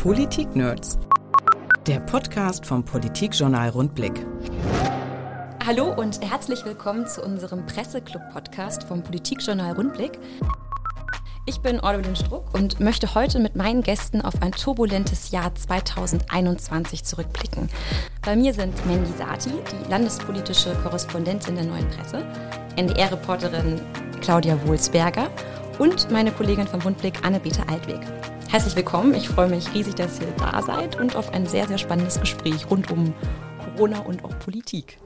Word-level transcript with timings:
Politik-Nerds. 0.00 0.98
Der 1.86 2.00
Podcast 2.00 2.64
vom 2.64 2.82
Politikjournal 2.82 3.68
Rundblick. 3.68 4.24
Hallo 5.66 5.92
und 5.92 6.22
herzlich 6.22 6.64
willkommen 6.64 7.06
zu 7.06 7.22
unserem 7.22 7.66
Presseclub-Podcast 7.66 8.84
vom 8.84 9.02
Politikjournal 9.02 9.74
Rundblick. 9.74 10.18
Ich 11.44 11.60
bin 11.60 11.80
Orwin 11.80 12.16
Struck 12.16 12.54
und 12.54 12.80
möchte 12.80 13.14
heute 13.14 13.40
mit 13.40 13.56
meinen 13.56 13.82
Gästen 13.82 14.22
auf 14.22 14.40
ein 14.40 14.52
turbulentes 14.52 15.32
Jahr 15.32 15.54
2021 15.54 17.04
zurückblicken. 17.04 17.68
Bei 18.24 18.34
mir 18.36 18.54
sind 18.54 18.74
Mandy 18.86 19.12
Sati, 19.18 19.50
die 19.50 19.90
landespolitische 19.90 20.74
Korrespondentin 20.82 21.56
der 21.56 21.64
Neuen 21.64 21.88
Presse, 21.90 22.24
NDR-Reporterin 22.76 23.78
Claudia 24.22 24.58
Wohlsberger 24.66 25.28
und 25.78 26.10
meine 26.10 26.32
Kollegin 26.32 26.66
vom 26.66 26.80
Rundblick 26.80 27.22
Anne-Bete 27.22 27.68
Altweg. 27.68 28.00
Herzlich 28.50 28.74
willkommen. 28.74 29.14
Ich 29.14 29.28
freue 29.28 29.48
mich 29.48 29.72
riesig, 29.74 29.94
dass 29.94 30.20
ihr 30.20 30.26
da 30.36 30.60
seid 30.60 30.98
und 30.98 31.14
auf 31.14 31.32
ein 31.32 31.46
sehr, 31.46 31.68
sehr 31.68 31.78
spannendes 31.78 32.18
Gespräch 32.18 32.68
rund 32.68 32.90
um 32.90 33.14
Corona 33.62 34.00
und 34.00 34.24
auch 34.24 34.36
Politik. 34.40 34.98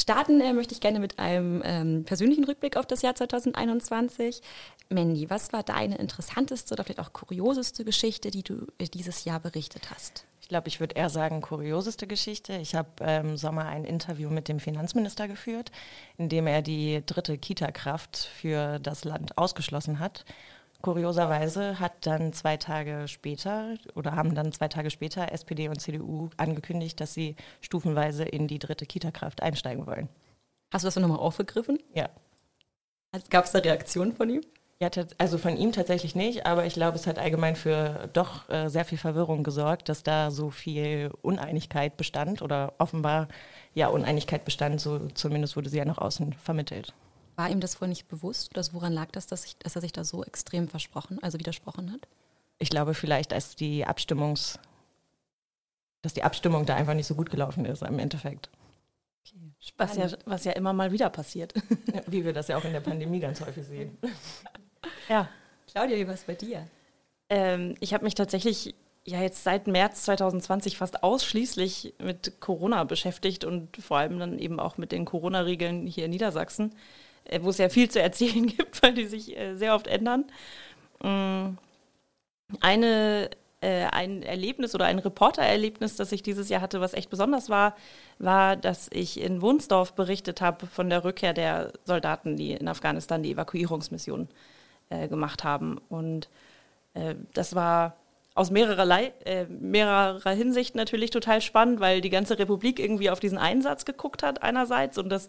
Starten 0.00 0.40
äh, 0.40 0.52
möchte 0.52 0.74
ich 0.74 0.80
gerne 0.80 0.98
mit 0.98 1.20
einem 1.20 1.62
ähm, 1.64 2.04
persönlichen 2.04 2.42
Rückblick 2.42 2.76
auf 2.76 2.86
das 2.86 3.02
Jahr 3.02 3.14
2021. 3.14 4.40
Mandy, 4.88 5.30
was 5.30 5.52
war 5.52 5.62
deine 5.62 5.96
interessanteste 5.98 6.74
oder 6.74 6.82
vielleicht 6.82 6.98
auch 6.98 7.12
kurioseste 7.12 7.84
Geschichte, 7.84 8.32
die 8.32 8.42
du 8.42 8.66
äh, 8.78 8.86
dieses 8.86 9.24
Jahr 9.24 9.38
berichtet 9.38 9.92
hast? 9.94 10.24
Ich 10.48 10.50
glaube, 10.50 10.68
ich 10.68 10.80
würde 10.80 10.94
eher 10.94 11.10
sagen, 11.10 11.42
kurioseste 11.42 12.06
Geschichte. 12.06 12.54
Ich 12.54 12.74
habe 12.74 13.04
im 13.04 13.36
Sommer 13.36 13.66
ein 13.66 13.84
Interview 13.84 14.30
mit 14.30 14.48
dem 14.48 14.60
Finanzminister 14.60 15.28
geführt, 15.28 15.70
in 16.16 16.30
dem 16.30 16.46
er 16.46 16.62
die 16.62 17.02
dritte 17.04 17.36
Kita-Kraft 17.36 18.16
für 18.16 18.78
das 18.78 19.04
Land 19.04 19.36
ausgeschlossen 19.36 19.98
hat. 19.98 20.24
Kurioserweise 20.80 21.78
hat 21.80 22.06
dann 22.06 22.32
zwei 22.32 22.56
Tage 22.56 23.08
später 23.08 23.74
oder 23.94 24.16
haben 24.16 24.34
dann 24.34 24.50
zwei 24.52 24.68
Tage 24.68 24.88
später 24.88 25.32
SPD 25.32 25.68
und 25.68 25.82
CDU 25.82 26.30
angekündigt, 26.38 26.98
dass 26.98 27.12
sie 27.12 27.36
stufenweise 27.60 28.24
in 28.24 28.48
die 28.48 28.58
dritte 28.58 28.86
Kita-Kraft 28.86 29.42
einsteigen 29.42 29.86
wollen. 29.86 30.08
Hast 30.72 30.82
du 30.82 30.86
das 30.86 30.96
nochmal 30.96 31.18
aufgegriffen? 31.18 31.78
Ja. 31.92 32.08
Gab 33.28 33.44
es 33.44 33.52
da 33.52 33.58
Reaktionen 33.58 34.16
von 34.16 34.30
ihm? 34.30 34.40
Ja, 34.80 34.90
also 35.18 35.38
von 35.38 35.56
ihm 35.56 35.72
tatsächlich 35.72 36.14
nicht, 36.14 36.46
aber 36.46 36.64
ich 36.64 36.74
glaube, 36.74 36.94
es 36.96 37.08
hat 37.08 37.18
allgemein 37.18 37.56
für 37.56 38.08
doch 38.12 38.48
äh, 38.48 38.68
sehr 38.68 38.84
viel 38.84 38.96
Verwirrung 38.96 39.42
gesorgt, 39.42 39.88
dass 39.88 40.04
da 40.04 40.30
so 40.30 40.50
viel 40.50 41.10
Uneinigkeit 41.20 41.96
bestand 41.96 42.42
oder 42.42 42.74
offenbar 42.78 43.26
ja 43.74 43.88
Uneinigkeit 43.88 44.44
bestand, 44.44 44.80
so 44.80 45.08
zumindest 45.08 45.56
wurde 45.56 45.68
sie 45.68 45.78
ja 45.78 45.84
nach 45.84 45.98
außen 45.98 46.32
vermittelt. 46.34 46.94
War 47.34 47.50
ihm 47.50 47.58
das 47.58 47.74
vorher 47.74 47.88
nicht 47.88 48.06
bewusst? 48.06 48.56
Oder 48.56 48.64
woran 48.72 48.92
lag 48.92 49.10
das, 49.10 49.26
dass, 49.26 49.44
ich, 49.46 49.56
dass 49.58 49.74
er 49.74 49.80
sich 49.80 49.92
da 49.92 50.04
so 50.04 50.22
extrem 50.22 50.68
versprochen, 50.68 51.20
also 51.22 51.40
widersprochen 51.40 51.90
hat? 51.92 52.06
Ich 52.58 52.70
glaube 52.70 52.94
vielleicht, 52.94 53.32
als 53.32 53.56
die 53.56 53.84
Abstimmungs, 53.84 54.60
dass 56.02 56.14
die 56.14 56.22
Abstimmung 56.22 56.66
da 56.66 56.76
einfach 56.76 56.94
nicht 56.94 57.06
so 57.06 57.16
gut 57.16 57.30
gelaufen 57.30 57.64
ist 57.64 57.82
im 57.82 57.98
Endeffekt. 57.98 58.48
Okay. 59.26 59.52
Was, 59.76 59.96
ja, 59.96 60.08
was 60.24 60.44
ja 60.44 60.52
immer 60.52 60.72
mal 60.72 60.92
wieder 60.92 61.10
passiert. 61.10 61.52
Wie 62.06 62.24
wir 62.24 62.32
das 62.32 62.46
ja 62.46 62.56
auch 62.56 62.64
in 62.64 62.72
der 62.72 62.80
Pandemie 62.80 63.18
ganz 63.18 63.40
häufig 63.40 63.66
sehen. 63.66 63.98
Ja. 65.08 65.28
Claudia, 65.70 65.96
wie 65.96 66.06
war 66.06 66.14
es 66.14 66.24
bei 66.24 66.34
dir? 66.34 66.66
Ähm, 67.30 67.74
ich 67.80 67.94
habe 67.94 68.04
mich 68.04 68.14
tatsächlich 68.14 68.74
ja 69.04 69.20
jetzt 69.20 69.44
seit 69.44 69.66
März 69.66 70.04
2020 70.04 70.76
fast 70.76 71.02
ausschließlich 71.02 71.94
mit 72.02 72.40
Corona 72.40 72.84
beschäftigt 72.84 73.44
und 73.44 73.76
vor 73.76 73.98
allem 73.98 74.18
dann 74.18 74.38
eben 74.38 74.60
auch 74.60 74.76
mit 74.78 74.92
den 74.92 75.04
Corona-Regeln 75.04 75.86
hier 75.86 76.06
in 76.06 76.10
Niedersachsen, 76.10 76.74
äh, 77.24 77.40
wo 77.42 77.50
es 77.50 77.58
ja 77.58 77.68
viel 77.68 77.90
zu 77.90 78.00
erzählen 78.00 78.46
gibt, 78.56 78.82
weil 78.82 78.94
die 78.94 79.06
sich 79.06 79.36
äh, 79.36 79.54
sehr 79.56 79.74
oft 79.74 79.86
ändern. 79.86 80.24
Ähm, 81.02 81.58
eine, 82.60 83.30
äh, 83.60 83.84
ein 83.84 84.22
Erlebnis 84.22 84.74
oder 84.74 84.86
ein 84.86 84.98
Reportererlebnis, 84.98 85.96
das 85.96 86.12
ich 86.12 86.22
dieses 86.22 86.48
Jahr 86.48 86.60
hatte, 86.60 86.80
was 86.80 86.94
echt 86.94 87.10
besonders 87.10 87.48
war, 87.50 87.76
war, 88.18 88.56
dass 88.56 88.88
ich 88.92 89.20
in 89.20 89.42
Wunsdorf 89.42 89.94
berichtet 89.94 90.40
habe 90.40 90.66
von 90.66 90.90
der 90.90 91.04
Rückkehr 91.04 91.34
der 91.34 91.72
Soldaten, 91.84 92.36
die 92.36 92.52
in 92.52 92.68
Afghanistan 92.68 93.22
die 93.22 93.32
Evakuierungsmission 93.32 94.28
äh, 94.90 95.08
gemacht 95.08 95.44
haben. 95.44 95.78
Und 95.88 96.28
äh, 96.94 97.14
das 97.34 97.54
war 97.54 97.96
aus 98.34 98.50
mehrererlei, 98.52 99.12
äh, 99.24 99.46
mehrerer 99.46 100.30
Hinsicht 100.30 100.76
natürlich 100.76 101.10
total 101.10 101.40
spannend, 101.40 101.80
weil 101.80 102.00
die 102.00 102.10
ganze 102.10 102.38
Republik 102.38 102.78
irgendwie 102.78 103.10
auf 103.10 103.18
diesen 103.18 103.36
Einsatz 103.36 103.84
geguckt 103.84 104.22
hat 104.22 104.42
einerseits 104.42 104.96
und 104.96 105.08
dass 105.08 105.26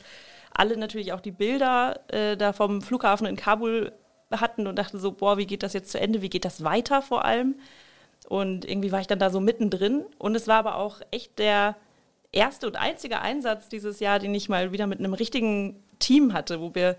alle 0.54 0.78
natürlich 0.78 1.12
auch 1.14 1.22
die 1.22 1.32
Bilder 1.32 2.02
äh, 2.10 2.38
da 2.38 2.54
vom 2.54 2.84
Flughafen 2.84 3.26
in 3.26 3.36
Kabul 3.36 3.92
hatten 4.32 4.68
und 4.68 4.78
dachten 4.78 5.00
so, 5.00 5.12
boah, 5.12 5.38
wie 5.38 5.48
geht 5.48 5.64
das 5.64 5.74
jetzt 5.74 5.92
zu 5.92 6.00
Ende, 6.00 6.22
wie 6.22 6.30
geht 6.30 6.46
das 6.46 6.64
weiter 6.64 7.02
vor 7.02 7.26
allem? 7.26 7.56
Und 8.28 8.64
irgendwie 8.64 8.92
war 8.92 9.02
ich 9.02 9.08
dann 9.08 9.18
da 9.18 9.32
so 9.32 9.40
mittendrin 9.40 10.06
und 10.20 10.36
es 10.36 10.48
war 10.48 10.58
aber 10.58 10.76
auch 10.76 11.02
echt 11.10 11.40
der 11.40 11.76
erste 12.32 12.68
und 12.68 12.76
einzige 12.76 13.22
Einsatz 13.22 13.70
dieses 13.70 14.00
Jahr, 14.00 14.20
den 14.20 14.36
ich 14.36 14.50
mal 14.50 14.72
wieder 14.72 14.86
mit 14.86 15.00
einem 15.00 15.16
richtigen 15.16 15.82
Team 15.98 16.34
hatte, 16.34 16.62
wo 16.62 16.76
wir 16.76 16.96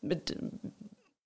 mit 0.00 0.36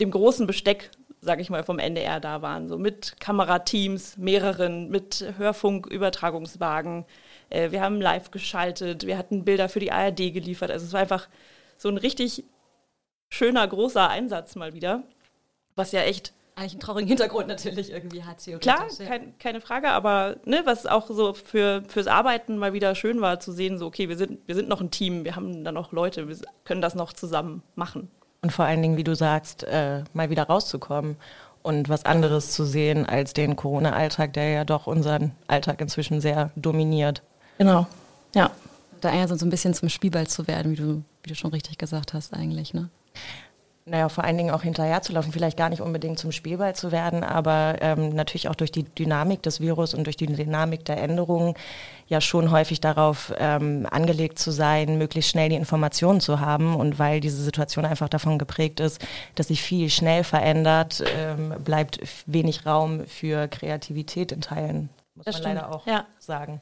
dem 0.01 0.11
großen 0.11 0.47
Besteck, 0.47 0.91
sage 1.21 1.43
ich 1.43 1.51
mal, 1.51 1.65
vom 1.65 1.79
NDR 1.79 2.21
da 2.21 2.43
waren. 2.43 2.69
So 2.69 2.79
mit 2.79 3.21
Kamerateams, 3.21 4.17
mehreren, 4.17 4.89
mit 4.91 5.25
Hörfunkübertragungswagen. 5.37 7.05
Äh, 7.51 7.71
wir 7.71 7.83
haben 7.83 8.01
live 8.01 8.31
geschaltet, 8.31 9.07
wir 9.07 9.19
hatten 9.19 9.45
Bilder 9.45 9.69
für 9.69 9.81
die 9.81 9.93
ARD 9.93 10.33
geliefert. 10.33 10.71
Also 10.71 10.87
es 10.87 10.93
war 10.93 11.01
einfach 11.01 11.29
so 11.77 11.89
ein 11.89 11.97
richtig 11.97 12.45
schöner, 13.31 13.67
großer 13.67 14.09
Einsatz 14.09 14.57
mal 14.57 14.75
wieder, 14.75 15.03
was 15.75 15.93
ja 15.93 16.03
echt 16.03 16.33
eigentlich 16.59 16.73
einen 16.73 16.81
traurigen 16.81 17.09
Hintergrund 17.09 17.47
natürlich 17.47 17.93
irgendwie 17.93 18.25
hat. 18.25 18.45
Klar, 18.61 18.89
kein, 19.07 19.39
keine 19.39 19.61
Frage, 19.61 19.91
aber 19.91 20.39
ne, 20.45 20.63
was 20.65 20.87
auch 20.87 21.07
so 21.09 21.33
für, 21.33 21.85
fürs 21.87 22.09
Arbeiten 22.09 22.59
mal 22.59 22.73
wieder 22.73 22.97
schön 22.97 23.21
war 23.21 23.39
zu 23.39 23.53
sehen, 23.53 23.79
so 23.79 23.87
okay, 23.87 24.09
wir 24.09 24.17
sind, 24.17 24.41
wir 24.47 24.57
sind 24.57 24.69
noch 24.69 24.81
ein 24.81 24.91
Team, 24.91 25.25
wir 25.25 25.37
haben 25.37 25.63
da 25.63 25.71
noch 25.71 25.93
Leute, 25.93 26.27
wir 26.27 26.37
können 26.65 26.83
das 26.83 26.97
noch 26.97 27.13
zusammen 27.13 27.63
machen. 27.77 28.11
Und 28.43 28.53
vor 28.53 28.65
allen 28.65 28.83
Dingen, 28.83 28.97
wie 28.97 29.05
du 29.05 29.15
sagst, 29.15 29.65
äh, 29.65 30.05
mal 30.13 30.31
wieder 30.31 30.45
rauszukommen 30.45 31.17
und 31.63 31.89
was 31.89 32.05
anderes 32.05 32.53
zu 32.53 32.65
sehen 32.65 33.05
als 33.05 33.33
den 33.33 33.57
Corona-Alltag, 33.57 34.33
der 34.33 34.51
ja 34.51 34.65
doch 34.65 34.87
unseren 34.87 35.33
Alltag 35.49 35.81
inzwischen 35.81 36.21
sehr 36.21 36.51
dominiert. 36.57 37.23
Genau, 37.59 37.87
ja. 38.35 38.51
Da 39.01 39.13
eher 39.13 39.29
so 39.29 39.45
ein 39.45 39.51
bisschen 39.51 39.75
zum 39.75 39.89
Spielball 39.89 40.27
zu 40.27 40.49
werden, 40.49 40.73
wie 40.73 40.77
du, 40.77 41.03
wie 41.23 41.29
du 41.29 41.35
schon 41.35 41.51
richtig 41.51 41.79
gesagt 41.79 42.15
hast 42.15 42.35
eigentlich, 42.35 42.75
ne? 42.75 42.89
Naja, 43.89 44.09
vor 44.09 44.25
allen 44.25 44.37
Dingen 44.37 44.51
auch 44.51 44.63
hinterher 44.63 45.03
zu 45.03 45.13
laufen, 45.13 45.33
vielleicht 45.33 45.57
gar 45.57 45.69
nicht 45.69 45.81
unbedingt 45.81 46.19
zum 46.19 46.33
Spielball 46.33 46.75
zu 46.75 46.93
werden, 46.93 47.25
aber 47.25 47.77
ähm, 47.81 48.11
natürlich 48.11 48.49
auch 48.49 48.55
durch 48.55 48.73
die 48.73 48.85
Dynamik 48.85 49.43
des 49.43 49.61
Virus 49.61 49.95
und 49.95 50.05
durch 50.05 50.17
die 50.17 50.27
Dynamik 50.27 50.85
der 50.85 51.03
Änderungen 51.03 51.55
ja 52.07 52.21
schon 52.21 52.51
häufig 52.51 52.81
darauf 52.81 53.33
ähm, 53.39 53.87
angelegt 53.91 54.39
zu 54.39 54.51
sein, 54.51 54.99
möglichst 54.99 55.31
schnell 55.31 55.49
die 55.49 55.57
Informationen 55.57 56.21
zu 56.21 56.41
haben. 56.41 56.75
Und 56.77 56.99
weil 56.99 57.21
diese 57.21 57.43
Situation 57.43 57.85
einfach 57.85 58.09
davon 58.09 58.39
geprägt 58.39 58.81
ist, 58.81 59.05
dass 59.35 59.49
sich 59.49 59.63
viel 59.63 59.91
schnell 59.91 60.25
verändert, 60.25 61.03
ähm, 61.17 61.55
bleibt 61.63 62.01
wenig 62.27 62.67
Raum 62.67 63.07
für 63.07 63.49
Kreativität 63.49 64.33
in 64.33 64.41
Teilen, 64.41 64.89
muss 65.15 65.27
das 65.27 65.35
man 65.35 65.43
stimmt. 65.43 65.55
leider 65.57 65.75
auch 65.75 65.87
ja. 65.87 66.07
sagen. 66.19 66.61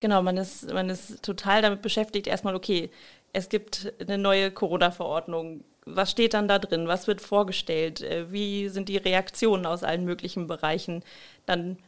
Genau, 0.00 0.22
man 0.22 0.38
ist, 0.38 0.72
man 0.72 0.88
ist 0.88 1.22
total 1.22 1.60
damit 1.60 1.82
beschäftigt, 1.82 2.26
erstmal, 2.26 2.54
okay, 2.54 2.90
es 3.32 3.48
gibt 3.48 3.92
eine 4.00 4.18
neue 4.18 4.50
Corona-Verordnung 4.50 5.62
was 5.86 6.10
steht 6.10 6.34
dann 6.34 6.48
da 6.48 6.58
drin? 6.58 6.88
Was 6.88 7.06
wird 7.06 7.20
vorgestellt? 7.20 8.02
Äh, 8.02 8.30
wie 8.32 8.68
sind 8.68 8.88
die 8.88 8.96
Reaktionen 8.96 9.66
aus 9.66 9.82
allen 9.82 10.04
möglichen 10.04 10.46
Bereichen? 10.46 11.02
Dann 11.46 11.78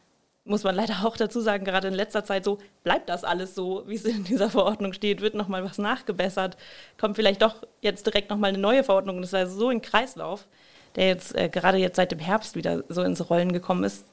muss 0.45 0.63
man 0.63 0.75
leider 0.75 1.05
auch 1.05 1.15
dazu 1.17 1.39
sagen, 1.41 1.63
gerade 1.65 1.87
in 1.87 1.93
letzter 1.93 2.25
Zeit 2.25 2.43
so, 2.43 2.57
bleibt 2.83 3.09
das 3.09 3.23
alles 3.23 3.55
so, 3.55 3.83
wie 3.87 3.95
es 3.95 4.05
in 4.05 4.23
dieser 4.25 4.49
Verordnung 4.49 4.93
steht, 4.93 5.21
wird 5.21 5.35
nochmal 5.35 5.63
was 5.63 5.77
nachgebessert, 5.77 6.57
kommt 6.99 7.15
vielleicht 7.15 7.41
doch 7.41 7.63
jetzt 7.81 8.05
direkt 8.05 8.29
nochmal 8.29 8.49
eine 8.49 8.57
neue 8.57 8.83
Verordnung. 8.83 9.21
Das 9.21 9.29
ist 9.29 9.35
also 9.35 9.57
so 9.57 9.69
ein 9.69 9.81
Kreislauf, 9.81 10.47
der 10.95 11.07
jetzt 11.07 11.35
äh, 11.35 11.49
gerade 11.49 11.77
jetzt 11.77 11.95
seit 11.95 12.11
dem 12.11 12.19
Herbst 12.19 12.55
wieder 12.55 12.83
so 12.89 13.03
ins 13.03 13.29
Rollen 13.29 13.53
gekommen 13.53 13.83
ist. 13.83 14.05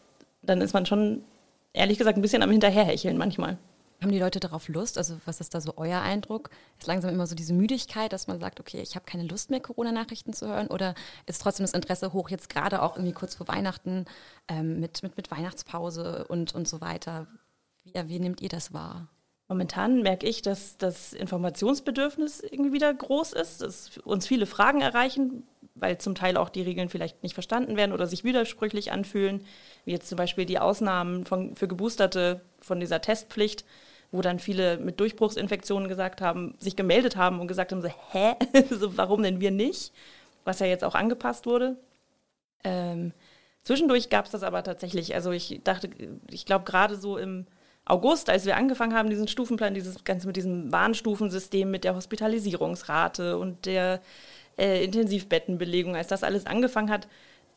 Dann 0.43 0.60
ist 0.60 0.72
man 0.72 0.87
schon, 0.87 1.25
ehrlich 1.72 1.99
gesagt, 1.99 2.16
ein 2.16 2.22
bisschen 2.22 2.43
am 2.43 2.50
Hinterherhecheln 2.50 3.19
manchmal. 3.19 3.58
Haben 4.00 4.12
die 4.12 4.19
Leute 4.19 4.41
darauf 4.41 4.69
Lust? 4.69 4.97
Also 4.97 5.20
was 5.26 5.41
ist 5.41 5.55
da 5.55 5.61
so 5.61 5.75
euer 5.76 6.00
Eindruck? 6.00 6.49
Ist 6.79 6.87
langsam 6.87 7.12
immer 7.12 7.26
so 7.26 7.35
diese 7.35 7.52
Müdigkeit, 7.52 8.12
dass 8.14 8.29
man 8.29 8.41
sagt, 8.41 8.58
okay, 8.58 8.81
ich 8.81 8.94
habe 8.94 9.05
keine 9.05 9.25
Lust 9.25 9.50
mehr, 9.50 9.61
Corona-Nachrichten 9.61 10.32
zu 10.32 10.49
hören? 10.49 10.69
Oder 10.69 10.94
ist 11.26 11.43
trotzdem 11.43 11.64
das 11.64 11.75
Interesse 11.75 12.14
hoch, 12.14 12.31
jetzt 12.31 12.49
gerade 12.49 12.81
auch 12.81 12.97
irgendwie 12.97 13.12
kurz 13.12 13.35
vor 13.35 13.47
Weihnachten 13.49 14.06
ähm, 14.49 14.81
mit, 14.81 15.02
mit, 15.02 15.19
mit 15.19 15.31
Weihnachtspause 15.31 16.25
und, 16.29 16.55
und 16.55 16.67
so 16.67 16.81
weiter? 16.81 17.26
Wie, 17.85 17.93
wie 18.08 18.19
nehmt 18.20 18.41
ihr 18.41 18.49
das 18.49 18.73
wahr? 18.73 19.08
Momentan 19.49 20.00
merke 20.00 20.26
ich, 20.26 20.41
dass 20.43 20.79
das 20.79 21.12
Informationsbedürfnis 21.12 22.41
irgendwie 22.41 22.73
wieder 22.73 22.94
groß 22.94 23.35
ist, 23.35 23.61
dass 23.61 23.99
uns 23.99 24.26
viele 24.26 24.46
Fragen 24.46 24.81
erreichen, 24.81 25.43
weil 25.75 25.99
zum 25.99 26.14
Teil 26.14 26.37
auch 26.37 26.49
die 26.49 26.62
Regeln 26.62 26.88
vielleicht 26.88 27.23
nicht 27.23 27.35
verstanden 27.35 27.76
werden 27.76 27.93
oder 27.93 28.06
sich 28.06 28.25
widersprüchlich 28.25 28.93
anfühlen, 28.93 29.44
wie 29.85 29.91
jetzt 29.91 30.08
zum 30.08 30.17
Beispiel 30.17 30.46
die 30.46 30.58
Ausnahmen 30.58 31.26
von, 31.26 31.56
für 31.56 31.69
Geboosterte 31.69 32.41
von 32.61 32.81
dieser 32.81 33.00
Testpflicht 33.00 33.64
wo 34.12 34.22
dann 34.22 34.38
viele 34.38 34.78
mit 34.78 34.98
Durchbruchsinfektionen 35.00 35.88
gesagt 35.88 36.20
haben, 36.20 36.54
sich 36.58 36.76
gemeldet 36.76 37.16
haben 37.16 37.40
und 37.40 37.46
gesagt 37.46 37.72
haben, 37.72 37.82
so, 37.82 37.88
hä, 38.10 38.34
so, 38.70 38.96
warum 38.96 39.22
denn 39.22 39.40
wir 39.40 39.50
nicht? 39.50 39.92
Was 40.44 40.58
ja 40.58 40.66
jetzt 40.66 40.84
auch 40.84 40.94
angepasst 40.94 41.46
wurde. 41.46 41.76
Ähm, 42.64 43.12
zwischendurch 43.62 44.10
gab 44.10 44.24
es 44.24 44.32
das 44.32 44.42
aber 44.42 44.62
tatsächlich. 44.62 45.14
Also 45.14 45.30
ich 45.30 45.60
dachte, 45.62 45.90
ich 46.28 46.44
glaube 46.44 46.64
gerade 46.64 46.96
so 46.96 47.18
im 47.18 47.46
August, 47.84 48.30
als 48.30 48.46
wir 48.46 48.56
angefangen 48.56 48.94
haben, 48.94 49.10
diesen 49.10 49.28
Stufenplan, 49.28 49.74
dieses 49.74 50.04
Ganze 50.04 50.26
mit 50.26 50.36
diesem 50.36 50.72
Warnstufensystem, 50.72 51.70
mit 51.70 51.84
der 51.84 51.94
Hospitalisierungsrate 51.94 53.38
und 53.38 53.66
der 53.66 54.00
äh, 54.58 54.84
Intensivbettenbelegung, 54.84 55.96
als 55.96 56.08
das 56.08 56.22
alles 56.22 56.46
angefangen 56.46 56.90
hat, 56.90 57.08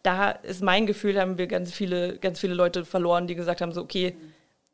da 0.01 0.31
ist 0.31 0.61
mein 0.61 0.85
Gefühl, 0.85 1.19
haben 1.19 1.38
wir 1.38 1.47
ganz 1.47 1.71
viele, 1.71 2.17
ganz 2.17 2.39
viele 2.39 2.53
Leute 2.53 2.85
verloren, 2.85 3.27
die 3.27 3.35
gesagt 3.35 3.61
haben, 3.61 3.71
so, 3.71 3.81
okay, 3.81 4.15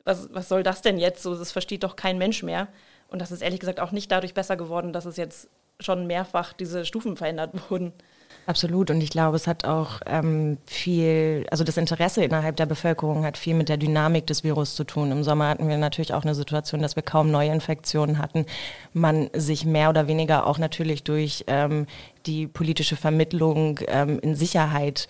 was, 0.04 0.28
was 0.32 0.48
soll 0.48 0.62
das 0.62 0.82
denn 0.82 0.98
jetzt? 0.98 1.22
So, 1.22 1.34
das 1.34 1.52
versteht 1.52 1.84
doch 1.84 1.96
kein 1.96 2.18
Mensch 2.18 2.42
mehr. 2.42 2.68
Und 3.08 3.20
das 3.20 3.32
ist 3.32 3.42
ehrlich 3.42 3.60
gesagt 3.60 3.80
auch 3.80 3.92
nicht 3.92 4.10
dadurch 4.10 4.34
besser 4.34 4.56
geworden, 4.56 4.92
dass 4.92 5.04
es 5.04 5.16
jetzt 5.16 5.48
schon 5.80 6.06
mehrfach 6.06 6.52
diese 6.52 6.84
Stufen 6.84 7.16
verändert 7.16 7.52
wurden. 7.70 7.92
Absolut. 8.46 8.90
Und 8.90 9.00
ich 9.00 9.10
glaube, 9.10 9.36
es 9.36 9.46
hat 9.46 9.64
auch 9.64 10.00
ähm, 10.06 10.58
viel, 10.66 11.46
also 11.50 11.62
das 11.62 11.76
Interesse 11.76 12.24
innerhalb 12.24 12.56
der 12.56 12.66
Bevölkerung 12.66 13.24
hat 13.24 13.36
viel 13.36 13.54
mit 13.54 13.68
der 13.68 13.76
Dynamik 13.76 14.26
des 14.26 14.44
Virus 14.44 14.74
zu 14.74 14.84
tun. 14.84 15.12
Im 15.12 15.22
Sommer 15.22 15.48
hatten 15.48 15.68
wir 15.68 15.76
natürlich 15.76 16.14
auch 16.14 16.22
eine 16.22 16.34
Situation, 16.34 16.80
dass 16.80 16.96
wir 16.96 17.02
kaum 17.02 17.30
neue 17.30 17.52
Infektionen 17.52 18.18
hatten. 18.18 18.46
Man 18.92 19.30
sich 19.34 19.64
mehr 19.66 19.90
oder 19.90 20.08
weniger 20.08 20.46
auch 20.46 20.58
natürlich 20.58 21.04
durch 21.04 21.44
ähm, 21.48 21.86
die 22.26 22.46
politische 22.46 22.96
Vermittlung 22.96 23.80
ähm, 23.88 24.18
in 24.20 24.34
Sicherheit 24.34 25.06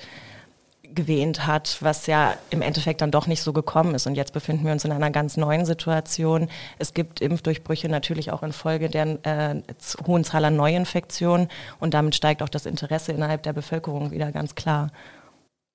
gewähnt 0.95 1.47
hat, 1.47 1.79
was 1.81 2.07
ja 2.07 2.35
im 2.51 2.63
Endeffekt 2.63 3.01
dann 3.01 3.11
doch 3.11 3.27
nicht 3.27 3.43
so 3.43 3.53
gekommen 3.53 3.95
ist. 3.95 4.07
Und 4.07 4.15
jetzt 4.15 4.33
befinden 4.33 4.65
wir 4.65 4.73
uns 4.73 4.85
in 4.85 4.93
einer 4.93 5.11
ganz 5.11 5.37
neuen 5.37 5.65
Situation. 5.65 6.49
Es 6.79 6.95
gibt 6.95 7.21
Impfdurchbrüche 7.21 7.89
natürlich 7.89 8.31
auch 8.31 8.43
infolge 8.43 8.89
der 8.89 9.19
äh, 9.25 9.63
hohen 10.07 10.25
Zahl 10.25 10.45
an 10.45 10.57
Neuinfektionen 10.57 11.49
und 11.79 11.95
damit 11.95 12.15
steigt 12.15 12.43
auch 12.43 12.49
das 12.49 12.67
Interesse 12.67 13.13
innerhalb 13.13 13.43
der 13.43 13.53
Bevölkerung 13.53 14.11
wieder 14.11 14.33
ganz 14.33 14.55
klar. 14.55 14.91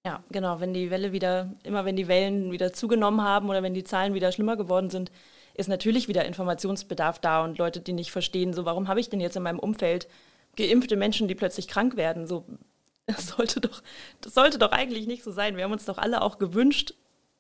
Ja, 0.05 0.23
genau. 0.31 0.59
Wenn 0.59 0.73
die 0.73 0.91
Welle 0.91 1.11
wieder, 1.11 1.51
immer 1.63 1.83
wenn 1.83 1.95
die 1.95 2.07
Wellen 2.07 2.51
wieder 2.51 2.73
zugenommen 2.73 3.23
haben 3.23 3.49
oder 3.49 3.63
wenn 3.63 3.73
die 3.73 3.83
Zahlen 3.83 4.13
wieder 4.13 4.31
schlimmer 4.31 4.55
geworden 4.55 4.91
sind, 4.91 5.11
ist 5.55 5.69
natürlich 5.69 6.07
wieder 6.07 6.25
Informationsbedarf 6.25 7.19
da 7.19 7.43
und 7.43 7.57
Leute, 7.57 7.79
die 7.79 7.93
nicht 7.93 8.11
verstehen, 8.11 8.53
so 8.53 8.65
warum 8.65 8.87
habe 8.87 8.99
ich 8.99 9.09
denn 9.09 9.19
jetzt 9.19 9.37
in 9.37 9.43
meinem 9.43 9.59
Umfeld 9.59 10.07
geimpfte 10.57 10.95
Menschen, 10.95 11.27
die 11.27 11.35
plötzlich 11.35 11.67
krank 11.67 11.97
werden? 11.97 12.27
So, 12.27 12.45
das 13.07 13.27
sollte 13.27 13.61
doch, 13.61 13.81
das 14.21 14.33
sollte 14.33 14.57
doch 14.57 14.71
eigentlich 14.71 15.07
nicht 15.07 15.23
so 15.23 15.31
sein. 15.31 15.57
Wir 15.57 15.63
haben 15.63 15.71
uns 15.71 15.85
doch 15.85 15.97
alle 15.97 16.21
auch 16.21 16.37
gewünscht 16.37 16.93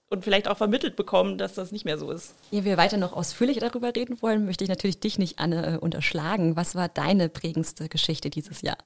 und 0.09 0.23
vielleicht 0.23 0.47
auch 0.47 0.57
vermittelt 0.57 0.95
bekommen, 0.95 1.37
dass 1.37 1.53
das 1.53 1.71
nicht 1.71 1.85
mehr 1.85 1.97
so 1.97 2.11
ist. 2.11 2.35
Ehe 2.51 2.63
wir 2.63 2.77
weiter 2.77 2.97
noch 2.97 3.13
ausführlich 3.13 3.57
darüber 3.57 3.95
reden 3.95 4.21
wollen, 4.21 4.45
möchte 4.45 4.63
ich 4.63 4.69
natürlich 4.69 4.99
dich 4.99 5.17
nicht, 5.17 5.39
Anne, 5.39 5.75
äh, 5.75 5.77
unterschlagen. 5.77 6.55
Was 6.55 6.75
war 6.75 6.89
deine 6.89 7.29
prägendste 7.29 7.89
Geschichte 7.89 8.29
dieses 8.29 8.61
Jahr? 8.61 8.77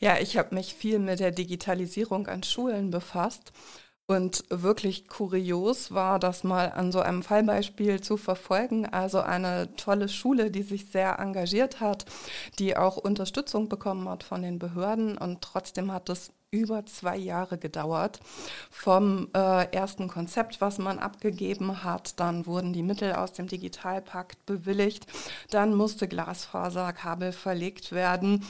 Ja, 0.00 0.18
ich 0.18 0.36
habe 0.36 0.54
mich 0.54 0.74
viel 0.74 0.98
mit 0.98 1.20
der 1.20 1.30
Digitalisierung 1.30 2.26
an 2.26 2.42
Schulen 2.42 2.90
befasst 2.90 3.52
und 4.06 4.44
wirklich 4.48 5.06
kurios 5.06 5.92
war, 5.92 6.18
das 6.18 6.42
mal 6.42 6.72
an 6.72 6.90
so 6.90 7.00
einem 7.00 7.22
Fallbeispiel 7.22 8.00
zu 8.00 8.16
verfolgen. 8.16 8.86
Also 8.86 9.20
eine 9.20 9.74
tolle 9.76 10.08
Schule, 10.08 10.50
die 10.50 10.62
sich 10.62 10.86
sehr 10.90 11.18
engagiert 11.20 11.80
hat, 11.80 12.06
die 12.58 12.76
auch 12.76 12.96
Unterstützung 12.96 13.68
bekommen 13.68 14.08
hat 14.08 14.24
von 14.24 14.42
den 14.42 14.58
Behörden 14.58 15.16
und 15.16 15.42
trotzdem 15.42 15.92
hat 15.92 16.08
es 16.08 16.32
über 16.50 16.84
zwei 16.84 17.16
Jahre 17.16 17.58
gedauert. 17.58 18.18
Vom 18.70 19.28
äh, 19.34 19.72
ersten 19.72 20.08
Konzept, 20.08 20.60
was 20.60 20.78
man 20.78 20.98
abgegeben 20.98 21.84
hat, 21.84 22.18
dann 22.18 22.46
wurden 22.46 22.72
die 22.72 22.82
Mittel 22.82 23.12
aus 23.12 23.32
dem 23.32 23.46
Digitalpakt 23.46 24.44
bewilligt, 24.46 25.06
dann 25.50 25.74
musste 25.74 26.08
Glasfaserkabel 26.08 27.30
verlegt 27.32 27.92
werden, 27.92 28.44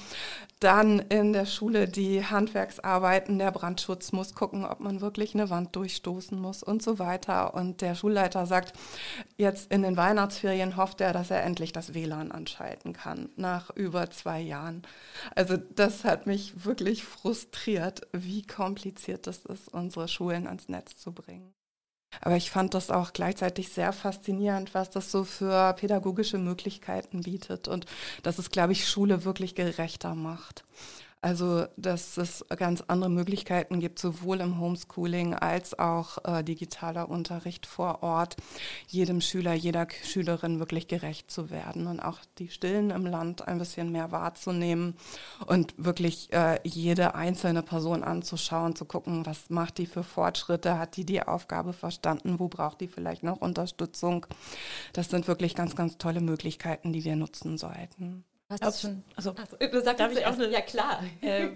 dann 0.61 0.99
in 0.99 1.33
der 1.33 1.47
Schule 1.47 1.89
die 1.89 2.25
Handwerksarbeiten, 2.25 3.39
der 3.39 3.51
Brandschutz 3.51 4.12
muss 4.12 4.35
gucken, 4.35 4.67
ob 4.67 4.81
man 4.81 5.01
wirklich 5.01 5.35
eine 5.35 5.49
Wand 5.49 5.75
durchstoßen 5.75 6.39
muss 6.39 6.62
und 6.62 6.83
so 6.83 6.99
weiter. 6.99 7.55
Und 7.55 7.81
der 7.81 7.95
Schulleiter 7.95 8.45
sagt, 8.45 8.75
jetzt 9.39 9.73
in 9.73 9.83
den 9.83 9.97
Weihnachtsferien 9.97 10.77
hofft 10.77 11.01
er, 11.01 11.15
dass 11.15 11.31
er 11.31 11.43
endlich 11.43 11.73
das 11.73 11.95
WLAN 11.95 12.31
anschalten 12.31 12.93
kann, 12.93 13.31
nach 13.37 13.71
über 13.75 14.11
zwei 14.11 14.41
Jahren. 14.41 14.83
Also 15.35 15.57
das 15.57 16.05
hat 16.05 16.27
mich 16.27 16.65
wirklich 16.67 17.05
frustriert, 17.05 18.07
wie 18.12 18.43
kompliziert 18.43 19.27
es 19.27 19.47
ist, 19.47 19.73
unsere 19.73 20.09
Schulen 20.09 20.47
ans 20.47 20.69
Netz 20.69 20.97
zu 20.97 21.12
bringen. 21.12 21.55
Aber 22.21 22.37
ich 22.37 22.51
fand 22.51 22.75
das 22.75 22.91
auch 22.91 23.12
gleichzeitig 23.12 23.69
sehr 23.69 23.93
faszinierend, 23.93 24.75
was 24.75 24.91
das 24.91 25.11
so 25.11 25.25
für 25.25 25.73
pädagogische 25.75 26.39
Möglichkeiten 26.39 27.23
bietet 27.23 27.69
und 27.69 27.87
dass 28.23 28.39
es, 28.39 28.51
glaube 28.51 28.73
ich, 28.73 28.89
Schule 28.89 29.25
wirklich 29.25 29.55
gerechter 29.55 30.15
macht. 30.15 30.65
Also, 31.23 31.67
dass 31.77 32.17
es 32.17 32.47
ganz 32.57 32.83
andere 32.87 33.11
Möglichkeiten 33.11 33.79
gibt, 33.79 33.99
sowohl 33.99 34.41
im 34.41 34.59
Homeschooling 34.59 35.35
als 35.35 35.79
auch 35.79 36.17
äh, 36.25 36.43
digitaler 36.43 37.11
Unterricht 37.11 37.67
vor 37.67 38.03
Ort, 38.03 38.37
jedem 38.87 39.21
Schüler, 39.21 39.53
jeder 39.53 39.87
Schülerin 40.03 40.61
wirklich 40.61 40.89
gerecht 40.89 41.31
zu 41.31 41.51
werden 41.51 41.89
und 41.89 42.01
auch 42.01 42.21
die 42.39 42.49
Stillen 42.49 42.89
im 42.89 43.05
Land 43.05 43.47
ein 43.47 43.59
bisschen 43.59 43.93
mehr 43.93 44.13
wahrzunehmen 44.13 44.95
und 45.45 45.75
wirklich 45.77 46.33
äh, 46.33 46.59
jede 46.65 47.15
einzelne 47.15 47.63
Person 47.63 48.03
anzuschauen, 48.03 48.75
zu 48.75 48.87
gucken, 48.87 49.27
was 49.27 49.51
macht 49.51 49.77
die 49.77 49.87
für 49.87 50.05
Fortschritte, 50.05 50.79
hat 50.79 50.97
die 50.97 51.05
die 51.05 51.23
Aufgabe 51.23 51.75
verstanden, 51.75 52.39
wo 52.39 52.49
braucht 52.49 52.81
die 52.81 52.89
vielleicht 52.89 53.25
noch 53.25 53.43
Unterstützung. 53.43 54.25
Das 54.95 55.11
sind 55.11 55.29
wirklich 55.29 55.55
ganz, 55.55 55.77
ganz 55.77 55.99
tolle 55.99 56.23
Möglichkeiten, 56.23 56.95
die 56.95 57.05
wir 57.05 57.17
nutzen 57.17 57.59
sollten. 57.59 58.25
Hast 58.50 58.82
du 58.82 58.88
schon? 58.88 59.05
Also, 59.14 59.35
also 59.37 59.81
darf 59.81 60.12
ich 60.12 60.26
auch 60.26 60.32
eine, 60.32 60.50
Ja, 60.50 60.61
klar. 60.61 61.02
Äh, 61.20 61.50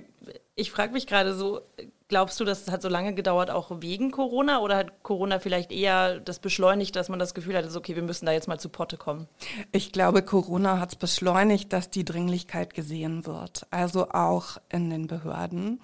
ich 0.55 0.71
frage 0.71 0.93
mich 0.93 1.09
gerade 1.09 1.35
so, 1.35 1.61
glaubst 2.07 2.39
du, 2.39 2.45
das 2.45 2.71
hat 2.71 2.83
so 2.83 2.89
lange 2.89 3.15
gedauert 3.15 3.51
auch 3.51 3.73
wegen 3.81 4.13
Corona 4.13 4.61
oder 4.61 4.77
hat 4.77 5.03
Corona 5.03 5.41
vielleicht 5.41 5.73
eher 5.73 6.21
das 6.21 6.39
beschleunigt, 6.39 6.95
dass 6.95 7.09
man 7.09 7.19
das 7.19 7.35
Gefühl 7.35 7.57
hatte, 7.57 7.77
okay, 7.77 7.97
wir 7.97 8.03
müssen 8.03 8.27
da 8.27 8.33
jetzt 8.33 8.47
mal 8.47 8.61
zu 8.61 8.69
Potte 8.69 8.97
kommen? 8.97 9.27
Ich 9.73 9.91
glaube, 9.91 10.23
Corona 10.23 10.79
hat 10.79 10.91
es 10.91 10.97
beschleunigt, 10.97 11.73
dass 11.73 11.91
die 11.91 12.05
Dringlichkeit 12.05 12.75
gesehen 12.75 13.27
wird. 13.27 13.67
Also 13.71 14.11
auch 14.11 14.59
in 14.71 14.91
den 14.91 15.09
Behörden. 15.09 15.81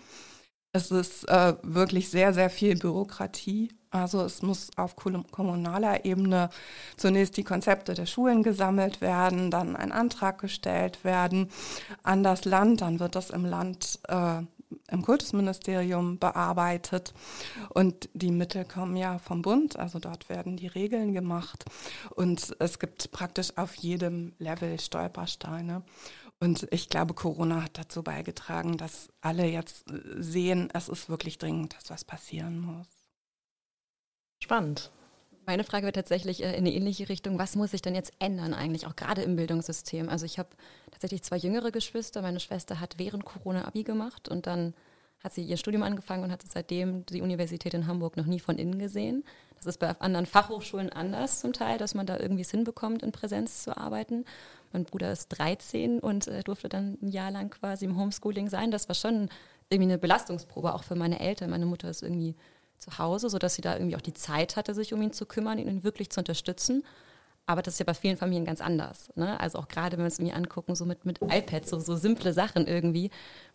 Es 0.72 0.92
ist 0.92 1.28
äh, 1.28 1.54
wirklich 1.62 2.08
sehr, 2.10 2.32
sehr 2.32 2.50
viel 2.50 2.76
Bürokratie 2.76 3.70
also 3.90 4.22
es 4.22 4.42
muss 4.42 4.70
auf 4.76 4.94
kommunaler 4.96 6.04
Ebene 6.04 6.50
zunächst 6.96 7.36
die 7.36 7.44
Konzepte 7.44 7.94
der 7.94 8.06
Schulen 8.06 8.42
gesammelt 8.42 9.00
werden, 9.00 9.50
dann 9.50 9.76
ein 9.76 9.92
Antrag 9.92 10.38
gestellt 10.38 11.04
werden 11.04 11.50
an 12.02 12.22
das 12.22 12.44
Land, 12.44 12.80
dann 12.80 13.00
wird 13.00 13.14
das 13.14 13.30
im 13.30 13.44
Land 13.44 13.98
äh, 14.08 14.42
im 14.90 15.02
Kultusministerium 15.02 16.18
bearbeitet 16.18 17.12
und 17.70 18.08
die 18.14 18.30
Mittel 18.30 18.64
kommen 18.64 18.96
ja 18.96 19.18
vom 19.18 19.42
Bund, 19.42 19.76
also 19.76 19.98
dort 19.98 20.28
werden 20.28 20.56
die 20.56 20.68
Regeln 20.68 21.12
gemacht 21.12 21.64
und 22.14 22.54
es 22.58 22.78
gibt 22.78 23.10
praktisch 23.10 23.56
auf 23.56 23.74
jedem 23.74 24.32
Level 24.38 24.78
Stolpersteine. 24.78 25.82
Und 26.42 26.66
ich 26.70 26.88
glaube, 26.88 27.12
Corona 27.12 27.64
hat 27.64 27.76
dazu 27.76 28.02
beigetragen, 28.02 28.78
dass 28.78 29.10
alle 29.20 29.46
jetzt 29.46 29.84
sehen, 30.16 30.70
es 30.72 30.88
ist 30.88 31.10
wirklich 31.10 31.36
dringend, 31.36 31.76
dass 31.76 31.90
was 31.90 32.04
passieren 32.04 32.60
muss. 32.60 32.99
Spannend. 34.42 34.90
Meine 35.46 35.64
Frage 35.64 35.86
wird 35.86 35.96
tatsächlich 35.96 36.42
äh, 36.42 36.50
in 36.50 36.58
eine 36.58 36.72
ähnliche 36.72 37.08
Richtung. 37.08 37.38
Was 37.38 37.56
muss 37.56 37.72
sich 37.72 37.82
denn 37.82 37.94
jetzt 37.94 38.12
ändern 38.18 38.54
eigentlich, 38.54 38.86
auch 38.86 38.96
gerade 38.96 39.22
im 39.22 39.36
Bildungssystem? 39.36 40.08
Also 40.08 40.26
ich 40.26 40.38
habe 40.38 40.50
tatsächlich 40.90 41.22
zwei 41.22 41.36
jüngere 41.36 41.70
Geschwister. 41.70 42.22
Meine 42.22 42.40
Schwester 42.40 42.80
hat 42.80 42.98
während 42.98 43.24
Corona 43.24 43.66
Abi 43.66 43.82
gemacht 43.82 44.28
und 44.28 44.46
dann 44.46 44.74
hat 45.22 45.34
sie 45.34 45.42
ihr 45.42 45.56
Studium 45.56 45.82
angefangen 45.82 46.24
und 46.24 46.32
hat 46.32 46.42
seitdem 46.42 47.04
die 47.06 47.20
Universität 47.20 47.74
in 47.74 47.86
Hamburg 47.86 48.16
noch 48.16 48.26
nie 48.26 48.40
von 48.40 48.56
innen 48.56 48.78
gesehen. 48.78 49.24
Das 49.56 49.66
ist 49.66 49.78
bei 49.78 49.90
anderen 50.00 50.24
Fachhochschulen 50.24 50.90
anders 50.90 51.40
zum 51.40 51.52
Teil, 51.52 51.76
dass 51.76 51.94
man 51.94 52.06
da 52.06 52.18
irgendwie 52.18 52.42
es 52.42 52.50
hinbekommt, 52.50 53.02
in 53.02 53.12
Präsenz 53.12 53.64
zu 53.64 53.76
arbeiten. 53.76 54.24
Mein 54.72 54.84
Bruder 54.84 55.12
ist 55.12 55.28
13 55.28 55.98
und 55.98 56.28
äh, 56.28 56.42
durfte 56.42 56.68
dann 56.68 56.96
ein 57.02 57.08
Jahr 57.08 57.30
lang 57.30 57.50
quasi 57.50 57.84
im 57.84 57.98
Homeschooling 57.98 58.48
sein. 58.48 58.70
Das 58.70 58.88
war 58.88 58.94
schon 58.94 59.28
irgendwie 59.68 59.90
eine 59.90 59.98
Belastungsprobe, 59.98 60.74
auch 60.74 60.84
für 60.84 60.94
meine 60.94 61.20
Eltern. 61.20 61.50
Meine 61.50 61.66
Mutter 61.66 61.90
ist 61.90 62.02
irgendwie 62.02 62.34
zu 62.80 62.98
Hause, 62.98 63.30
sodass 63.30 63.54
sie 63.54 63.62
da 63.62 63.74
irgendwie 63.74 63.96
auch 63.96 64.00
die 64.00 64.14
Zeit 64.14 64.56
hatte, 64.56 64.74
sich 64.74 64.92
um 64.92 65.02
ihn 65.02 65.12
zu 65.12 65.26
kümmern, 65.26 65.58
ihn 65.58 65.84
wirklich 65.84 66.10
zu 66.10 66.20
unterstützen. 66.20 66.84
Aber 67.46 67.62
das 67.62 67.74
ist 67.74 67.80
ja 67.80 67.84
bei 67.84 67.94
vielen 67.94 68.16
Familien 68.16 68.44
ganz 68.44 68.60
anders. 68.60 69.10
Ne? 69.16 69.38
Also 69.40 69.58
auch 69.58 69.68
gerade, 69.68 69.96
wenn 69.96 70.04
wir 70.04 70.08
es 70.08 70.18
irgendwie 70.18 70.34
angucken, 70.34 70.74
so 70.76 70.84
mit, 70.84 71.04
mit 71.04 71.20
iPads, 71.20 71.70
so, 71.70 71.80
so 71.80 71.96
simple 71.96 72.32
Sachen 72.32 72.66
irgendwie, 72.66 73.10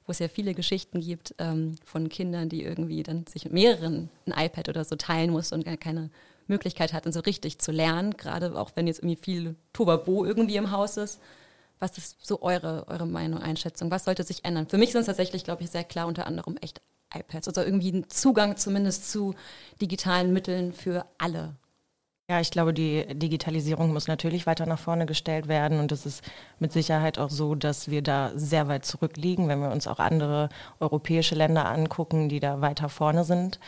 wo 0.05 0.12
es 0.12 0.20
ja 0.20 0.27
viele 0.27 0.53
Geschichten 0.53 1.00
gibt 1.00 1.34
ähm, 1.39 1.75
von 1.86 2.10
Kindern, 2.10 2.50
die 2.50 2.63
irgendwie 2.63 3.03
dann 3.03 3.25
sich 3.25 3.46
mit 3.46 3.53
mehreren 3.53 4.10
ein 4.25 4.46
iPad 4.46 4.70
oder 4.70 4.84
so 4.84 4.96
teilen 4.96 5.32
mussten 5.32 5.55
und 5.55 5.65
gar 5.65 5.77
keine 5.77 6.10
Möglichkeit 6.48 6.94
hatten, 6.94 7.12
so 7.12 7.22
richtig 7.22 7.60
zu 7.60 7.72
lernen, 7.72 8.17
gerade 8.17 8.60
auch 8.60 8.72
wenn 8.75 8.88
jetzt 8.88 9.00
irgendwie 9.00 9.15
viel 9.15 9.55
Tobabo 9.74 10.25
irgendwie 10.25 10.58
im 10.58 10.72
Haus 10.72 10.98
ist. 10.98 11.20
Was 11.79 11.98
ist 11.98 12.25
so 12.25 12.41
eure, 12.41 12.88
eure 12.88 13.08
Meinung, 13.08 13.41
Einschätzung? 13.41 13.91
Was 13.91 14.05
sollte 14.05 14.24
sich 14.24 14.46
ändern? 14.46 14.67
Für 14.67 14.77
mich 14.77 14.91
sind 14.91 15.01
es 15.01 15.08
tatsächlich, 15.08 15.44
glaube 15.44 15.63
ich, 15.63 15.72
sehr 15.72 15.84
klar 15.84 16.08
unter 16.08 16.27
anderem 16.27 16.58
echt 16.58 16.82
iPads 17.15 17.48
oder 17.48 17.65
irgendwie 17.65 17.93
einen 17.93 18.10
Zugang 18.10 18.57
zumindest 18.57 19.12
zu 19.12 19.34
digitalen 19.81 20.34
Mitteln 20.34 20.74
für 20.74 21.05
alle. 21.17 21.55
Ja, 22.27 22.39
ich 22.41 22.50
glaube, 22.50 22.74
die 22.74 23.05
Digitalisierung 23.13 23.93
muss 23.93 24.07
natürlich 24.07 24.48
weiter 24.48 24.65
nach 24.65 24.79
vorne 24.79 25.05
gestellt 25.05 25.48
werden 25.48 25.79
und 25.79 25.91
es 25.91 26.07
ist 26.07 26.24
mit 26.57 26.74
Sicherheit 26.74 27.19
auch 27.19 27.29
so, 27.29 27.53
dass 27.53 27.91
wir 27.91 28.01
da 28.01 28.31
sehr 28.34 28.67
weit 28.67 28.84
zurückliegen, 28.84 29.48
wenn 29.48 29.60
wir 29.60 29.69
uns 29.69 29.88
auch 29.88 30.00
andere 30.00 30.50
europäische 30.79 31.36
Länder 31.36 31.67
angucken, 31.67 32.27
die 32.27 32.39
da 32.39 32.62
weiter 32.62 32.89
vorne 32.89 33.25
sind. 33.25 33.60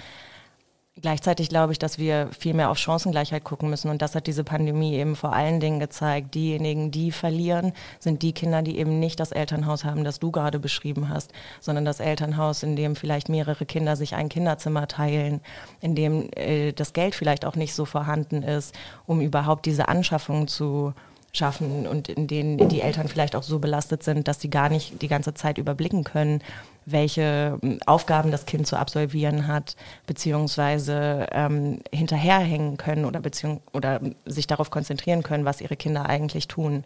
Gleichzeitig 1.02 1.50
glaube 1.50 1.74
ich, 1.74 1.80
dass 1.80 2.00
wir 2.00 2.30
viel 2.38 2.56
mehr 2.56 2.72
auf 2.72 2.80
Chancengleichheit 2.80 3.44
gucken 3.44 3.70
müssen. 3.70 3.90
Und 3.90 4.02
das 4.02 4.16
hat 4.16 4.26
diese 4.26 4.44
Pandemie 4.44 4.96
eben 4.96 5.16
vor 5.16 5.32
allen 5.34 5.60
Dingen 5.60 5.80
gezeigt. 5.80 6.34
Diejenigen, 6.34 6.90
die 6.90 7.12
verlieren, 7.12 7.74
sind 8.00 8.24
die 8.24 8.34
Kinder, 8.34 8.64
die 8.64 8.80
eben 8.80 9.00
nicht 9.00 9.20
das 9.20 9.32
Elternhaus 9.32 9.86
haben, 9.86 10.04
das 10.04 10.20
du 10.20 10.32
gerade 10.32 10.60
beschrieben 10.60 11.10
hast, 11.10 11.34
sondern 11.60 11.86
das 11.86 12.00
Elternhaus, 12.00 12.64
in 12.64 12.76
dem 12.76 12.96
vielleicht 12.96 13.30
mehrere 13.30 13.66
Kinder 13.66 13.96
sich 13.96 14.16
ein 14.16 14.30
Kinderzimmer 14.30 14.88
teilen, 14.88 15.42
in 15.82 15.94
dem 15.94 16.30
äh, 16.36 16.72
das 16.72 16.94
Geld 16.94 17.14
vielleicht 17.14 17.46
auch 17.46 17.56
nicht 17.56 17.76
so 17.76 17.86
vorhanden 17.86 18.42
ist, 18.42 18.74
um 19.06 19.22
überhaupt 19.22 19.68
diese 19.68 19.88
Anschaffung 19.90 20.48
zu 20.48 20.94
schaffen 21.32 21.86
und 21.86 22.10
in 22.10 22.28
denen 22.28 22.70
die 22.70 22.82
Eltern 22.82 23.08
vielleicht 23.08 23.36
auch 23.36 23.44
so 23.44 23.60
belastet 23.60 24.02
sind, 24.02 24.28
dass 24.28 24.42
sie 24.42 24.50
gar 24.50 24.70
nicht 24.70 25.02
die 25.02 25.08
ganze 25.08 25.34
Zeit 25.34 25.58
überblicken 25.58 26.04
können, 26.04 26.42
welche 26.88 27.60
hm, 27.62 27.80
Aufgaben 27.86 28.32
das 28.32 28.46
Kind 28.46 28.66
zu 28.66 28.78
absolvieren 28.80 29.48
hat, 29.48 29.76
beziehungsweise 30.08 31.28
ähm, 31.32 31.80
hinterherhängen 31.94 32.78
können 32.78 33.06
oder, 33.06 33.20
beziehung 33.20 33.62
oder 33.74 34.00
sich 34.26 34.48
darauf 34.48 34.72
konzentrieren 34.72 35.22
können, 35.22 35.46
was 35.46 35.62
ihre 35.62 35.76
Kinder 35.76 36.08
eigentlich 36.08 36.48
tun. 36.48 36.84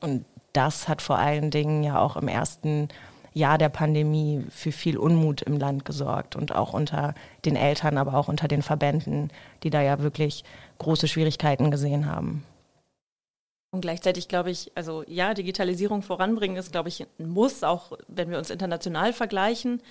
Und 0.00 0.24
das 0.52 0.88
hat 0.88 1.00
vor 1.00 1.18
allen 1.18 1.50
Dingen 1.50 1.84
ja 1.84 2.00
auch 2.00 2.16
im 2.16 2.28
ersten 2.28 2.88
Jahr 3.34 3.58
der 3.58 3.68
Pandemie 3.68 4.44
für 4.50 4.72
viel 4.72 4.98
Unmut 4.98 5.42
im 5.42 5.58
Land 5.58 5.84
gesorgt 5.84 6.34
und 6.36 6.54
auch 6.54 6.72
unter 6.72 7.14
den 7.44 7.54
Eltern, 7.54 7.98
aber 7.98 8.14
auch 8.14 8.28
unter 8.28 8.48
den 8.48 8.62
Verbänden, 8.62 9.30
die 9.62 9.70
da 9.70 9.80
ja 9.80 10.00
wirklich 10.00 10.42
große 10.78 11.06
Schwierigkeiten 11.06 11.70
gesehen 11.70 12.06
haben. 12.06 12.44
Und 13.70 13.80
gleichzeitig 13.80 14.28
glaube 14.28 14.50
ich, 14.50 14.72
also 14.74 15.04
ja, 15.06 15.34
Digitalisierung 15.34 16.02
voranbringen 16.02 16.56
ist, 16.56 16.72
glaube 16.72 16.88
ich, 16.88 17.06
ein 17.18 17.28
Muss, 17.28 17.62
auch 17.62 17.92
wenn 18.08 18.30
wir 18.30 18.38
uns 18.38 18.50
international 18.50 19.12
vergleichen. 19.12 19.82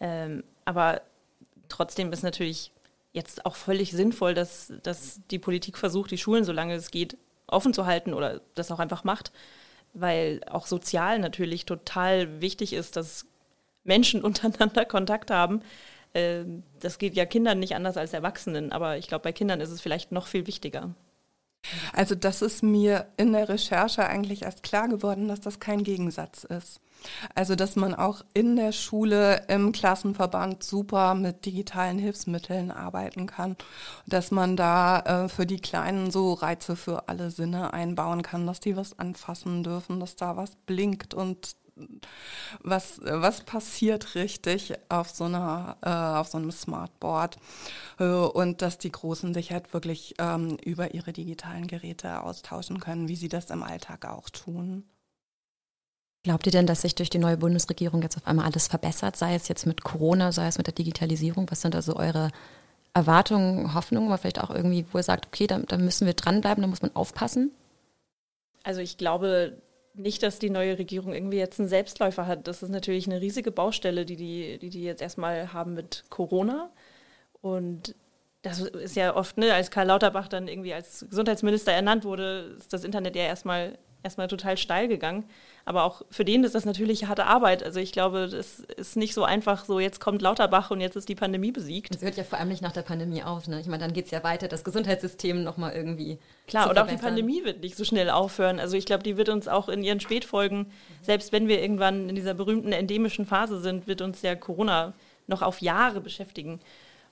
Ähm, 0.00 0.42
aber 0.64 1.02
trotzdem 1.68 2.12
ist 2.12 2.22
natürlich 2.22 2.72
jetzt 3.12 3.44
auch 3.46 3.56
völlig 3.56 3.92
sinnvoll, 3.92 4.34
dass, 4.34 4.72
dass 4.82 5.20
die 5.30 5.38
Politik 5.38 5.78
versucht, 5.78 6.10
die 6.10 6.18
Schulen, 6.18 6.44
solange 6.44 6.74
es 6.74 6.90
geht, 6.90 7.16
offen 7.46 7.74
zu 7.74 7.86
halten 7.86 8.14
oder 8.14 8.40
das 8.54 8.70
auch 8.70 8.78
einfach 8.78 9.04
macht, 9.04 9.32
weil 9.92 10.40
auch 10.48 10.66
sozial 10.66 11.18
natürlich 11.18 11.66
total 11.66 12.40
wichtig 12.40 12.72
ist, 12.72 12.96
dass 12.96 13.26
Menschen 13.84 14.22
untereinander 14.24 14.84
Kontakt 14.84 15.30
haben. 15.30 15.62
Ähm, 16.14 16.62
das 16.80 16.98
geht 16.98 17.14
ja 17.14 17.26
Kindern 17.26 17.58
nicht 17.58 17.74
anders 17.74 17.96
als 17.96 18.12
Erwachsenen, 18.12 18.72
aber 18.72 18.98
ich 18.98 19.08
glaube, 19.08 19.22
bei 19.22 19.32
Kindern 19.32 19.60
ist 19.60 19.70
es 19.70 19.80
vielleicht 19.80 20.12
noch 20.12 20.26
viel 20.26 20.46
wichtiger. 20.46 20.94
Also 21.92 22.14
das 22.14 22.42
ist 22.42 22.62
mir 22.62 23.06
in 23.16 23.32
der 23.32 23.48
Recherche 23.48 24.06
eigentlich 24.06 24.42
erst 24.42 24.62
klar 24.62 24.88
geworden, 24.88 25.28
dass 25.28 25.40
das 25.40 25.60
kein 25.60 25.84
Gegensatz 25.84 26.44
ist. 26.44 26.80
Also 27.34 27.54
dass 27.54 27.76
man 27.76 27.94
auch 27.94 28.22
in 28.34 28.56
der 28.56 28.72
Schule 28.72 29.44
im 29.48 29.72
Klassenverband 29.72 30.62
super 30.62 31.14
mit 31.14 31.46
digitalen 31.46 31.98
Hilfsmitteln 31.98 32.70
arbeiten 32.70 33.26
kann, 33.26 33.56
dass 34.06 34.30
man 34.30 34.56
da 34.56 35.00
äh, 35.00 35.28
für 35.28 35.46
die 35.46 35.60
Kleinen 35.60 36.10
so 36.10 36.34
Reize 36.34 36.76
für 36.76 37.08
alle 37.08 37.30
Sinne 37.30 37.72
einbauen 37.72 38.22
kann, 38.22 38.46
dass 38.46 38.60
die 38.60 38.76
was 38.76 38.98
anfassen 38.98 39.62
dürfen, 39.62 40.00
dass 40.00 40.16
da 40.16 40.36
was 40.36 40.56
blinkt 40.66 41.14
und 41.14 41.52
was, 42.62 43.00
was 43.02 43.42
passiert 43.42 44.14
richtig 44.14 44.74
auf 44.88 45.10
so 45.10 45.24
einer, 45.24 45.76
äh, 45.82 46.18
auf 46.18 46.28
so 46.28 46.38
einem 46.38 46.50
Smartboard 46.50 47.38
äh, 47.98 48.04
und 48.04 48.62
dass 48.62 48.78
die 48.78 48.92
Großen 48.92 49.34
sich 49.34 49.52
halt 49.52 49.72
wirklich 49.72 50.14
ähm, 50.18 50.56
über 50.64 50.94
ihre 50.94 51.12
digitalen 51.12 51.66
Geräte 51.66 52.22
austauschen 52.22 52.80
können, 52.80 53.08
wie 53.08 53.16
sie 53.16 53.28
das 53.28 53.50
im 53.50 53.62
Alltag 53.62 54.06
auch 54.06 54.30
tun. 54.30 54.84
Glaubt 56.22 56.46
ihr 56.46 56.52
denn, 56.52 56.66
dass 56.66 56.82
sich 56.82 56.94
durch 56.94 57.08
die 57.08 57.18
neue 57.18 57.38
Bundesregierung 57.38 58.02
jetzt 58.02 58.16
auf 58.16 58.26
einmal 58.26 58.44
alles 58.44 58.68
verbessert, 58.68 59.16
sei 59.16 59.34
es 59.34 59.48
jetzt 59.48 59.64
mit 59.64 59.82
Corona, 59.82 60.32
sei 60.32 60.48
es 60.48 60.58
mit 60.58 60.66
der 60.66 60.74
Digitalisierung? 60.74 61.50
Was 61.50 61.62
sind 61.62 61.74
also 61.74 61.96
eure 61.96 62.30
Erwartungen, 62.92 63.72
Hoffnungen, 63.74 64.08
aber 64.08 64.18
vielleicht 64.18 64.40
auch 64.40 64.50
irgendwie, 64.50 64.84
wo 64.92 64.98
ihr 64.98 65.04
sagt, 65.04 65.28
okay, 65.28 65.46
da, 65.46 65.58
da 65.60 65.78
müssen 65.78 66.06
wir 66.06 66.14
dranbleiben, 66.14 66.60
da 66.60 66.68
muss 66.68 66.82
man 66.82 66.94
aufpassen? 66.94 67.52
Also 68.64 68.80
ich 68.80 68.98
glaube, 68.98 69.62
nicht, 69.94 70.22
dass 70.22 70.38
die 70.38 70.50
neue 70.50 70.78
Regierung 70.78 71.12
irgendwie 71.12 71.38
jetzt 71.38 71.58
einen 71.58 71.68
Selbstläufer 71.68 72.26
hat. 72.26 72.46
Das 72.46 72.62
ist 72.62 72.70
natürlich 72.70 73.06
eine 73.06 73.20
riesige 73.20 73.50
Baustelle, 73.50 74.04
die 74.04 74.16
die, 74.16 74.58
die, 74.58 74.70
die 74.70 74.82
jetzt 74.82 75.02
erstmal 75.02 75.52
haben 75.52 75.74
mit 75.74 76.04
Corona. 76.10 76.70
Und 77.40 77.94
das 78.42 78.60
ist 78.60 78.96
ja 78.96 79.14
oft, 79.14 79.36
ne, 79.36 79.52
als 79.52 79.70
Karl 79.70 79.88
Lauterbach 79.88 80.28
dann 80.28 80.48
irgendwie 80.48 80.72
als 80.72 81.06
Gesundheitsminister 81.08 81.72
ernannt 81.72 82.04
wurde, 82.04 82.56
ist 82.58 82.72
das 82.72 82.84
Internet 82.84 83.16
ja 83.16 83.22
erstmal 83.22 83.78
erstmal 84.02 84.28
total 84.28 84.56
steil 84.56 84.88
gegangen. 84.88 85.24
Aber 85.70 85.84
auch 85.84 86.02
für 86.10 86.24
den 86.24 86.42
ist 86.42 86.56
das 86.56 86.64
natürlich 86.64 87.06
harte 87.06 87.26
Arbeit. 87.26 87.62
Also 87.62 87.78
ich 87.78 87.92
glaube, 87.92 88.26
das 88.26 88.58
ist 88.58 88.96
nicht 88.96 89.14
so 89.14 89.22
einfach, 89.22 89.64
so 89.64 89.78
jetzt 89.78 90.00
kommt 90.00 90.20
Lauterbach 90.20 90.72
und 90.72 90.80
jetzt 90.80 90.96
ist 90.96 91.08
die 91.08 91.14
Pandemie 91.14 91.52
besiegt. 91.52 91.94
Das 91.94 92.02
hört 92.02 92.16
ja 92.16 92.24
vor 92.24 92.40
allem 92.40 92.48
nicht 92.48 92.60
nach 92.60 92.72
der 92.72 92.82
Pandemie 92.82 93.22
auf. 93.22 93.46
Ne? 93.46 93.60
Ich 93.60 93.68
meine, 93.68 93.84
dann 93.84 93.92
geht 93.92 94.06
es 94.06 94.10
ja 94.10 94.24
weiter, 94.24 94.48
das 94.48 94.64
Gesundheitssystem 94.64 95.44
nochmal 95.44 95.72
irgendwie. 95.72 96.18
Klar, 96.48 96.70
und 96.70 96.76
auch 96.76 96.88
die 96.88 96.96
Pandemie 96.96 97.44
wird 97.44 97.60
nicht 97.62 97.76
so 97.76 97.84
schnell 97.84 98.10
aufhören. 98.10 98.58
Also 98.58 98.76
ich 98.76 98.84
glaube, 98.84 99.04
die 99.04 99.16
wird 99.16 99.28
uns 99.28 99.46
auch 99.46 99.68
in 99.68 99.84
ihren 99.84 100.00
Spätfolgen, 100.00 100.72
selbst 101.02 101.30
wenn 101.30 101.46
wir 101.46 101.62
irgendwann 101.62 102.08
in 102.08 102.16
dieser 102.16 102.34
berühmten 102.34 102.72
endemischen 102.72 103.24
Phase 103.24 103.60
sind, 103.60 103.86
wird 103.86 104.02
uns 104.02 104.22
ja 104.22 104.34
Corona 104.34 104.92
noch 105.28 105.40
auf 105.40 105.60
Jahre 105.60 106.00
beschäftigen. 106.00 106.58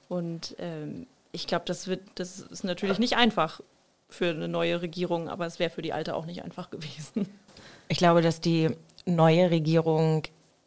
Und 0.08 0.56
ähm, 0.58 1.06
ich 1.30 1.46
glaube, 1.46 1.64
das 1.64 1.86
wird, 1.86 2.00
das 2.16 2.40
ist 2.40 2.64
natürlich 2.64 2.98
nicht 2.98 3.16
einfach 3.16 3.60
für 4.08 4.30
eine 4.30 4.48
neue 4.48 4.82
Regierung, 4.82 5.28
aber 5.28 5.46
es 5.46 5.60
wäre 5.60 5.70
für 5.70 5.82
die 5.82 5.92
alte 5.92 6.16
auch 6.16 6.26
nicht 6.26 6.42
einfach 6.42 6.70
gewesen. 6.70 7.28
Ich 7.88 7.98
glaube, 7.98 8.20
dass 8.20 8.40
die 8.40 8.70
neue 9.06 9.50
Regierung 9.50 10.22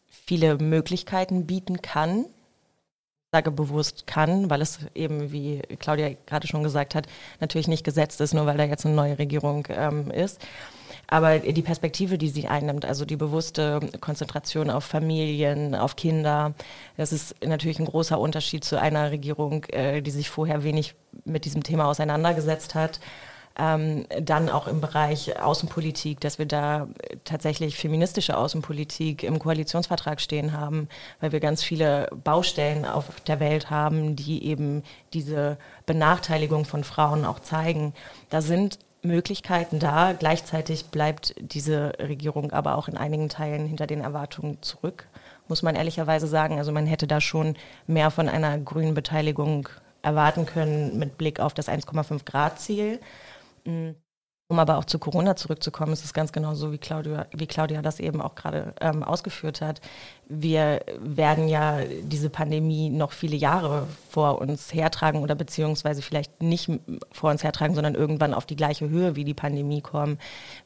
viele 0.08 0.58
Möglichkeiten 0.58 1.46
bieten 1.46 1.82
kann. 1.82 2.26
Ich 2.26 3.38
sage 3.38 3.52
bewusst 3.52 4.08
kann, 4.08 4.50
weil 4.50 4.62
es 4.62 4.80
eben, 4.96 5.32
wie 5.32 5.62
Claudia 5.80 6.12
gerade 6.26 6.48
schon 6.48 6.64
gesagt 6.64 6.96
hat, 6.96 7.08
natürlich 7.40 7.68
nicht 7.68 7.86
gesetzt 7.86 8.20
ist, 8.20 8.34
nur 8.34 8.46
weil 8.46 8.58
da 8.58 8.66
jetzt 8.66 8.86
eine 8.86 8.96
neue 8.96 9.20
Regierung 9.20 9.68
ähm, 9.70 10.12
ist. 10.12 10.42
Aber 11.08 11.40
die 11.40 11.62
Perspektive, 11.62 12.18
die 12.18 12.30
sie 12.30 12.48
einnimmt, 12.48 12.86
also 12.86 13.06
die 13.06 13.18
bewusste 13.18 13.80
Konzentration 14.00 14.70
auf 14.70 14.86
Familien, 14.86 15.76
auf 15.76 15.96
Kinder, 15.96 16.54
das 16.98 17.12
ist 17.12 17.36
natürlich 17.46 17.80
ein 17.80 17.86
großer 17.86 18.20
Unterschied 18.20 18.64
zu 18.64 18.80
einer 18.80 19.12
Regierung, 19.12 19.66
äh, 19.66 20.02
die 20.02 20.12
sich 20.12 20.30
vorher 20.30 20.64
wenig 20.64 20.96
mit 21.24 21.46
diesem 21.46 21.64
Thema 21.64 21.86
auseinandergesetzt 21.86 22.76
hat 22.76 23.00
ähm, 23.58 24.06
dann 24.22 24.50
auch 24.50 24.68
im 24.68 24.82
Bereich 24.82 25.40
Außenpolitik, 25.40 26.20
dass 26.20 26.40
wir 26.40 26.46
da 26.46 26.88
tatsächlich 27.24 27.78
feministische 27.78 28.38
Außenpolitik 28.38 29.24
im 29.24 29.40
Koalitionsvertrag 29.40 30.22
stehen 30.22 30.54
haben, 30.54 30.88
weil 31.20 31.32
wir 31.32 31.40
ganz 31.40 31.64
viele 31.64 32.10
Baustellen 32.24 32.86
auf 32.86 33.06
der 33.28 33.40
Welt 33.40 33.70
haben, 33.70 34.16
die 34.16 34.46
eben 34.46 34.84
diese 35.14 35.58
Benachteiligung 35.86 36.66
von 36.66 36.84
Frauen 36.84 37.26
auch 37.26 37.40
zeigen. 37.40 37.94
Da 38.30 38.42
sind 38.42 38.80
Möglichkeiten 39.04 39.80
da. 39.80 40.14
Gleichzeitig 40.14 40.86
bleibt 40.86 41.36
diese 41.40 41.94
Regierung 42.00 42.52
aber 42.52 42.78
auch 42.78 42.88
in 42.88 42.98
einigen 42.98 43.30
Teilen 43.30 43.66
hinter 43.66 43.88
den 43.88 44.02
Erwartungen 44.02 44.62
zurück, 44.62 45.08
muss 45.48 45.64
man 45.64 45.76
ehrlicherweise 45.76 46.28
sagen. 46.28 46.58
Also 46.58 46.72
man 46.72 46.86
hätte 46.86 47.08
da 47.08 47.20
schon 47.20 47.56
mehr 47.88 48.12
von 48.12 48.30
einer 48.30 48.58
grünen 48.60 48.94
Beteiligung 48.94 49.68
erwarten 50.04 50.46
können 50.46 50.98
mit 50.98 51.18
Blick 51.18 51.40
auf 51.40 51.54
das 51.54 51.68
1,5 51.68 52.26
Grad 52.26 52.60
Ziel. 52.60 53.00
嗯 53.66 53.96
Um 54.52 54.60
aber 54.60 54.78
auch 54.80 54.84
zu 54.84 55.00
Corona 55.00 55.38
zurückzukommen, 55.38 55.94
ist 55.94 56.04
es 56.04 56.14
ganz 56.14 56.34
genau 56.34 56.56
so, 56.56 56.74
wie 56.74 56.78
Claudia, 56.78 57.26
wie 57.32 57.48
Claudia 57.48 57.82
das 57.82 58.02
eben 58.02 58.22
auch 58.22 58.36
gerade 58.36 58.74
ähm, 58.82 59.02
ausgeführt 59.02 59.62
hat. 59.62 59.80
Wir 60.28 60.82
werden 61.00 61.48
ja 61.48 61.78
diese 62.04 62.30
Pandemie 62.30 62.90
noch 62.90 63.14
viele 63.14 63.38
Jahre 63.38 63.88
vor 64.10 64.42
uns 64.42 64.74
hertragen 64.74 65.22
oder 65.22 65.36
beziehungsweise 65.36 66.02
vielleicht 66.02 66.44
nicht 66.44 66.70
vor 67.14 67.32
uns 67.32 67.46
hertragen, 67.46 67.76
sondern 67.76 67.96
irgendwann 67.96 68.34
auf 68.34 68.46
die 68.46 68.58
gleiche 68.58 68.90
Höhe 68.90 69.16
wie 69.16 69.24
die 69.24 69.34
Pandemie 69.34 69.80
kommen. 69.80 70.20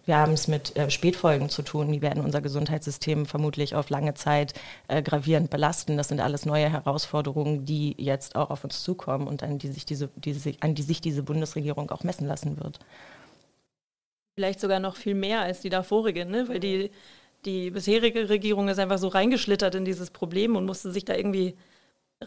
Wir 0.08 0.18
haben 0.18 0.34
es 0.34 0.48
mit 0.48 0.76
äh, 0.76 0.90
Spätfolgen 0.90 1.50
zu 1.50 1.62
tun. 1.62 1.92
Die 1.92 2.02
werden 2.02 2.24
unser 2.24 2.42
Gesundheitssystem 2.42 3.28
vermutlich 3.28 3.76
auf 3.76 3.92
lange 3.92 4.16
Zeit 4.16 4.56
äh, 4.88 5.04
gravierend 5.04 5.52
belasten. 5.52 5.96
Das 5.96 6.08
sind 6.08 6.22
alles 6.22 6.48
neue 6.48 6.72
Herausforderungen, 6.72 7.66
die 7.66 7.94
jetzt 8.00 8.36
auch 8.36 8.50
auf 8.50 8.64
uns 8.64 8.82
zukommen 8.82 9.28
und 9.28 9.44
an 9.44 9.60
die 9.60 9.68
sich 9.68 9.86
diese, 9.86 10.10
diese, 10.16 10.54
an 10.62 10.74
die 10.74 10.82
sich 10.82 11.02
diese 11.02 11.22
Bundesregierung 11.22 11.92
auch 11.92 12.02
messen 12.02 12.26
lassen 12.26 12.58
wird 12.58 12.80
vielleicht 14.36 14.60
sogar 14.60 14.80
noch 14.80 14.98
viel 14.98 15.16
mehr 15.16 15.42
als 15.42 15.62
die 15.62 15.70
davorige, 15.70 16.26
ne? 16.26 16.48
weil 16.50 16.60
die, 16.60 16.92
die 17.46 17.72
bisherige 17.72 18.30
Regierung 18.30 18.68
ist 18.68 18.80
einfach 18.80 18.98
so 18.98 19.08
reingeschlittert 19.08 19.76
in 19.76 19.86
dieses 19.86 20.12
Problem 20.12 20.56
und 20.56 20.66
musste 20.66 20.92
sich 20.92 21.06
da 21.06 21.16
irgendwie 21.16 21.56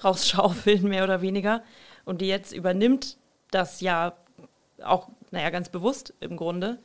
rausschaufeln, 0.03 0.83
mehr 0.89 1.05
oder 1.05 1.21
weniger. 1.23 1.63
Und 2.05 2.21
die 2.21 2.29
jetzt 2.29 2.53
übernimmt 2.53 3.19
das 3.51 3.81
ja 3.81 4.15
auch, 4.83 5.09
naja, 5.31 5.51
ganz 5.51 5.69
bewusst 5.69 6.15
im 6.21 6.37
Grunde. 6.37 6.79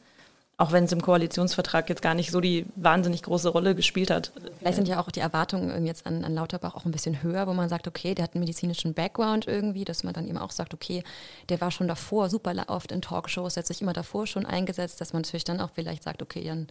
Auch 0.57 0.71
wenn 0.71 0.83
es 0.83 0.91
im 0.91 1.01
Koalitionsvertrag 1.01 1.89
jetzt 1.89 2.01
gar 2.01 2.13
nicht 2.13 2.31
so 2.31 2.39
die 2.39 2.65
wahnsinnig 2.75 3.23
große 3.23 3.49
Rolle 3.49 3.73
gespielt 3.73 4.11
hat. 4.11 4.31
Vielleicht 4.59 4.75
sind 4.75 4.87
ja 4.87 4.99
auch 4.99 5.09
die 5.09 5.19
Erwartungen 5.19 5.85
jetzt 5.85 6.05
an, 6.05 6.23
an 6.23 6.35
Lauterbach 6.35 6.75
auch 6.75 6.85
ein 6.85 6.91
bisschen 6.91 7.23
höher, 7.23 7.47
wo 7.47 7.53
man 7.53 7.69
sagt, 7.69 7.87
okay, 7.87 8.13
der 8.13 8.23
hat 8.23 8.35
einen 8.35 8.41
medizinischen 8.41 8.93
Background 8.93 9.47
irgendwie, 9.47 9.83
dass 9.83 10.03
man 10.03 10.13
dann 10.13 10.27
eben 10.27 10.37
auch 10.37 10.51
sagt, 10.51 10.73
okay, 10.73 11.03
der 11.49 11.59
war 11.59 11.71
schon 11.71 11.87
davor 11.87 12.29
super 12.29 12.53
oft 12.67 12.91
in 12.91 13.01
Talkshows, 13.01 13.57
hat 13.57 13.65
sich 13.65 13.81
immer 13.81 13.93
davor 13.93 14.27
schon 14.27 14.45
eingesetzt, 14.45 15.01
dass 15.01 15.11
man 15.11 15.23
natürlich 15.23 15.43
dann 15.43 15.59
auch 15.59 15.71
vielleicht 15.73 16.03
sagt, 16.03 16.21
okay, 16.21 16.43
dann 16.43 16.67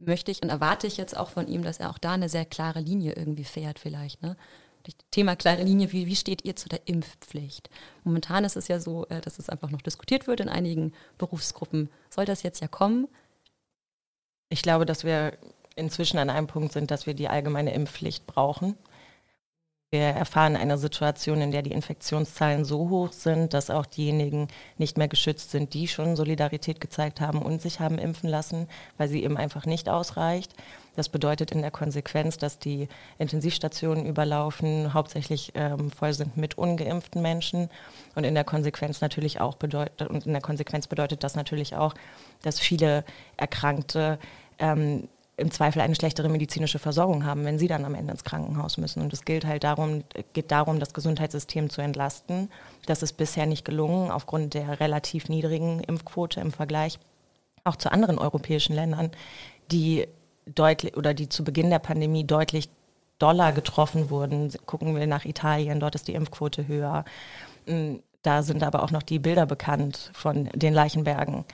möchte 0.00 0.32
ich 0.32 0.42
und 0.42 0.48
erwarte 0.48 0.88
ich 0.88 0.96
jetzt 0.96 1.16
auch 1.16 1.30
von 1.30 1.46
ihm, 1.46 1.62
dass 1.62 1.78
er 1.78 1.90
auch 1.90 1.98
da 1.98 2.12
eine 2.12 2.28
sehr 2.28 2.44
klare 2.44 2.80
Linie 2.80 3.12
irgendwie 3.12 3.44
fährt 3.44 3.78
vielleicht. 3.78 4.20
Ne? 4.22 4.36
Thema 5.10 5.36
klare 5.36 5.62
Linie, 5.62 5.92
wie, 5.92 6.06
wie 6.06 6.16
steht 6.16 6.44
ihr 6.44 6.56
zu 6.56 6.68
der 6.68 6.86
Impfpflicht? 6.86 7.70
Momentan 8.04 8.44
ist 8.44 8.56
es 8.56 8.68
ja 8.68 8.80
so, 8.80 9.06
äh, 9.08 9.20
dass 9.20 9.38
es 9.38 9.48
einfach 9.48 9.70
noch 9.70 9.82
diskutiert 9.82 10.26
wird 10.26 10.40
in 10.40 10.48
einigen 10.48 10.92
Berufsgruppen. 11.18 11.90
Soll 12.10 12.24
das 12.24 12.42
jetzt 12.42 12.60
ja 12.60 12.68
kommen? 12.68 13.08
Ich 14.48 14.62
glaube, 14.62 14.86
dass 14.86 15.04
wir 15.04 15.38
inzwischen 15.76 16.18
an 16.18 16.30
einem 16.30 16.46
Punkt 16.46 16.72
sind, 16.72 16.90
dass 16.90 17.06
wir 17.06 17.14
die 17.14 17.28
allgemeine 17.28 17.72
Impfpflicht 17.72 18.26
brauchen. 18.26 18.76
Wir 19.90 20.00
erfahren 20.00 20.56
eine 20.56 20.78
Situation, 20.78 21.42
in 21.42 21.50
der 21.50 21.60
die 21.60 21.72
Infektionszahlen 21.72 22.64
so 22.64 22.88
hoch 22.88 23.12
sind, 23.12 23.52
dass 23.52 23.68
auch 23.68 23.84
diejenigen 23.84 24.48
nicht 24.78 24.96
mehr 24.96 25.08
geschützt 25.08 25.50
sind, 25.50 25.74
die 25.74 25.86
schon 25.86 26.16
Solidarität 26.16 26.80
gezeigt 26.80 27.20
haben 27.20 27.42
und 27.42 27.60
sich 27.60 27.78
haben 27.78 27.98
impfen 27.98 28.30
lassen, 28.30 28.68
weil 28.96 29.08
sie 29.08 29.22
eben 29.22 29.36
einfach 29.36 29.66
nicht 29.66 29.90
ausreicht. 29.90 30.54
Das 30.94 31.08
bedeutet 31.08 31.52
in 31.52 31.62
der 31.62 31.70
Konsequenz, 31.70 32.36
dass 32.36 32.58
die 32.58 32.88
Intensivstationen 33.18 34.06
überlaufen, 34.06 34.92
hauptsächlich 34.92 35.52
ähm, 35.54 35.90
voll 35.90 36.12
sind 36.12 36.36
mit 36.36 36.58
ungeimpften 36.58 37.22
Menschen 37.22 37.70
und 38.14 38.24
in 38.24 38.34
der 38.34 38.44
Konsequenz 38.44 39.00
natürlich 39.00 39.40
auch 39.40 39.54
bedeutet 39.54 40.08
und 40.08 40.26
in 40.26 40.32
der 40.32 40.42
Konsequenz 40.42 40.86
bedeutet 40.86 41.24
das 41.24 41.34
natürlich 41.34 41.76
auch, 41.76 41.94
dass 42.42 42.58
viele 42.58 43.04
Erkrankte 43.36 44.18
ähm, 44.58 45.08
im 45.38 45.50
Zweifel 45.50 45.80
eine 45.80 45.94
schlechtere 45.94 46.28
medizinische 46.28 46.78
Versorgung 46.78 47.24
haben, 47.24 47.44
wenn 47.44 47.58
sie 47.58 47.68
dann 47.68 47.84
am 47.84 47.94
Ende 47.94 48.12
ins 48.12 48.22
Krankenhaus 48.22 48.76
müssen. 48.76 49.02
Und 49.02 49.12
es 49.12 49.24
gilt 49.24 49.46
halt 49.46 49.64
darum, 49.64 50.04
geht 50.34 50.50
darum, 50.50 50.78
das 50.78 50.92
Gesundheitssystem 50.92 51.70
zu 51.70 51.80
entlasten. 51.80 52.50
Das 52.86 53.02
ist 53.02 53.14
bisher 53.14 53.46
nicht 53.46 53.64
gelungen, 53.64 54.10
aufgrund 54.10 54.52
der 54.54 54.78
relativ 54.78 55.28
niedrigen 55.28 55.80
Impfquote 55.80 56.40
im 56.40 56.52
Vergleich 56.52 56.98
auch 57.64 57.76
zu 57.76 57.90
anderen 57.90 58.18
europäischen 58.18 58.74
Ländern, 58.74 59.10
die 59.70 60.06
deutlich 60.46 60.96
oder 60.96 61.14
die 61.14 61.28
zu 61.28 61.44
Beginn 61.44 61.70
der 61.70 61.78
Pandemie 61.78 62.24
deutlich 62.24 62.68
doller 63.18 63.52
getroffen 63.52 64.10
wurden. 64.10 64.52
Gucken 64.66 64.96
wir 64.96 65.06
nach 65.06 65.24
Italien, 65.24 65.80
dort 65.80 65.94
ist 65.94 66.08
die 66.08 66.14
Impfquote 66.14 66.66
höher. 66.66 67.04
Da 68.22 68.42
sind 68.42 68.62
aber 68.62 68.82
auch 68.82 68.90
noch 68.90 69.02
die 69.02 69.18
Bilder 69.18 69.46
bekannt 69.46 70.10
von 70.12 70.46
den 70.54 70.74
Leichenbergen. 70.74 71.44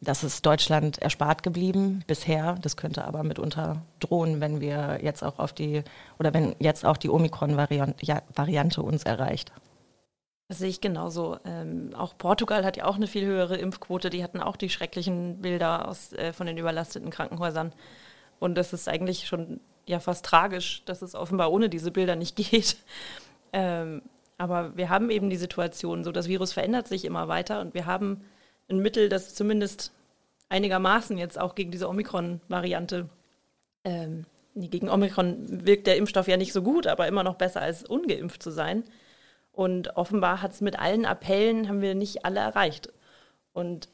Das 0.00 0.24
ist 0.24 0.44
Deutschland 0.44 0.98
erspart 0.98 1.44
geblieben 1.44 2.02
bisher. 2.08 2.56
Das 2.60 2.76
könnte 2.76 3.04
aber 3.04 3.22
mitunter 3.22 3.82
drohen, 4.00 4.40
wenn 4.40 4.60
wir 4.60 4.98
jetzt 5.00 5.22
auch 5.22 5.38
auf 5.38 5.52
die 5.52 5.84
oder 6.18 6.34
wenn 6.34 6.56
jetzt 6.58 6.84
auch 6.84 6.96
die 6.96 7.08
Omikron-Variante 7.08 8.82
uns 8.82 9.04
erreicht. 9.04 9.52
Das 10.48 10.58
sehe 10.58 10.68
ich 10.68 10.80
genauso. 10.80 11.38
Ähm, 11.44 11.94
auch 11.96 12.18
Portugal 12.18 12.64
hat 12.64 12.76
ja 12.76 12.84
auch 12.84 12.96
eine 12.96 13.06
viel 13.06 13.24
höhere 13.24 13.56
Impfquote. 13.56 14.10
Die 14.10 14.24
hatten 14.24 14.40
auch 14.40 14.56
die 14.56 14.68
schrecklichen 14.68 15.40
Bilder 15.40 15.88
aus, 15.88 16.12
äh, 16.12 16.32
von 16.32 16.48
den 16.48 16.58
überlasteten 16.58 17.10
Krankenhäusern. 17.10 17.72
Und 18.42 18.56
das 18.56 18.72
ist 18.72 18.88
eigentlich 18.88 19.28
schon 19.28 19.60
ja 19.86 20.00
fast 20.00 20.24
tragisch, 20.24 20.82
dass 20.84 21.00
es 21.00 21.14
offenbar 21.14 21.52
ohne 21.52 21.68
diese 21.68 21.92
Bilder 21.92 22.16
nicht 22.16 22.34
geht. 22.50 22.76
Ähm, 23.52 24.02
aber 24.36 24.76
wir 24.76 24.88
haben 24.88 25.10
eben 25.10 25.30
die 25.30 25.36
Situation, 25.36 26.02
so 26.02 26.10
das 26.10 26.26
Virus 26.26 26.52
verändert 26.52 26.88
sich 26.88 27.04
immer 27.04 27.28
weiter 27.28 27.60
und 27.60 27.72
wir 27.72 27.86
haben 27.86 28.24
ein 28.68 28.80
Mittel, 28.80 29.08
das 29.08 29.36
zumindest 29.36 29.92
einigermaßen 30.48 31.18
jetzt 31.18 31.38
auch 31.38 31.54
gegen 31.54 31.70
diese 31.70 31.88
Omikron-Variante, 31.88 33.08
ähm, 33.84 34.26
gegen 34.56 34.90
Omikron 34.90 35.64
wirkt 35.64 35.86
der 35.86 35.96
Impfstoff 35.96 36.26
ja 36.26 36.36
nicht 36.36 36.52
so 36.52 36.62
gut, 36.62 36.88
aber 36.88 37.06
immer 37.06 37.22
noch 37.22 37.36
besser 37.36 37.60
als 37.60 37.84
ungeimpft 37.84 38.42
zu 38.42 38.50
sein. 38.50 38.82
Und 39.52 39.96
offenbar 39.96 40.42
hat 40.42 40.50
es 40.50 40.60
mit 40.60 40.80
allen 40.80 41.04
Appellen, 41.04 41.68
haben 41.68 41.80
wir 41.80 41.94
nicht 41.94 42.24
alle 42.24 42.40
erreicht. 42.40 42.92
Und 43.52 43.88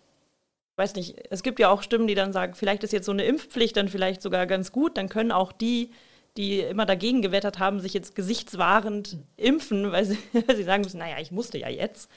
weiß 0.78 0.94
nicht, 0.94 1.16
es 1.30 1.42
gibt 1.42 1.58
ja 1.58 1.70
auch 1.70 1.82
Stimmen, 1.82 2.06
die 2.06 2.14
dann 2.14 2.32
sagen, 2.32 2.54
vielleicht 2.54 2.84
ist 2.84 2.92
jetzt 2.92 3.06
so 3.06 3.12
eine 3.12 3.24
Impfpflicht 3.24 3.76
dann 3.76 3.88
vielleicht 3.88 4.22
sogar 4.22 4.46
ganz 4.46 4.72
gut, 4.72 4.96
dann 4.96 5.08
können 5.08 5.32
auch 5.32 5.52
die, 5.52 5.90
die 6.36 6.60
immer 6.60 6.86
dagegen 6.86 7.20
gewettert 7.20 7.58
haben, 7.58 7.80
sich 7.80 7.94
jetzt 7.94 8.14
gesichtswahrend 8.14 9.18
impfen, 9.36 9.90
weil 9.90 10.04
sie, 10.04 10.18
weil 10.46 10.56
sie 10.56 10.62
sagen 10.62 10.82
müssen, 10.82 10.98
naja, 10.98 11.16
ich 11.20 11.32
musste 11.32 11.58
ja 11.58 11.68
jetzt. 11.68 12.10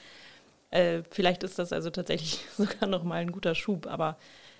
Äh, 0.70 1.02
vielleicht 1.10 1.42
ist 1.42 1.58
das 1.58 1.72
also 1.72 1.90
tatsächlich 1.90 2.44
sogar 2.56 2.88
nochmal 2.88 3.20
ein 3.20 3.32
guter 3.32 3.54
Schub, 3.54 3.86
aber 3.86 4.16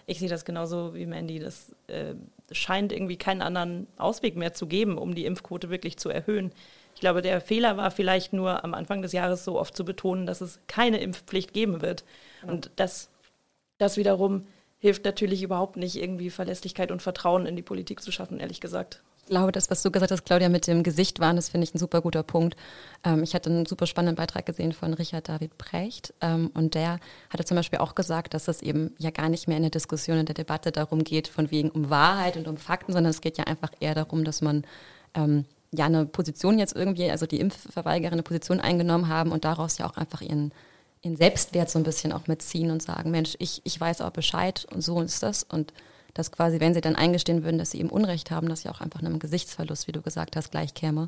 ich 0.06 0.18
sehe 0.18 0.28
das 0.28 0.44
genauso 0.44 0.94
wie 0.94 1.06
Mandy. 1.06 1.38
Das 1.38 1.74
äh, 1.86 2.14
scheint 2.50 2.92
irgendwie 2.92 3.16
keinen 3.16 3.40
anderen 3.40 3.86
Ausweg 3.96 4.36
mehr 4.36 4.52
zu 4.52 4.66
geben, 4.66 4.98
um 4.98 5.14
die 5.14 5.24
Impfquote 5.24 5.70
wirklich 5.70 5.96
zu 5.96 6.10
erhöhen. 6.10 6.52
Ich 6.94 7.00
glaube, 7.00 7.22
der 7.22 7.40
Fehler 7.40 7.76
war 7.76 7.90
vielleicht 7.90 8.32
nur 8.32 8.64
am 8.64 8.74
Anfang 8.74 9.00
des 9.00 9.12
Jahres 9.12 9.44
so 9.44 9.58
oft 9.58 9.76
zu 9.76 9.84
betonen, 9.84 10.26
dass 10.26 10.40
es 10.40 10.60
keine 10.66 10.98
Impfpflicht 10.98 11.52
geben 11.52 11.82
wird. 11.82 12.04
Und 12.46 12.70
das, 12.76 13.10
das 13.82 13.96
wiederum 13.96 14.46
hilft 14.78 15.04
natürlich 15.04 15.42
überhaupt 15.42 15.76
nicht, 15.76 15.96
irgendwie 15.96 16.30
Verlässlichkeit 16.30 16.90
und 16.90 17.02
Vertrauen 17.02 17.46
in 17.46 17.54
die 17.54 17.62
Politik 17.62 18.02
zu 18.02 18.10
schaffen, 18.10 18.40
ehrlich 18.40 18.60
gesagt. 18.60 19.02
Ich 19.24 19.28
glaube, 19.28 19.52
das, 19.52 19.70
was 19.70 19.82
du 19.82 19.92
gesagt 19.92 20.10
hast, 20.10 20.24
Claudia, 20.24 20.48
mit 20.48 20.66
dem 20.66 20.82
Gesicht 20.82 21.20
waren, 21.20 21.36
das 21.36 21.48
finde 21.48 21.64
ich 21.64 21.74
ein 21.74 21.78
super 21.78 22.00
guter 22.00 22.24
Punkt. 22.24 22.56
Ähm, 23.04 23.22
ich 23.22 23.34
hatte 23.34 23.50
einen 23.50 23.66
super 23.66 23.86
spannenden 23.86 24.16
Beitrag 24.16 24.44
gesehen 24.44 24.72
von 24.72 24.94
Richard 24.94 25.28
David 25.28 25.56
Precht 25.58 26.12
ähm, 26.20 26.50
und 26.54 26.74
der 26.74 26.98
hatte 27.30 27.44
zum 27.44 27.56
Beispiel 27.56 27.78
auch 27.78 27.94
gesagt, 27.94 28.34
dass 28.34 28.48
es 28.48 28.62
eben 28.62 28.92
ja 28.98 29.10
gar 29.10 29.28
nicht 29.28 29.46
mehr 29.46 29.56
in 29.56 29.62
der 29.62 29.70
Diskussion, 29.70 30.18
in 30.18 30.26
der 30.26 30.34
Debatte 30.34 30.72
darum 30.72 31.04
geht, 31.04 31.28
von 31.28 31.52
wegen 31.52 31.70
um 31.70 31.88
Wahrheit 31.88 32.36
und 32.36 32.48
um 32.48 32.56
Fakten, 32.56 32.92
sondern 32.92 33.10
es 33.10 33.20
geht 33.20 33.38
ja 33.38 33.44
einfach 33.44 33.70
eher 33.78 33.94
darum, 33.94 34.24
dass 34.24 34.42
man 34.42 34.64
ähm, 35.14 35.44
ja 35.70 35.86
eine 35.86 36.04
Position 36.04 36.58
jetzt 36.58 36.74
irgendwie, 36.74 37.08
also 37.08 37.26
die 37.26 37.38
Impfverweigerer 37.38 38.12
eine 38.12 38.24
Position 38.24 38.58
eingenommen 38.58 39.06
haben 39.06 39.30
und 39.30 39.44
daraus 39.44 39.78
ja 39.78 39.86
auch 39.86 39.96
einfach 39.96 40.20
ihren, 40.20 40.52
ihren 41.02 41.16
Selbstwert 41.16 41.68
so 41.68 41.78
ein 41.78 41.84
bisschen 41.84 42.12
auch 42.12 42.26
mitziehen 42.28 42.70
und 42.70 42.82
sagen, 42.82 43.10
Mensch, 43.10 43.34
ich, 43.38 43.60
ich 43.64 43.78
weiß 43.78 44.00
auch 44.00 44.10
Bescheid 44.10 44.66
und 44.72 44.80
so 44.80 45.00
ist 45.00 45.22
das 45.22 45.42
und 45.42 45.72
dass 46.14 46.30
quasi, 46.30 46.60
wenn 46.60 46.74
sie 46.74 46.80
dann 46.80 46.96
eingestehen 46.96 47.42
würden, 47.42 47.58
dass 47.58 47.70
sie 47.70 47.80
eben 47.80 47.88
Unrecht 47.88 48.30
haben, 48.30 48.48
dass 48.48 48.62
sie 48.62 48.68
auch 48.68 48.80
einfach 48.80 49.00
einem 49.00 49.18
Gesichtsverlust, 49.18 49.88
wie 49.88 49.92
du 49.92 50.02
gesagt 50.02 50.36
hast, 50.36 50.50
gleich 50.50 50.74
käme. 50.74 51.06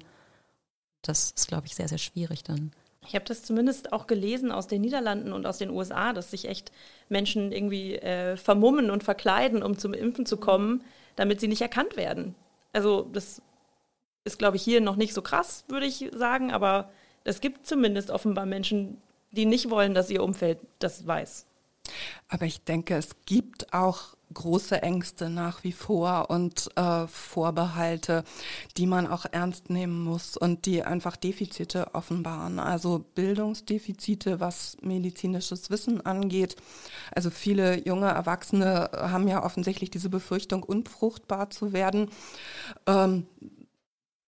Das 1.03 1.33
ist, 1.37 1.49
glaube 1.49 1.67
ich, 1.67 1.75
sehr, 1.75 1.89
sehr 1.89 1.99
schwierig 1.99 2.43
dann. 2.43 2.73
Ich 3.07 3.15
habe 3.15 3.27
das 3.27 3.43
zumindest 3.43 3.93
auch 3.93 4.07
gelesen 4.07 4.51
aus 4.51 4.67
den 4.67 4.81
Niederlanden 4.81 5.35
und 5.35 5.47
aus 5.47 5.59
den 5.59 5.69
USA, 5.69 6.15
dass 6.15 6.31
sich 6.31 6.49
echt 6.49 6.73
Menschen 7.11 7.53
irgendwie 7.53 7.97
äh, 7.97 8.39
vermummen 8.39 8.91
und 8.91 9.05
verkleiden, 9.05 9.63
um 9.63 9.77
zum 9.77 9.93
Impfen 9.93 10.25
zu 10.25 10.39
kommen, 10.39 10.83
damit 11.17 11.39
sie 11.39 11.49
nicht 11.49 11.61
erkannt 11.61 11.99
werden. 11.99 12.35
Also 12.73 13.03
das 13.13 13.43
ist, 14.25 14.39
glaube 14.39 14.57
ich, 14.57 14.63
hier 14.63 14.81
noch 14.81 14.97
nicht 14.97 15.13
so 15.13 15.21
krass, 15.21 15.65
würde 15.69 15.85
ich 15.85 16.11
sagen, 16.15 16.51
aber 16.51 16.91
es 17.25 17.41
gibt 17.43 17.67
zumindest 17.67 18.11
offenbar 18.11 18.47
Menschen, 18.47 19.03
die 19.35 19.47
nicht 19.47 19.71
wollen, 19.71 19.95
dass 19.95 20.11
ihr 20.11 20.23
Umfeld 20.23 20.59
das 20.79 21.07
weiß. 21.07 21.47
Aber 22.29 22.47
ich 22.47 22.65
denke, 22.65 22.97
es 22.97 23.11
gibt 23.27 23.73
auch 23.75 24.15
große 24.33 24.83
Ängste 24.83 25.31
nach 25.31 25.63
wie 25.63 25.73
vor 25.73 26.29
und 26.29 26.69
äh, 26.77 27.07
Vorbehalte, 27.07 28.25
die 28.77 28.87
man 28.87 29.07
auch 29.07 29.27
ernst 29.31 29.71
nehmen 29.71 30.03
muss 30.03 30.37
und 30.37 30.67
die 30.67 30.83
einfach 30.83 31.17
Defizite 31.17 31.95
offenbaren. 31.95 32.59
Also 32.59 33.05
Bildungsdefizite, 33.15 34.41
was 34.41 34.77
medizinisches 34.83 35.71
Wissen 35.71 36.05
angeht. 36.05 36.57
Also 37.15 37.31
viele 37.31 37.87
junge 37.87 38.09
Erwachsene 38.09 38.91
haben 38.93 39.29
ja 39.29 39.45
offensichtlich 39.45 39.91
diese 39.91 40.11
Befürchtung, 40.11 40.63
unfruchtbar 40.63 41.51
zu 41.51 41.73
werden. 41.73 42.11
Ähm, 42.87 43.27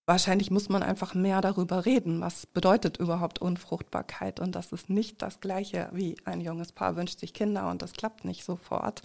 Wahrscheinlich 0.07 0.53
muss 0.53 0.69
man 0.69 0.85
einfach 0.85 1.15
mehr 1.15 1.41
darüber 1.41 1.85
reden, 1.85 2.21
was 2.21 2.47
bedeutet 2.47 2.99
überhaupt 2.99 3.41
Unfruchtbarkeit 3.41 4.39
und 4.39 4.55
das 4.55 4.71
ist 4.71 4.89
nicht 4.89 5.21
das 5.21 5.41
gleiche 5.41 5.89
wie 5.93 6.17
ein 6.25 6.41
junges 6.41 6.71
Paar 6.71 6.95
wünscht 6.95 7.19
sich 7.19 7.35
Kinder 7.35 7.69
und 7.69 7.83
das 7.83 7.93
klappt 7.93 8.25
nicht 8.25 8.45
sofort. 8.45 9.03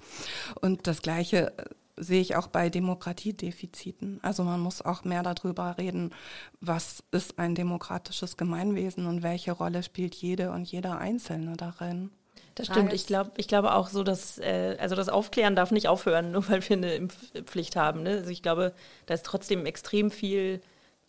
Und 0.62 0.86
das 0.86 1.02
gleiche 1.02 1.58
äh, 1.58 1.66
sehe 1.98 2.22
ich 2.22 2.36
auch 2.36 2.48
bei 2.48 2.70
Demokratiedefiziten. 2.70 4.20
Also 4.22 4.44
man 4.44 4.60
muss 4.60 4.84
auch 4.84 5.04
mehr 5.04 5.24
darüber 5.24 5.76
reden, 5.80 6.14
was 6.60 7.04
ist 7.10 7.40
ein 7.40 7.56
demokratisches 7.56 8.38
Gemeinwesen 8.38 9.08
und 9.08 9.24
welche 9.24 9.54
Rolle 9.54 9.82
spielt 9.82 10.14
jede 10.14 10.52
und 10.52 10.72
jeder 10.72 11.00
Einzelne 11.00 11.58
darin. 11.58 12.12
Das 12.54 12.68
stimmt. 12.68 12.94
Ich 12.94 13.08
glaube, 13.08 13.32
ich 13.38 13.48
glaube 13.48 13.74
auch 13.74 13.88
so, 13.88 14.04
dass 14.04 14.38
äh, 14.38 14.78
also 14.80 14.96
das 14.96 15.10
Aufklären 15.10 15.56
darf 15.56 15.72
nicht 15.72 15.88
aufhören, 15.88 16.32
nur 16.34 16.48
weil 16.48 16.62
wir 16.70 16.78
eine 16.78 16.94
Impfpflicht 16.94 17.76
haben. 17.76 18.04
Ne? 18.04 18.12
Also 18.12 18.30
ich 18.30 18.44
glaube, 18.44 18.74
da 19.08 19.16
ist 19.16 19.26
trotzdem 19.26 19.66
extrem 19.66 20.12
viel 20.12 20.62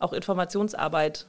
auch 0.03 0.13
Informationsarbeit 0.13 1.25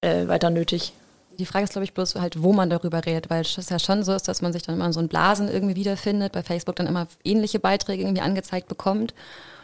äh, 0.00 0.28
weiter 0.28 0.50
nötig. 0.50 0.92
Die 1.38 1.46
Frage 1.46 1.64
ist, 1.64 1.72
glaube 1.72 1.84
ich, 1.84 1.94
bloß 1.94 2.16
halt, 2.16 2.42
wo 2.42 2.52
man 2.52 2.68
darüber 2.68 3.06
redet, 3.06 3.30
weil 3.30 3.42
es 3.42 3.68
ja 3.68 3.78
schon 3.78 4.02
so 4.02 4.12
ist, 4.12 4.26
dass 4.26 4.42
man 4.42 4.52
sich 4.52 4.64
dann 4.64 4.74
immer 4.74 4.86
in 4.86 4.92
so 4.92 4.98
einen 4.98 5.08
Blasen 5.08 5.48
irgendwie 5.48 5.76
wiederfindet, 5.76 6.32
bei 6.32 6.42
Facebook 6.42 6.74
dann 6.76 6.88
immer 6.88 7.06
ähnliche 7.22 7.60
Beiträge 7.60 8.02
irgendwie 8.02 8.22
angezeigt 8.22 8.66
bekommt. 8.66 9.14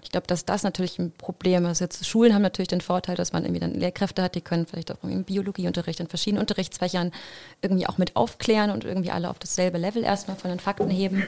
Ich 0.05 0.11
glaube, 0.11 0.29
dass 0.29 0.45
das 0.45 0.63
natürlich 0.63 0.99
ein 1.01 1.11
Problem 1.11 1.65
ist. 1.67 1.81
Jetzt 1.81 2.07
Schulen 2.07 2.33
haben 2.33 2.43
natürlich 2.43 2.69
den 2.69 2.81
Vorteil, 2.81 3.17
dass 3.17 3.33
man 3.33 3.43
irgendwie 3.43 3.61
dann 3.61 3.75
Lehrkräfte 3.75 4.23
hat, 4.23 4.37
die 4.37 4.41
können 4.41 4.67
vielleicht 4.67 4.93
auch 4.93 5.03
im 5.03 5.25
Biologieunterricht, 5.25 5.99
in 5.99 6.07
verschiedenen 6.07 6.43
Unterrichtsfächern 6.43 7.11
irgendwie 7.61 7.89
auch 7.89 7.99
mit 7.99 8.15
aufklären 8.15 8.71
und 8.71 8.85
irgendwie 8.85 9.11
alle 9.11 9.29
auf 9.31 9.41
dasselbe 9.41 9.79
Level 9.79 10.05
erstmal 10.05 10.37
von 10.37 10.51
den 10.51 10.61
Fakten 10.61 10.91
heben. 10.91 11.25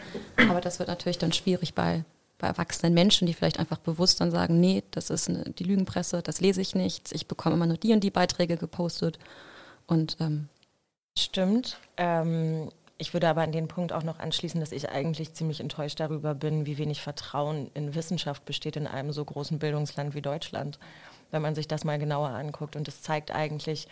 Aber 0.49 0.61
das 0.61 0.79
wird 0.79 0.89
natürlich 0.89 1.19
dann 1.19 1.33
schwierig 1.33 1.75
bei, 1.75 2.05
bei 2.38 2.46
erwachsenen 2.46 2.94
Menschen, 2.94 3.27
die 3.27 3.35
vielleicht 3.35 3.59
einfach 3.59 3.79
bewusst 3.79 4.20
dann 4.20 4.31
sagen, 4.31 4.61
nee, 4.61 4.83
das 4.90 5.11
ist 5.11 5.29
eine, 5.29 5.44
die 5.44 5.64
Lügenpresse, 5.64 6.22
das 6.22 6.40
lese 6.40 6.61
ich 6.61 6.75
nicht, 6.75 7.12
ich 7.12 7.27
bekomme 7.27 7.55
immer 7.55 7.66
nur 7.66 7.79
die 7.79 7.92
und 7.92 8.01
die 8.01 8.11
Beiträge 8.11 8.57
gepostet. 8.57 9.18
Und 9.87 10.16
ähm, 10.20 10.49
Stimmt. 11.18 11.79
Ähm, 11.96 12.68
ich 12.99 13.12
würde 13.12 13.29
aber 13.29 13.42
an 13.42 13.53
den 13.53 13.68
Punkt 13.68 13.92
auch 13.92 14.03
noch 14.03 14.18
anschließen, 14.18 14.61
dass 14.61 14.72
ich 14.72 14.88
eigentlich 14.88 15.35
ziemlich 15.35 15.61
enttäuscht 15.61 16.01
darüber 16.01 16.35
bin, 16.35 16.66
wie 16.66 16.79
wenig 16.79 17.03
Vertrauen 17.03 17.70
in 17.75 17.94
Wissenschaft 17.94 18.44
besteht 18.44 18.77
in 18.77 18.87
einem 18.87 19.12
so 19.12 19.25
großen 19.25 19.59
Bildungsland 19.59 20.14
wie 20.14 20.22
Deutschland, 20.22 20.79
wenn 21.31 21.42
man 21.42 21.55
sich 21.55 21.68
das 21.68 21.85
mal 21.85 21.99
genauer 21.99 22.31
anguckt. 22.31 22.75
Und 22.75 22.88
es 22.88 23.03
zeigt 23.03 23.31
eigentlich, 23.31 23.87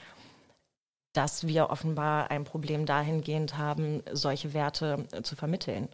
dass 1.13 1.47
wir 1.47 1.71
offenbar 1.71 2.31
ein 2.31 2.45
Problem 2.45 2.87
dahingehend 2.87 3.59
haben, 3.59 4.03
solche 4.11 4.55
Werte 4.55 5.07
zu 5.23 5.37
vermitteln. 5.37 5.89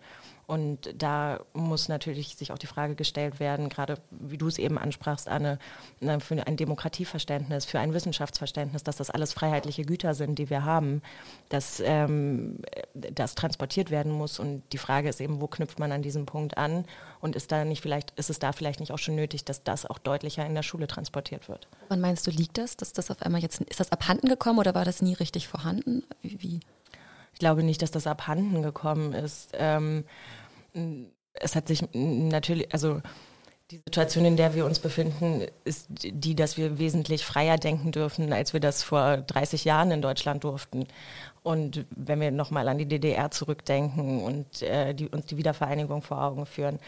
Und 0.50 0.92
da 1.00 1.44
muss 1.52 1.88
natürlich 1.88 2.34
sich 2.34 2.50
auch 2.50 2.58
die 2.58 2.66
Frage 2.66 2.96
gestellt 2.96 3.38
werden, 3.38 3.68
gerade 3.68 3.98
wie 4.10 4.36
du 4.36 4.48
es 4.48 4.58
eben 4.58 4.78
ansprachst, 4.78 5.28
Anne, 5.28 5.60
für 6.18 6.44
ein 6.44 6.56
Demokratieverständnis, 6.56 7.66
für 7.66 7.78
ein 7.78 7.94
Wissenschaftsverständnis, 7.94 8.82
dass 8.82 8.96
das 8.96 9.10
alles 9.10 9.32
freiheitliche 9.32 9.84
Güter 9.84 10.12
sind, 10.12 10.40
die 10.40 10.50
wir 10.50 10.64
haben, 10.64 11.02
dass 11.50 11.80
ähm, 11.86 12.58
das 12.94 13.36
transportiert 13.36 13.92
werden 13.92 14.10
muss. 14.10 14.40
Und 14.40 14.64
die 14.72 14.78
Frage 14.78 15.08
ist 15.08 15.20
eben, 15.20 15.40
wo 15.40 15.46
knüpft 15.46 15.78
man 15.78 15.92
an 15.92 16.02
diesem 16.02 16.26
Punkt 16.26 16.58
an? 16.58 16.84
Und 17.20 17.36
ist 17.36 17.52
da 17.52 17.64
nicht 17.64 17.80
vielleicht, 17.80 18.10
ist 18.18 18.28
es 18.28 18.40
da 18.40 18.50
vielleicht 18.50 18.80
nicht 18.80 18.90
auch 18.90 18.98
schon 18.98 19.14
nötig, 19.14 19.44
dass 19.44 19.62
das 19.62 19.86
auch 19.86 19.98
deutlicher 19.98 20.44
in 20.44 20.56
der 20.56 20.64
Schule 20.64 20.88
transportiert 20.88 21.48
wird? 21.48 21.68
Wann 21.90 22.00
meinst 22.00 22.26
du, 22.26 22.32
liegt 22.32 22.58
das, 22.58 22.76
dass 22.76 22.92
das 22.92 23.12
auf 23.12 23.22
einmal 23.22 23.40
jetzt, 23.40 23.60
ist 23.60 23.78
das 23.78 23.92
abhanden 23.92 24.28
gekommen 24.28 24.58
oder 24.58 24.74
war 24.74 24.84
das 24.84 25.00
nie 25.00 25.14
richtig 25.14 25.46
vorhanden? 25.46 26.02
Wie? 26.22 26.58
Glaube 27.40 27.64
nicht, 27.64 27.82
dass 27.82 27.90
das 27.90 28.06
abhanden 28.06 28.62
gekommen 28.62 29.12
ist. 29.12 29.50
Ähm, 29.54 30.04
es 31.32 31.56
hat 31.56 31.66
sich 31.66 31.82
natürlich, 31.92 32.72
also 32.72 33.00
die 33.70 33.76
Situation, 33.76 34.24
in 34.24 34.36
der 34.36 34.54
wir 34.54 34.66
uns 34.66 34.80
befinden, 34.80 35.46
ist 35.64 35.86
die, 35.90 36.34
dass 36.34 36.56
wir 36.56 36.78
wesentlich 36.78 37.24
freier 37.24 37.56
denken 37.56 37.92
dürfen, 37.92 38.32
als 38.32 38.52
wir 38.52 38.60
das 38.60 38.82
vor 38.82 39.18
30 39.18 39.64
Jahren 39.64 39.92
in 39.92 40.02
Deutschland 40.02 40.42
durften. 40.42 40.86
Und 41.42 41.86
wenn 41.90 42.20
wir 42.20 42.32
nochmal 42.32 42.68
an 42.68 42.78
die 42.78 42.86
DDR 42.86 43.30
zurückdenken 43.30 44.22
und 44.22 44.62
äh, 44.62 44.92
die, 44.94 45.08
uns 45.08 45.26
die 45.26 45.36
Wiedervereinigung 45.36 46.02
vor 46.02 46.22
Augen 46.22 46.46
führen. 46.46 46.78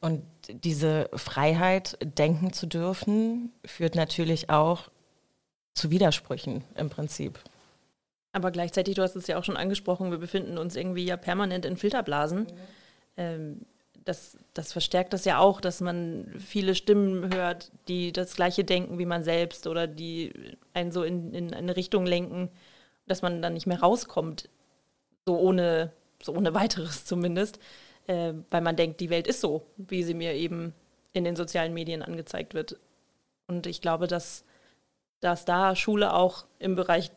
Und 0.00 0.22
diese 0.48 1.08
Freiheit, 1.14 1.96
denken 2.02 2.52
zu 2.52 2.66
dürfen, 2.66 3.52
führt 3.64 3.94
natürlich 3.94 4.50
auch 4.50 4.90
zu 5.74 5.90
Widersprüchen 5.90 6.64
im 6.74 6.90
Prinzip. 6.90 7.38
Aber 8.32 8.50
gleichzeitig, 8.50 8.94
du 8.94 9.02
hast 9.02 9.14
es 9.14 9.26
ja 9.26 9.38
auch 9.38 9.44
schon 9.44 9.56
angesprochen, 9.56 10.10
wir 10.10 10.18
befinden 10.18 10.58
uns 10.58 10.74
irgendwie 10.74 11.04
ja 11.04 11.16
permanent 11.16 11.66
in 11.66 11.76
Filterblasen. 11.76 12.40
Mhm 12.40 12.46
ähm, 13.16 13.60
das, 14.04 14.36
das 14.52 14.72
verstärkt 14.72 15.12
das 15.12 15.24
ja 15.24 15.38
auch, 15.38 15.60
dass 15.60 15.80
man 15.80 16.26
viele 16.38 16.74
Stimmen 16.74 17.32
hört, 17.32 17.70
die 17.86 18.10
das 18.10 18.34
Gleiche 18.34 18.64
denken 18.64 18.98
wie 18.98 19.06
man 19.06 19.22
selbst 19.22 19.68
oder 19.68 19.86
die 19.86 20.32
einen 20.74 20.90
so 20.90 21.04
in, 21.04 21.32
in 21.32 21.54
eine 21.54 21.76
Richtung 21.76 22.04
lenken, 22.04 22.50
dass 23.06 23.22
man 23.22 23.42
dann 23.42 23.54
nicht 23.54 23.66
mehr 23.66 23.80
rauskommt, 23.80 24.48
so 25.24 25.38
ohne, 25.38 25.92
so 26.20 26.34
ohne 26.34 26.52
weiteres 26.54 27.04
zumindest, 27.04 27.60
äh, 28.08 28.32
weil 28.50 28.60
man 28.60 28.76
denkt, 28.76 29.00
die 29.00 29.10
Welt 29.10 29.28
ist 29.28 29.40
so, 29.40 29.66
wie 29.76 30.02
sie 30.02 30.14
mir 30.14 30.34
eben 30.34 30.74
in 31.12 31.24
den 31.24 31.36
sozialen 31.36 31.74
Medien 31.74 32.02
angezeigt 32.02 32.54
wird. 32.54 32.80
Und 33.46 33.66
ich 33.66 33.80
glaube, 33.80 34.08
dass, 34.08 34.44
dass 35.20 35.44
da 35.44 35.76
Schule 35.76 36.12
auch 36.14 36.46
im 36.58 36.74
Bereich 36.74 37.12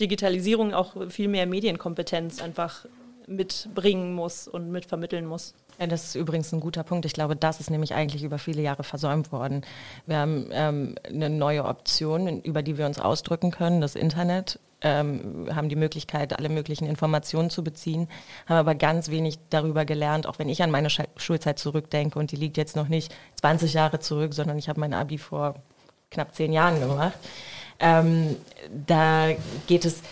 Digitalisierung 0.00 0.74
auch 0.74 1.10
viel 1.10 1.28
mehr 1.28 1.46
Medienkompetenz 1.46 2.40
einfach 2.42 2.86
mitbringen 3.26 4.12
muss 4.12 4.48
und 4.48 4.70
mitvermitteln 4.70 5.24
muss. 5.24 5.54
Ja, 5.78 5.86
das 5.86 6.04
ist 6.04 6.14
übrigens 6.14 6.52
ein 6.52 6.60
guter 6.60 6.82
Punkt. 6.82 7.06
Ich 7.06 7.14
glaube, 7.14 7.36
das 7.36 7.60
ist 7.60 7.70
nämlich 7.70 7.94
eigentlich 7.94 8.22
über 8.22 8.38
viele 8.38 8.60
Jahre 8.60 8.82
versäumt 8.82 9.32
worden. 9.32 9.62
Wir 10.06 10.18
haben 10.18 10.48
ähm, 10.52 10.94
eine 11.06 11.30
neue 11.30 11.64
Option, 11.64 12.42
über 12.42 12.62
die 12.62 12.76
wir 12.76 12.84
uns 12.86 12.98
ausdrücken 12.98 13.50
können, 13.50 13.80
das 13.80 13.94
Internet. 13.94 14.58
Ähm, 14.82 15.46
haben 15.54 15.68
die 15.68 15.76
Möglichkeit, 15.76 16.38
alle 16.38 16.48
möglichen 16.48 16.86
Informationen 16.86 17.50
zu 17.50 17.62
beziehen, 17.62 18.08
haben 18.46 18.56
aber 18.56 18.74
ganz 18.74 19.10
wenig 19.10 19.38
darüber 19.50 19.84
gelernt, 19.84 20.26
auch 20.26 20.38
wenn 20.38 20.48
ich 20.48 20.62
an 20.62 20.70
meine 20.70 20.88
Sch 20.88 21.02
Schulzeit 21.16 21.58
zurückdenke 21.58 22.18
und 22.18 22.32
die 22.32 22.36
liegt 22.36 22.56
jetzt 22.56 22.76
noch 22.76 22.88
nicht 22.88 23.14
20 23.42 23.74
Jahre 23.74 23.98
zurück, 23.98 24.32
sondern 24.32 24.56
ich 24.56 24.70
habe 24.70 24.80
mein 24.80 24.94
Abi 24.94 25.18
vor 25.18 25.56
knapp 26.10 26.34
zehn 26.34 26.50
Jahren 26.50 26.80
gemacht. 26.80 27.12
Ähm, 27.80 28.36
da 28.86 29.30
geht 29.66 29.84
es 29.84 30.02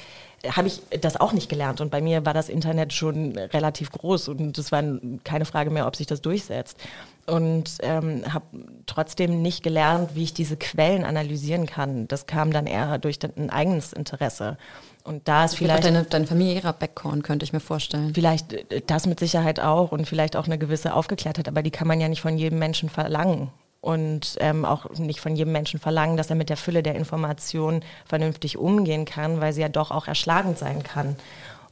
habe 0.46 0.68
ich 0.68 0.83
das 1.00 1.16
auch 1.16 1.33
nicht 1.33 1.48
gelernt. 1.48 1.81
Und 1.81 1.90
bei 1.90 2.00
mir 2.00 2.24
war 2.24 2.35
das 2.35 2.48
Internet 2.48 2.92
schon 2.92 3.37
relativ 3.37 3.90
groß 3.90 4.28
und 4.28 4.57
es 4.57 4.70
war 4.70 4.83
keine 5.24 5.44
Frage 5.44 5.70
mehr, 5.70 5.87
ob 5.87 5.96
sich 5.96 6.07
das 6.07 6.20
durchsetzt. 6.20 6.78
Und 7.26 7.78
ähm, 7.81 8.22
habe 8.33 8.46
trotzdem 8.87 9.42
nicht 9.42 9.62
gelernt, 9.62 10.14
wie 10.14 10.22
ich 10.22 10.35
diese 10.35 10.57
Quellen 10.57 11.04
analysieren 11.04 11.66
kann. 11.66 12.09
Das 12.09 12.26
kam 12.26 12.52
dann 12.52 12.66
eher 12.66 12.98
durch 12.98 13.18
ein 13.22 13.50
eigenes 13.50 13.92
Interesse. 13.92 14.57
Und 15.04 15.26
da 15.28 15.44
ist 15.44 15.57
vielleicht. 15.57 15.85
Deine, 15.85 16.04
dein 16.04 16.26
familiärer 16.26 16.72
Background, 16.72 17.24
könnte 17.24 17.44
ich 17.44 17.52
mir 17.52 17.61
vorstellen. 17.61 18.14
Vielleicht 18.14 18.52
äh, 18.52 18.83
das 18.87 19.07
mit 19.07 19.20
Sicherheit 19.20 19.61
auch 19.61 19.92
und 19.92 20.07
vielleicht 20.07 20.37
auch 20.37 20.46
eine 20.46 20.59
gewisse 20.59 20.94
Aufgeklärtheit, 20.94 21.48
aber 21.48 21.62
die 21.62 21.70
kann 21.70 21.88
man 21.88 22.00
ja 22.00 22.09
nicht 22.09 22.20
von 22.20 22.38
jedem 22.38 22.59
Menschen 22.59 22.88
verlangen 22.88 23.50
und 23.88 24.37
ähm, 24.40 24.66
auch 24.66 24.90
nicht 24.98 25.18
von 25.18 25.35
jedem 25.35 25.53
Menschen 25.53 25.81
verlangen, 25.81 26.18
dass 26.18 26.29
er 26.29 26.37
mit 26.37 26.51
der 26.51 26.59
Fülle 26.59 26.83
der 26.83 26.94
Informationen 26.94 27.83
vernünftig 28.05 28.59
umgehen 28.59 29.07
kann, 29.07 29.40
weil 29.40 29.55
sie 29.55 29.62
ja 29.62 29.70
doch 29.70 29.90
auch 29.90 30.07
erschlagend 30.07 30.59
sein 30.59 30.83
kann. 30.83 31.16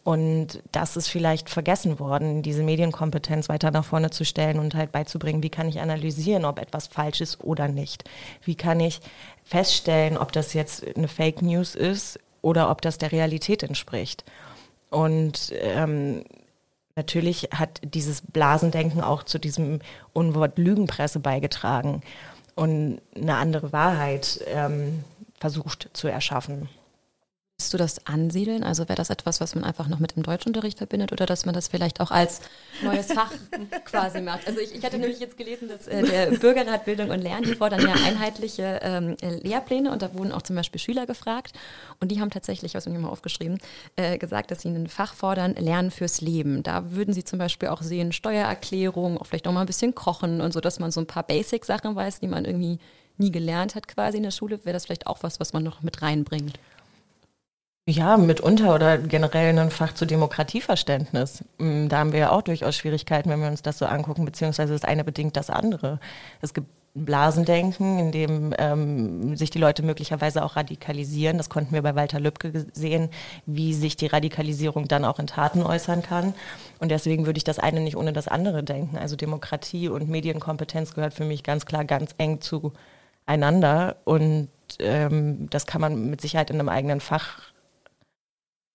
Und 0.03 0.63
das 0.73 0.97
ist 0.97 1.09
vielleicht 1.09 1.51
vergessen 1.51 1.99
worden, 1.99 2.41
diese 2.41 2.63
Medienkompetenz 2.63 3.51
weiter 3.51 3.71
nach 3.71 3.85
vorne 3.85 4.09
zu 4.09 4.25
stellen 4.25 4.59
und 4.59 4.75
halt 4.75 4.93
beizubringen, 4.93 5.43
wie 5.43 5.51
kann 5.51 5.69
ich 5.69 5.79
analysieren, 5.79 6.47
ob 6.47 6.59
etwas 6.59 6.87
falsch 6.87 7.21
ist 7.21 7.45
oder 7.45 7.69
nicht. 7.69 8.05
Wie 8.43 8.55
kann 8.55 8.81
ich 8.81 9.01
feststellen, 9.45 10.17
ob 10.17 10.33
das 10.33 10.55
jetzt 10.55 10.87
eine 10.97 11.09
Fake 11.09 11.43
News 11.43 11.75
ist 11.75 12.19
oder 12.41 12.71
ob 12.71 12.81
das 12.81 12.97
der 12.97 13.13
Realität 13.13 13.63
entspricht. 13.63 14.25
Und 14.89 15.53
ähm, 15.61 16.25
Natürlich 16.97 17.51
hat 17.53 17.81
dieses 17.85 18.23
Blasendenken 18.23 19.03
auch 19.03 19.23
zu 19.23 19.39
diesem 19.39 19.81
Unwort 20.15 20.59
Lügenpresse 20.59 21.21
beigetragen 21.21 22.01
und 22.55 23.03
eine 23.15 23.37
andere 23.37 23.73
Wahrheit 23.73 24.41
ähm, 24.47 25.05
versucht 25.39 25.91
zu 25.93 26.09
erschaffen. 26.09 26.71
Würdest 27.59 27.73
du 27.73 27.79
das 27.79 28.07
ansiedeln? 28.07 28.63
Also 28.63 28.87
wäre 28.87 28.97
das 28.97 29.09
etwas, 29.09 29.41
was 29.41 29.55
man 29.55 29.65
einfach 29.65 29.89
noch 29.89 29.99
mit 29.99 30.15
dem 30.15 30.23
Deutschunterricht 30.23 30.77
verbindet 30.77 31.11
oder 31.13 31.25
dass 31.25 31.47
man 31.47 31.55
das 31.55 31.69
vielleicht 31.69 32.03
auch 32.03 32.11
als 32.11 32.43
neues 32.83 33.11
Fach 33.11 33.33
quasi 33.87 34.21
macht? 34.21 34.47
Also 34.47 34.61
ich, 34.61 34.75
ich 34.75 34.85
hatte 34.85 34.99
nämlich 34.99 35.21
jetzt 35.21 35.39
gelesen, 35.39 35.69
dass 35.69 35.87
äh, 35.87 36.03
der 36.03 36.37
Bürgerrat 36.37 36.85
Bildung 36.85 37.09
und 37.09 37.21
Lernen, 37.21 37.45
die 37.45 37.55
fordern 37.55 37.81
ja 37.81 37.95
einheitliche 37.95 38.81
ähm, 38.83 39.17
Lehrpläne 39.43 39.91
und 39.91 40.03
da 40.03 40.13
wurden 40.13 40.33
auch 40.33 40.43
zum 40.43 40.55
Beispiel 40.55 40.79
Schüler 40.79 41.07
gefragt 41.07 41.55
und 41.99 42.13
die 42.13 42.21
haben 42.21 42.29
tatsächlich, 42.29 42.75
was 42.75 42.87
mir 42.87 42.99
mal 42.99 43.09
aufgeschrieben, 43.09 43.57
äh, 43.97 44.19
gesagt, 44.19 44.51
dass 44.51 44.61
sie 44.61 44.69
ein 44.69 44.87
Fach 44.87 45.15
fordern, 45.15 45.55
Lernen 45.55 45.91
fürs 45.91 46.21
Leben. 46.21 46.63
Da 46.63 46.93
würden 46.93 47.15
sie 47.15 47.25
zum 47.25 47.39
Beispiel 47.39 47.71
auch 47.71 47.81
sehen, 47.81 48.13
Steuererklärung, 48.13 49.17
auch 49.17 49.25
vielleicht 49.25 49.49
auch 49.49 49.53
mal 49.53 49.63
ein 49.63 49.67
bisschen 49.67 49.95
kochen 49.95 50.43
und 50.43 50.53
so, 50.53 50.61
dass 50.61 50.79
man 50.79 50.91
so 50.91 51.01
ein 51.01 51.07
paar 51.07 51.23
Basic-Sachen 51.23 51.97
weiß, 51.97 52.21
die 52.21 52.29
man 52.29 52.45
irgendwie 52.45 52.79
nie 53.17 53.33
gelernt 53.33 53.75
hat 53.77 53.89
quasi 53.89 54.19
in 54.19 54.25
der 54.25 54.31
Schule, 54.31 54.63
wäre 54.65 54.75
das 54.75 54.85
vielleicht 54.85 55.07
auch 55.07 55.23
was, 55.23 55.41
was 55.41 55.55
man 55.55 55.63
noch 55.63 55.81
mit 55.81 56.03
reinbringt. 56.03 56.59
Ja, 57.89 58.17
mitunter 58.17 58.75
oder 58.75 58.99
generell 58.99 59.57
ein 59.57 59.71
Fach 59.71 59.95
zu 59.95 60.07
Demokratieverständnis. 60.07 61.45
Mm, 61.59 61.87
da 61.87 61.99
haben 61.99 62.13
wir 62.13 62.19
ja 62.19 62.31
auch 62.33 62.43
durchaus 62.43 62.75
Schwierigkeiten, 62.75 63.31
wenn 63.31 63.41
wir 63.41 63.47
uns 63.47 63.63
das 63.63 63.79
so 63.79 63.87
angucken, 63.87 64.25
beziehungsweise 64.25 64.73
das 64.73 64.83
eine 64.85 65.05
bedingt 65.05 65.37
das 65.37 65.51
andere. 65.51 66.01
Es 66.41 66.53
gibt 66.53 66.67
Blasendenken, 66.95 68.01
in 68.01 68.11
dem 68.11 68.55
ähm, 68.59 69.37
sich 69.37 69.51
die 69.51 69.61
Leute 69.61 69.85
möglicherweise 69.85 70.45
auch 70.45 70.57
radikalisieren. 70.57 71.37
Das 71.39 71.49
konnten 71.49 71.75
wir 71.75 71.83
bei 71.83 71.95
Walter 71.95 72.19
Lübcke 72.19 72.67
sehen, 72.73 73.09
wie 73.47 73.73
sich 73.73 73.97
die 73.97 74.07
Radikalisierung 74.07 74.89
dann 74.89 75.05
auch 75.05 75.21
in 75.21 75.29
Taten 75.29 75.63
äußern 75.63 76.03
kann. 76.03 76.35
Und 76.81 76.91
deswegen 76.91 77.25
würde 77.27 77.39
ich 77.39 77.45
das 77.45 77.61
eine 77.61 77.81
nicht 77.81 77.97
ohne 77.97 78.13
das 78.13 78.27
andere 78.27 78.65
denken. 78.65 78.97
Also 78.97 79.15
Demokratie 79.15 79.89
und 79.89 80.09
Medienkompetenz 80.09 80.95
gehört 80.95 81.15
für 81.15 81.25
mich 81.25 81.45
ganz 81.45 81.67
klar 81.67 81.85
ganz 81.85 82.17
eng 82.19 82.41
zueinander. 82.41 83.97
Und 84.05 84.49
ähm, 84.81 85.49
das 85.51 85.67
kann 85.67 85.81
man 85.81 86.11
mit 86.11 86.21
Sicherheit 86.21 86.51
in 86.51 86.59
einem 86.59 86.69
eigenen 86.69 87.01
Fach 87.01 87.53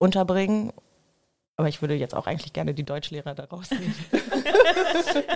unterbringen. 0.02 0.72
Aber 1.56 1.68
ich 1.68 1.80
würde 1.80 1.94
jetzt 1.94 2.14
auch 2.14 2.26
eigentlich 2.26 2.52
gerne 2.52 2.74
die 2.74 2.82
Deutschlehrer 2.82 3.34
da 3.34 3.44
rausnehmen. 3.44 3.94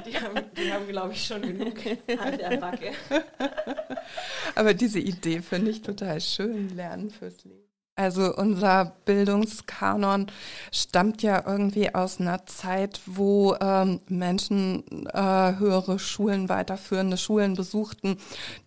die 0.06 0.16
haben, 0.18 0.44
die 0.56 0.72
haben 0.72 0.88
glaube 0.88 1.12
ich, 1.12 1.24
schon 1.24 1.42
genug 1.42 1.74
an 2.18 2.38
der 2.38 2.56
Backe. 2.56 2.92
Aber 4.54 4.74
diese 4.74 4.98
Idee 4.98 5.40
finde 5.40 5.70
ich 5.70 5.82
total 5.82 6.20
schön, 6.20 6.74
Lernen 6.74 7.10
fürs 7.10 7.44
Leben. 7.44 7.65
Also 7.98 8.36
unser 8.36 8.92
Bildungskanon 9.06 10.26
stammt 10.70 11.22
ja 11.22 11.42
irgendwie 11.46 11.94
aus 11.94 12.20
einer 12.20 12.44
Zeit, 12.44 13.00
wo 13.06 13.56
ähm, 13.58 14.00
Menschen 14.06 14.84
äh, 15.14 15.56
höhere 15.58 15.98
Schulen, 15.98 16.50
weiterführende 16.50 17.16
Schulen 17.16 17.54
besuchten, 17.54 18.18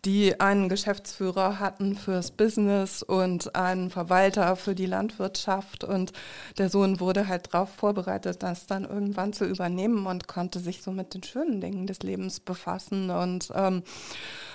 die 0.04 0.40
einen 0.40 0.68
Geschäftsführer 0.68 1.60
hatten 1.60 1.96
fürs 1.96 2.32
Business 2.32 3.04
und 3.04 3.56
einen 3.56 3.92
Verwalter 3.92 4.56
für 4.56 4.74
die 4.74 4.88
Landwirtschaft. 4.88 5.84
Und 5.84 6.12
der 6.58 6.72
Sohn 6.72 7.00
wurde 7.00 7.28
halt 7.28 7.54
darauf 7.54 7.70
vorbereitet, 7.70 8.42
das 8.42 8.66
dann 8.66 8.84
irgendwann 8.84 9.34
zu 9.34 9.46
übernehmen 9.46 10.08
und 10.08 10.28
konnte 10.28 10.60
sich 10.60 10.82
so 10.82 10.92
mit 10.92 11.14
den 11.14 11.22
schönen 11.22 11.62
Dingen 11.62 11.86
des 11.86 12.00
Lebens 12.00 12.40
befassen. 12.40 13.12
Und 13.12 13.52
ähm, 13.54 13.84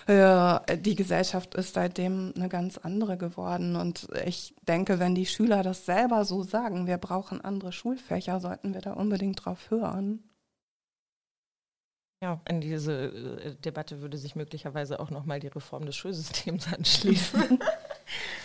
ja, 0.09 0.63
die 0.77 0.97
Gesellschaft 0.97 1.55
ist 1.55 1.75
seitdem 1.75 2.33
eine 2.37 2.49
ganz 2.49 2.77
andere 2.79 3.17
geworden. 3.17 3.77
Und 3.77 4.09
ich 4.27 4.53
denke, 4.64 4.98
wenn 4.98 5.14
die 5.14 5.27
Schüler 5.27 5.62
das 5.62 5.87
selber 5.87 6.24
so 6.24 6.42
sagen, 6.42 6.87
wir 6.87 6.98
brauchen 6.98 7.40
andere 7.40 7.72
Schulfächer, 7.72 8.40
sollten 8.40 8.74
wir 8.74 8.81
da 8.81 8.92
unbedingt 8.92 9.44
drauf 9.44 9.70
hören. 9.70 10.22
Ja, 12.22 12.40
an 12.46 12.62
diese 12.62 12.92
äh, 12.92 13.55
Debatte 13.57 14.00
würde 14.00 14.16
sich 14.16 14.35
möglicherweise 14.35 14.98
auch 14.98 15.11
nochmal 15.11 15.40
die 15.40 15.48
Reform 15.48 15.85
des 15.85 15.94
Schulsystems 15.96 16.72
anschließen. 16.72 17.59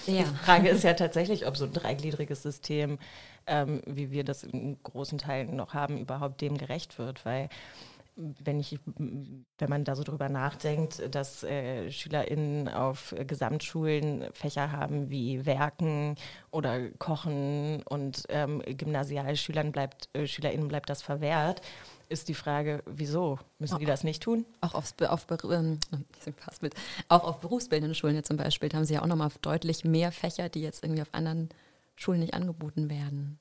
ja. 0.05 0.23
Die 0.23 0.25
Frage 0.25 0.67
ist 0.67 0.83
ja 0.83 0.93
tatsächlich, 0.95 1.47
ob 1.47 1.55
so 1.55 1.63
ein 1.63 1.71
dreigliedriges 1.71 2.43
System, 2.43 2.99
ähm, 3.47 3.81
wie 3.85 4.11
wir 4.11 4.25
das 4.25 4.43
in 4.43 4.81
großen 4.83 5.17
Teilen 5.17 5.55
noch 5.55 5.73
haben, 5.73 5.97
überhaupt 5.97 6.41
dem 6.41 6.57
gerecht 6.57 6.99
wird, 6.99 7.23
weil 7.23 7.47
wenn 8.43 8.59
ich, 8.59 8.77
wenn 8.97 9.69
man 9.69 9.85
da 9.85 9.95
so 9.95 10.03
drüber 10.03 10.29
nachdenkt, 10.29 11.01
dass 11.13 11.43
äh, 11.43 11.89
SchülerInnen 11.89 12.67
auf 12.67 13.15
Gesamtschulen 13.27 14.25
Fächer 14.33 14.71
haben 14.71 15.09
wie 15.09 15.45
Werken 15.45 16.15
oder 16.51 16.89
Kochen 16.91 17.81
und 17.83 18.23
ähm, 18.29 18.61
Gymnasialschülern 18.65 19.71
bleibt, 19.71 20.09
äh, 20.13 20.27
SchülerInnen 20.27 20.67
bleibt 20.67 20.89
das 20.89 21.01
verwehrt, 21.01 21.61
ist 22.09 22.27
die 22.27 22.33
Frage, 22.33 22.83
wieso 22.85 23.39
müssen 23.59 23.79
die 23.79 23.85
das 23.85 24.03
nicht 24.03 24.23
tun? 24.23 24.45
Auch, 24.61 24.73
aufs, 24.73 24.95
auf, 25.01 25.27
ähm, 25.43 25.79
auch 27.07 27.23
auf 27.23 27.39
berufsbildenden 27.39 27.95
Schulen 27.95 28.15
jetzt 28.15 28.27
zum 28.27 28.37
Beispiel 28.37 28.69
haben 28.73 28.85
sie 28.85 28.95
ja 28.95 29.01
auch 29.01 29.07
nochmal 29.07 29.29
deutlich 29.41 29.85
mehr 29.85 30.11
Fächer, 30.11 30.49
die 30.49 30.61
jetzt 30.61 30.83
irgendwie 30.83 31.03
auf 31.03 31.13
anderen 31.13 31.49
Schulen 31.95 32.19
nicht 32.19 32.33
angeboten 32.33 32.89
werden. 32.89 33.38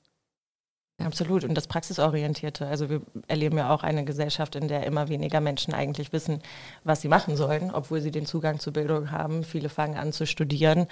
Absolut. 1.03 1.45
Und 1.45 1.55
das 1.55 1.67
Praxisorientierte. 1.67 2.67
Also 2.67 2.89
wir 2.89 3.01
erleben 3.27 3.57
ja 3.57 3.73
auch 3.73 3.83
eine 3.83 4.03
Gesellschaft, 4.03 4.55
in 4.55 4.67
der 4.67 4.85
immer 4.85 5.07
weniger 5.07 5.39
Menschen 5.39 5.73
eigentlich 5.73 6.11
wissen, 6.11 6.41
was 6.83 7.01
sie 7.01 7.07
machen 7.07 7.37
sollen, 7.37 7.71
obwohl 7.71 8.01
sie 8.01 8.11
den 8.11 8.25
Zugang 8.25 8.59
zur 8.59 8.73
Bildung 8.73 9.11
haben. 9.11 9.43
Viele 9.43 9.69
fangen 9.69 9.97
an 9.97 10.11
zu 10.11 10.27
studieren 10.27 10.87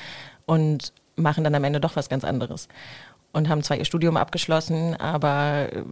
und 0.46 0.93
machen 1.17 1.43
dann 1.43 1.56
am 1.56 1.63
Ende 1.63 1.82
doch 1.82 1.96
was 1.96 2.08
ganz 2.08 2.24
anderes. 2.24 2.70
Und 3.34 3.50
haben 3.50 3.63
zwar 3.63 3.78
ihr 3.78 3.86
Studium 3.86 4.15
abgeschlossen, 4.15 4.96
aber 4.96 5.67
äh, 5.74 5.84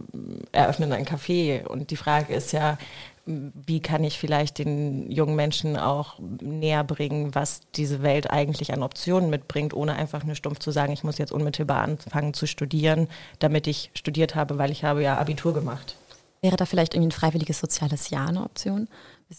eröffnen 0.52 0.92
ein 0.92 1.04
Café. 1.04 1.66
Und 1.66 1.90
die 1.90 1.96
Frage 1.96 2.32
ist 2.32 2.52
ja, 2.52 2.78
wie 3.26 3.80
kann 3.80 4.04
ich 4.04 4.18
vielleicht 4.18 4.58
den 4.58 5.10
jungen 5.10 5.34
Menschen 5.34 5.76
auch 5.76 6.18
näher 6.40 6.84
bringen, 6.84 7.34
was 7.34 7.60
diese 7.74 8.02
Welt 8.02 8.30
eigentlich 8.30 8.72
an 8.72 8.84
Optionen 8.84 9.30
mitbringt, 9.30 9.74
ohne 9.74 9.96
einfach 9.96 10.22
nur 10.22 10.36
stumpf 10.36 10.60
zu 10.60 10.70
sagen, 10.70 10.92
ich 10.92 11.02
muss 11.02 11.18
jetzt 11.18 11.32
unmittelbar 11.32 11.82
anfangen 11.82 12.34
zu 12.34 12.46
studieren, 12.46 13.08
damit 13.40 13.66
ich 13.66 13.90
studiert 13.94 14.36
habe, 14.36 14.58
weil 14.58 14.70
ich 14.70 14.84
habe 14.84 15.02
ja 15.02 15.18
Abitur 15.18 15.52
gemacht. 15.54 15.96
Wäre 16.40 16.56
da 16.56 16.66
vielleicht 16.66 16.94
irgendwie 16.94 17.08
ein 17.08 17.18
freiwilliges 17.18 17.58
soziales 17.58 18.10
Jahr 18.10 18.28
eine 18.28 18.44
Option? 18.44 18.88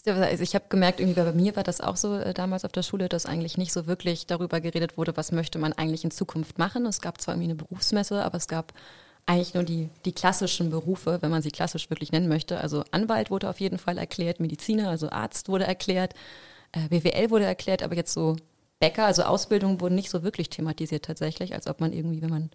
Also 0.04 0.42
ich 0.42 0.54
habe 0.54 0.66
gemerkt, 0.68 1.00
irgendwie 1.00 1.18
bei 1.18 1.32
mir 1.32 1.56
war 1.56 1.62
das 1.62 1.80
auch 1.80 1.96
so 1.96 2.14
äh, 2.14 2.34
damals 2.34 2.66
auf 2.66 2.72
der 2.72 2.82
Schule, 2.82 3.08
dass 3.08 3.24
eigentlich 3.24 3.56
nicht 3.56 3.72
so 3.72 3.86
wirklich 3.86 4.26
darüber 4.26 4.60
geredet 4.60 4.98
wurde, 4.98 5.16
was 5.16 5.32
möchte 5.32 5.58
man 5.58 5.72
eigentlich 5.72 6.04
in 6.04 6.10
Zukunft 6.10 6.58
machen. 6.58 6.84
Es 6.84 7.00
gab 7.00 7.18
zwar 7.22 7.34
irgendwie 7.34 7.52
eine 7.52 7.54
Berufsmesse, 7.54 8.22
aber 8.22 8.36
es 8.36 8.48
gab 8.48 8.74
eigentlich 9.28 9.52
nur 9.52 9.62
die, 9.62 9.90
die 10.06 10.12
klassischen 10.12 10.70
Berufe, 10.70 11.18
wenn 11.20 11.30
man 11.30 11.42
sie 11.42 11.50
klassisch 11.50 11.90
wirklich 11.90 12.12
nennen 12.12 12.28
möchte. 12.28 12.58
Also 12.58 12.82
Anwalt 12.92 13.30
wurde 13.30 13.50
auf 13.50 13.60
jeden 13.60 13.78
Fall 13.78 13.98
erklärt, 13.98 14.40
Mediziner, 14.40 14.88
also 14.88 15.10
Arzt 15.10 15.50
wurde 15.50 15.66
erklärt, 15.66 16.14
äh, 16.72 16.88
BWL 16.88 17.30
wurde 17.30 17.44
erklärt, 17.44 17.82
aber 17.82 17.94
jetzt 17.94 18.14
so 18.14 18.36
Bäcker, 18.80 19.04
also 19.04 19.22
Ausbildung 19.24 19.82
wurden 19.82 19.96
nicht 19.96 20.08
so 20.08 20.22
wirklich 20.22 20.48
thematisiert 20.48 21.04
tatsächlich, 21.04 21.52
als 21.52 21.66
ob 21.66 21.80
man 21.80 21.92
irgendwie, 21.92 22.22
wenn 22.22 22.30
man 22.30 22.50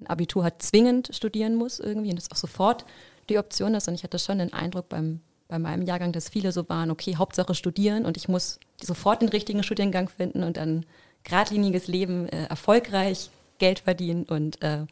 ein 0.00 0.08
Abitur 0.08 0.42
hat, 0.42 0.62
zwingend 0.62 1.10
studieren 1.12 1.54
muss 1.54 1.78
irgendwie 1.78 2.10
und 2.10 2.16
das 2.16 2.32
auch 2.32 2.36
sofort 2.36 2.84
die 3.28 3.38
Option 3.38 3.74
ist. 3.74 3.86
Und 3.86 3.94
ich 3.94 4.02
hatte 4.02 4.18
schon 4.18 4.38
den 4.38 4.52
Eindruck 4.52 4.88
beim, 4.88 5.20
bei 5.46 5.60
meinem 5.60 5.82
Jahrgang, 5.82 6.10
dass 6.10 6.28
viele 6.28 6.50
so 6.50 6.68
waren, 6.68 6.90
okay, 6.90 7.14
Hauptsache 7.16 7.54
studieren 7.54 8.04
und 8.04 8.16
ich 8.16 8.26
muss 8.26 8.58
sofort 8.82 9.22
den 9.22 9.28
richtigen 9.28 9.62
Studiengang 9.62 10.08
finden 10.08 10.42
und 10.42 10.56
dann 10.56 10.86
geradliniges 11.22 11.86
Leben, 11.86 12.28
äh, 12.28 12.46
erfolgreich 12.46 13.30
Geld 13.58 13.78
verdienen 13.78 14.24
und 14.24 14.60
äh, 14.62 14.86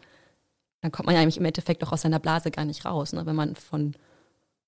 dann 0.85 0.93
kommt 0.93 1.07
man 1.07 1.15
ja 1.15 1.23
eigentlich 1.23 1.39
im 1.39 1.47
Endeffekt 1.47 1.83
auch 1.83 1.93
aus 1.93 2.03
seiner 2.03 2.19
Blase 2.19 2.51
gar 2.51 2.67
nicht 2.67 2.85
raus. 2.85 3.15
Ne? 3.15 3.25
Wenn 3.25 3.35
man 3.35 3.57
von, 3.57 3.95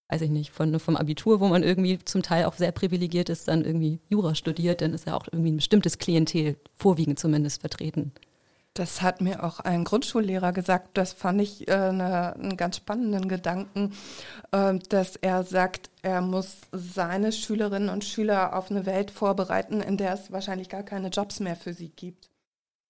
weiß 0.08 0.22
ich 0.22 0.30
nicht, 0.30 0.50
von, 0.50 0.80
vom 0.80 0.96
Abitur, 0.96 1.40
wo 1.40 1.46
man 1.46 1.62
irgendwie 1.62 1.98
zum 1.98 2.22
Teil 2.22 2.46
auch 2.46 2.54
sehr 2.54 2.72
privilegiert 2.72 3.28
ist, 3.28 3.48
dann 3.48 3.66
irgendwie 3.66 4.00
Jura 4.08 4.34
studiert, 4.34 4.80
dann 4.80 4.94
ist 4.94 5.06
ja 5.06 5.14
auch 5.14 5.26
irgendwie 5.30 5.52
ein 5.52 5.56
bestimmtes 5.56 5.98
Klientel, 5.98 6.56
vorwiegend 6.74 7.18
zumindest, 7.18 7.60
vertreten. 7.60 8.12
Das 8.72 9.02
hat 9.02 9.20
mir 9.20 9.44
auch 9.44 9.60
ein 9.60 9.84
Grundschullehrer 9.84 10.54
gesagt. 10.54 10.96
Das 10.96 11.12
fand 11.12 11.42
ich 11.42 11.68
äh, 11.68 11.92
ne, 11.92 12.34
einen 12.34 12.56
ganz 12.56 12.78
spannenden 12.78 13.28
Gedanken, 13.28 13.92
äh, 14.52 14.78
dass 14.88 15.16
er 15.16 15.44
sagt, 15.44 15.90
er 16.00 16.22
muss 16.22 16.56
seine 16.72 17.30
Schülerinnen 17.30 17.90
und 17.90 18.04
Schüler 18.04 18.56
auf 18.56 18.70
eine 18.70 18.86
Welt 18.86 19.10
vorbereiten, 19.10 19.82
in 19.82 19.98
der 19.98 20.14
es 20.14 20.32
wahrscheinlich 20.32 20.70
gar 20.70 20.82
keine 20.82 21.08
Jobs 21.08 21.40
mehr 21.40 21.56
für 21.56 21.74
sie 21.74 21.90
gibt 21.90 22.30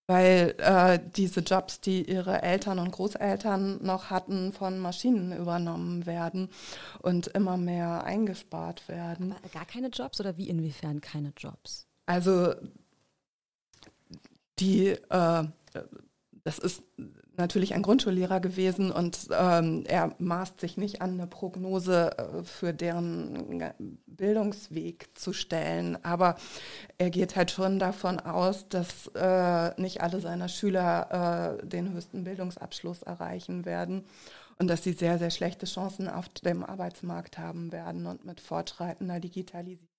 weil 0.07 0.55
äh, 0.59 1.01
diese 1.17 1.41
Jobs, 1.41 1.81
die 1.81 2.09
ihre 2.09 2.43
Eltern 2.43 2.79
und 2.79 2.93
Großeltern 2.93 3.83
noch 3.83 4.11
hatten, 4.11 4.53
von 4.53 4.79
Maschinen 4.79 5.37
übernommen 5.37 6.07
werden 6.07 6.49
und 7.03 7.27
immer 7.29 7.57
mehr 7.57 8.05
eingespart 8.05 8.89
werden. 8.89 9.33
Aber 9.33 9.49
gar 9.49 9.67
keine 9.67 9.89
Jobs 9.89 10.21
oder 10.21 10.37
wie 10.37 10.49
inwiefern 10.49 11.01
keine 11.01 11.33
Jobs? 11.37 11.87
Also 12.07 12.55
die, 14.59 14.89
äh, 14.89 15.45
das 16.47 16.61
ist 16.61 16.85
natürlich 17.37 17.75
ein 17.75 17.83
Grundschullehrer 17.83 18.39
gewesen 18.39 18.93
und 18.93 19.19
ähm, 19.37 19.83
er 19.89 20.15
maßt 20.19 20.61
sich 20.61 20.77
nicht 20.77 21.03
an, 21.03 21.15
eine 21.15 21.27
Prognose 21.27 22.17
äh, 22.17 22.45
für 22.45 22.73
deren 22.73 23.65
Bildungsweg 24.07 25.09
zu 25.19 25.33
stellen. 25.33 25.99
Aber 26.05 26.37
er 26.99 27.11
geht 27.11 27.35
halt 27.35 27.51
schon 27.51 27.81
davon 27.81 28.21
aus, 28.21 28.69
dass 28.69 29.09
äh, 29.17 29.81
nicht 29.81 30.03
alle 30.03 30.21
seiner 30.21 30.47
Schüler 30.47 31.59
äh, 31.61 31.67
den 31.67 31.93
höchsten 31.93 32.23
Bildungsabschluss 32.23 33.03
erreichen 33.03 33.65
werden 33.65 34.05
und 34.61 34.69
dass 34.69 34.85
sie 34.85 34.93
sehr, 34.93 35.19
sehr 35.19 35.31
schlechte 35.31 35.67
Chancen 35.67 36.09
auf 36.09 36.29
dem 36.29 36.63
Arbeitsmarkt 36.63 37.39
haben 37.39 37.73
werden 37.73 38.07
und 38.07 38.25
mit 38.25 38.41
fortschreitender 38.41 39.19
Digitalisierung 39.19 39.96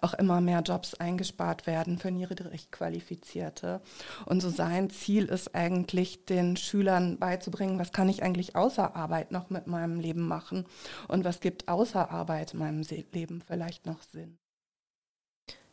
auch 0.00 0.14
immer 0.14 0.40
mehr 0.40 0.60
Jobs 0.62 0.94
eingespart 0.94 1.66
werden 1.66 1.98
für 1.98 2.10
niedrig 2.10 2.70
Qualifizierte. 2.70 3.80
Und 4.26 4.40
so 4.40 4.50
sein 4.50 4.90
Ziel 4.90 5.26
ist 5.26 5.54
eigentlich, 5.54 6.24
den 6.24 6.56
Schülern 6.56 7.18
beizubringen, 7.18 7.78
was 7.78 7.92
kann 7.92 8.08
ich 8.08 8.22
eigentlich 8.22 8.56
außer 8.56 8.96
Arbeit 8.96 9.30
noch 9.30 9.50
mit 9.50 9.66
meinem 9.66 10.00
Leben 10.00 10.26
machen 10.26 10.66
und 11.08 11.24
was 11.24 11.40
gibt 11.40 11.68
außer 11.68 12.10
Arbeit 12.10 12.54
meinem 12.54 12.82
Leben 13.12 13.42
vielleicht 13.46 13.86
noch 13.86 14.02
Sinn. 14.02 14.38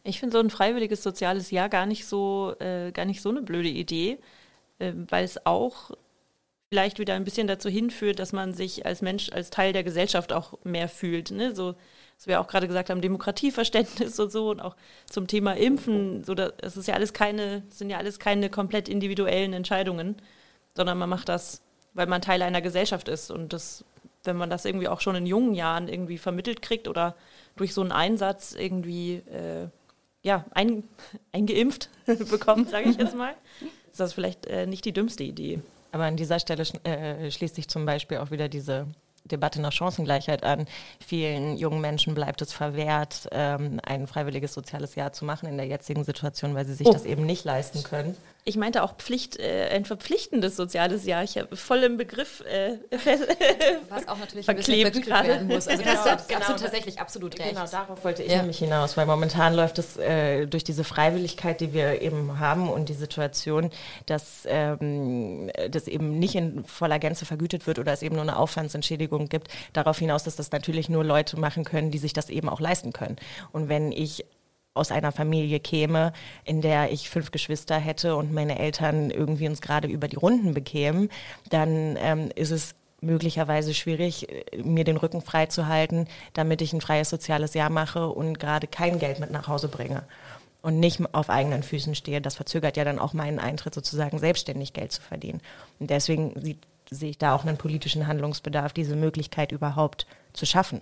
Ich 0.03 0.19
finde 0.19 0.33
so 0.33 0.39
ein 0.39 0.51
freiwilliges 0.51 1.01
soziales 1.01 1.49
Jahr 1.49 1.67
gar 1.67 1.87
nicht 1.87 2.05
so, 2.05 2.53
äh, 2.59 2.91
gar 2.91 3.05
nicht 3.05 3.21
so 3.21 3.29
eine 3.29 3.41
blöde 3.41 3.69
Idee, 3.69 4.19
äh, 4.77 4.93
weil 5.09 5.25
es 5.25 5.45
auch 5.47 5.91
vielleicht 6.69 6.99
wieder 6.99 7.15
ein 7.15 7.23
bisschen 7.23 7.47
dazu 7.47 7.69
hinführt, 7.69 8.19
dass 8.19 8.31
man 8.31 8.53
sich 8.53 8.85
als 8.85 9.01
Mensch, 9.01 9.31
als 9.31 9.49
Teil 9.49 9.73
der 9.73 9.83
Gesellschaft 9.83 10.33
auch 10.33 10.63
mehr 10.63 10.89
fühlt. 10.89 11.31
Ne? 11.31 11.55
So, 11.55 11.75
was 12.17 12.27
wir 12.27 12.39
auch 12.39 12.47
gerade 12.47 12.67
gesagt 12.67 12.89
haben, 12.89 13.01
Demokratieverständnis 13.01 14.19
und 14.19 14.31
so 14.31 14.49
und 14.49 14.61
auch 14.61 14.75
zum 15.09 15.27
Thema 15.27 15.55
Impfen. 15.55 16.23
So, 16.23 16.33
das 16.33 16.77
ist 16.77 16.87
ja 16.87 16.95
alles 16.95 17.13
keine, 17.13 17.63
sind 17.69 17.89
ja 17.89 17.97
alles 17.97 18.19
keine 18.19 18.49
komplett 18.49 18.89
individuellen 18.89 19.53
Entscheidungen, 19.53 20.15
sondern 20.75 20.97
man 20.97 21.09
macht 21.09 21.29
das, 21.29 21.61
weil 21.93 22.07
man 22.07 22.21
Teil 22.21 22.41
einer 22.41 22.61
Gesellschaft 22.61 23.07
ist. 23.07 23.31
Und 23.31 23.53
das, 23.53 23.83
wenn 24.23 24.37
man 24.37 24.49
das 24.49 24.65
irgendwie 24.65 24.87
auch 24.87 25.01
schon 25.01 25.15
in 25.15 25.25
jungen 25.25 25.53
Jahren 25.53 25.87
irgendwie 25.87 26.17
vermittelt 26.17 26.61
kriegt 26.61 26.87
oder 26.87 27.15
durch 27.55 27.73
so 27.73 27.81
einen 27.81 27.91
Einsatz 27.91 28.53
irgendwie 28.57 29.15
äh, 29.15 29.67
ja, 30.23 30.45
ein, 30.51 30.83
eingeimpft 31.31 31.89
bekommt, 32.29 32.69
sage 32.69 32.89
ich 32.89 32.97
jetzt 32.97 33.15
mal, 33.15 33.35
ist 33.91 33.99
das 33.99 34.13
vielleicht 34.13 34.45
äh, 34.47 34.65
nicht 34.65 34.85
die 34.85 34.93
dümmste 34.93 35.23
Idee. 35.23 35.59
Aber 35.91 36.05
an 36.05 36.17
dieser 36.17 36.39
Stelle 36.39 36.63
äh, 36.83 37.31
schließt 37.31 37.55
sich 37.55 37.69
zum 37.69 37.85
Beispiel 37.85 38.17
auch 38.17 38.31
wieder 38.31 38.49
diese 38.49 38.87
Debatte 39.25 39.61
nach 39.61 39.71
Chancengleichheit 39.71 40.43
an. 40.43 40.65
Vielen 41.05 41.57
jungen 41.57 41.81
Menschen 41.81 42.13
bleibt 42.13 42.41
es 42.41 42.53
verwehrt, 42.53 43.27
ähm, 43.31 43.79
ein 43.83 44.07
freiwilliges 44.07 44.53
soziales 44.53 44.95
Jahr 44.95 45.13
zu 45.13 45.25
machen 45.25 45.49
in 45.49 45.57
der 45.57 45.67
jetzigen 45.67 46.03
Situation, 46.03 46.55
weil 46.55 46.65
sie 46.65 46.75
sich 46.75 46.87
oh. 46.87 46.93
das 46.93 47.05
eben 47.05 47.25
nicht 47.25 47.43
leisten 47.43 47.83
können. 47.83 48.15
Ich 48.47 48.57
meinte 48.57 48.83
auch 48.83 48.97
Pflicht, 48.97 49.39
äh, 49.39 49.69
ein 49.71 49.85
verpflichtendes 49.85 50.55
soziales 50.55 51.03
Jahr. 51.03 51.23
Ich 51.23 51.35
habe 51.39 51.55
voll 51.55 51.81
im 51.81 51.97
Begriff 51.97 52.41
äh, 52.41 52.77
was 53.89 54.07
auch 54.07 54.19
natürlich 54.19 54.45
verklebt 54.45 55.01
gerade. 55.01 55.29
werden 55.29 55.47
muss. 55.47 55.67
Also 55.67 55.81
genau, 55.81 55.95
das 56.03 56.27
genau, 56.27 56.41
absolut, 56.41 56.61
tatsächlich 56.61 56.99
absolut 56.99 57.39
recht. 57.39 57.49
Genau, 57.49 57.65
darauf 57.65 58.03
wollte 58.03 58.21
ich 58.21 58.31
ja. 58.31 58.37
nämlich 58.37 58.59
hinaus, 58.59 58.97
weil 58.97 59.07
momentan 59.07 59.55
läuft 59.55 59.79
es 59.79 59.97
äh, 59.97 60.45
durch 60.45 60.63
diese 60.63 60.83
Freiwilligkeit, 60.83 61.59
die 61.59 61.73
wir 61.73 62.03
eben 62.03 62.37
haben 62.39 62.69
und 62.69 62.87
die 62.87 62.93
Situation, 62.93 63.71
dass 64.05 64.43
ähm, 64.45 65.49
das 65.71 65.87
eben 65.87 66.19
nicht 66.19 66.35
in 66.35 66.65
voller 66.65 66.99
Gänze 66.99 67.25
vergütet 67.25 67.65
wird 67.65 67.79
oder 67.79 67.93
es 67.93 68.03
eben 68.03 68.13
nur 68.13 68.21
eine 68.21 68.37
Aufwandsentschädigung 68.37 69.27
gibt, 69.27 69.47
darauf 69.73 69.97
hinaus, 69.97 70.23
dass 70.23 70.35
das 70.35 70.51
natürlich 70.51 70.87
nur 70.87 71.03
Leute 71.03 71.39
machen 71.39 71.63
können, 71.63 71.89
die 71.89 71.97
sich 71.97 72.13
das 72.13 72.29
eben 72.29 72.47
auch 72.47 72.59
leisten 72.59 72.93
können. 72.93 73.15
Und 73.51 73.69
wenn 73.69 73.91
ich 73.91 74.23
aus 74.75 74.91
einer 74.91 75.11
Familie 75.11 75.59
käme, 75.59 76.13
in 76.43 76.61
der 76.61 76.91
ich 76.91 77.09
fünf 77.09 77.31
Geschwister 77.31 77.77
hätte 77.77 78.15
und 78.15 78.33
meine 78.33 78.59
Eltern 78.59 79.09
irgendwie 79.09 79.47
uns 79.47 79.61
gerade 79.61 79.87
über 79.87 80.07
die 80.07 80.17
Runden 80.17 80.53
bekämen, 80.53 81.09
dann 81.49 81.97
ähm, 81.97 82.29
ist 82.35 82.51
es 82.51 82.75
möglicherweise 83.01 83.73
schwierig, 83.73 84.29
äh, 84.29 84.61
mir 84.61 84.83
den 84.83 84.97
Rücken 84.97 85.21
frei 85.21 85.45
zu 85.45 85.67
halten, 85.67 86.07
damit 86.33 86.61
ich 86.61 86.73
ein 86.73 86.81
freies 86.81 87.09
soziales 87.09 87.53
Jahr 87.53 87.69
mache 87.69 88.09
und 88.09 88.39
gerade 88.39 88.67
kein 88.67 88.99
Geld 88.99 89.19
mit 89.19 89.31
nach 89.31 89.47
Hause 89.47 89.69
bringe 89.69 90.03
und 90.61 90.79
nicht 90.79 91.01
auf 91.13 91.29
eigenen 91.29 91.63
Füßen 91.63 91.95
stehe. 91.95 92.21
Das 92.21 92.35
verzögert 92.35 92.75
ja 92.75 92.83
dann 92.83 92.99
auch 92.99 93.13
meinen 93.13 93.39
Eintritt, 93.39 93.73
sozusagen 93.73 94.19
selbstständig 94.19 94.73
Geld 94.73 94.91
zu 94.91 95.01
verdienen. 95.01 95.41
Und 95.79 95.89
deswegen 95.89 96.33
sieht, 96.41 96.59
sehe 96.89 97.11
ich 97.11 97.17
da 97.17 97.33
auch 97.33 97.45
einen 97.45 97.57
politischen 97.57 98.07
Handlungsbedarf, 98.07 98.73
diese 98.73 98.95
Möglichkeit 98.95 99.51
überhaupt 99.51 100.05
zu 100.33 100.45
schaffen 100.45 100.81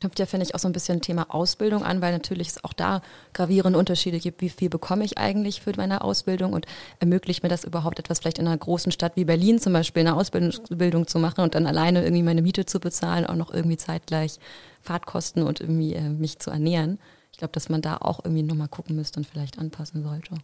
knüpft 0.00 0.18
ja, 0.18 0.26
finde 0.26 0.44
ich, 0.44 0.54
auch 0.54 0.58
so 0.58 0.68
ein 0.68 0.72
bisschen 0.72 1.00
Thema 1.00 1.34
Ausbildung 1.34 1.82
an, 1.82 2.00
weil 2.00 2.12
natürlich 2.12 2.48
es 2.48 2.64
auch 2.64 2.72
da 2.72 3.02
gravierende 3.32 3.78
Unterschiede 3.78 4.18
gibt, 4.18 4.40
wie 4.40 4.48
viel 4.48 4.68
bekomme 4.68 5.04
ich 5.04 5.18
eigentlich 5.18 5.60
für 5.60 5.72
meine 5.76 6.02
Ausbildung 6.02 6.52
und 6.52 6.66
ermöglicht 7.00 7.42
mir 7.42 7.48
das 7.48 7.64
überhaupt 7.64 7.98
etwas 7.98 8.20
vielleicht 8.20 8.38
in 8.38 8.46
einer 8.46 8.56
großen 8.56 8.92
Stadt 8.92 9.16
wie 9.16 9.24
Berlin 9.24 9.58
zum 9.58 9.72
Beispiel 9.72 10.00
eine 10.00 10.16
Ausbildung 10.16 11.06
zu 11.06 11.18
machen 11.18 11.42
und 11.42 11.54
dann 11.54 11.66
alleine 11.66 12.02
irgendwie 12.02 12.22
meine 12.22 12.42
Miete 12.42 12.66
zu 12.66 12.80
bezahlen, 12.80 13.26
auch 13.26 13.36
noch 13.36 13.52
irgendwie 13.52 13.76
zeitgleich 13.76 14.38
Fahrtkosten 14.82 15.42
und 15.42 15.60
irgendwie 15.60 15.94
äh, 15.94 16.08
mich 16.08 16.38
zu 16.38 16.50
ernähren. 16.50 16.98
Ich 17.32 17.38
glaube, 17.38 17.52
dass 17.52 17.68
man 17.68 17.82
da 17.82 17.98
auch 17.98 18.20
irgendwie 18.24 18.42
nochmal 18.42 18.68
gucken 18.68 18.96
müsste 18.96 19.20
und 19.20 19.26
vielleicht 19.26 19.58
anpassen 19.58 20.02
sollte. 20.02 20.36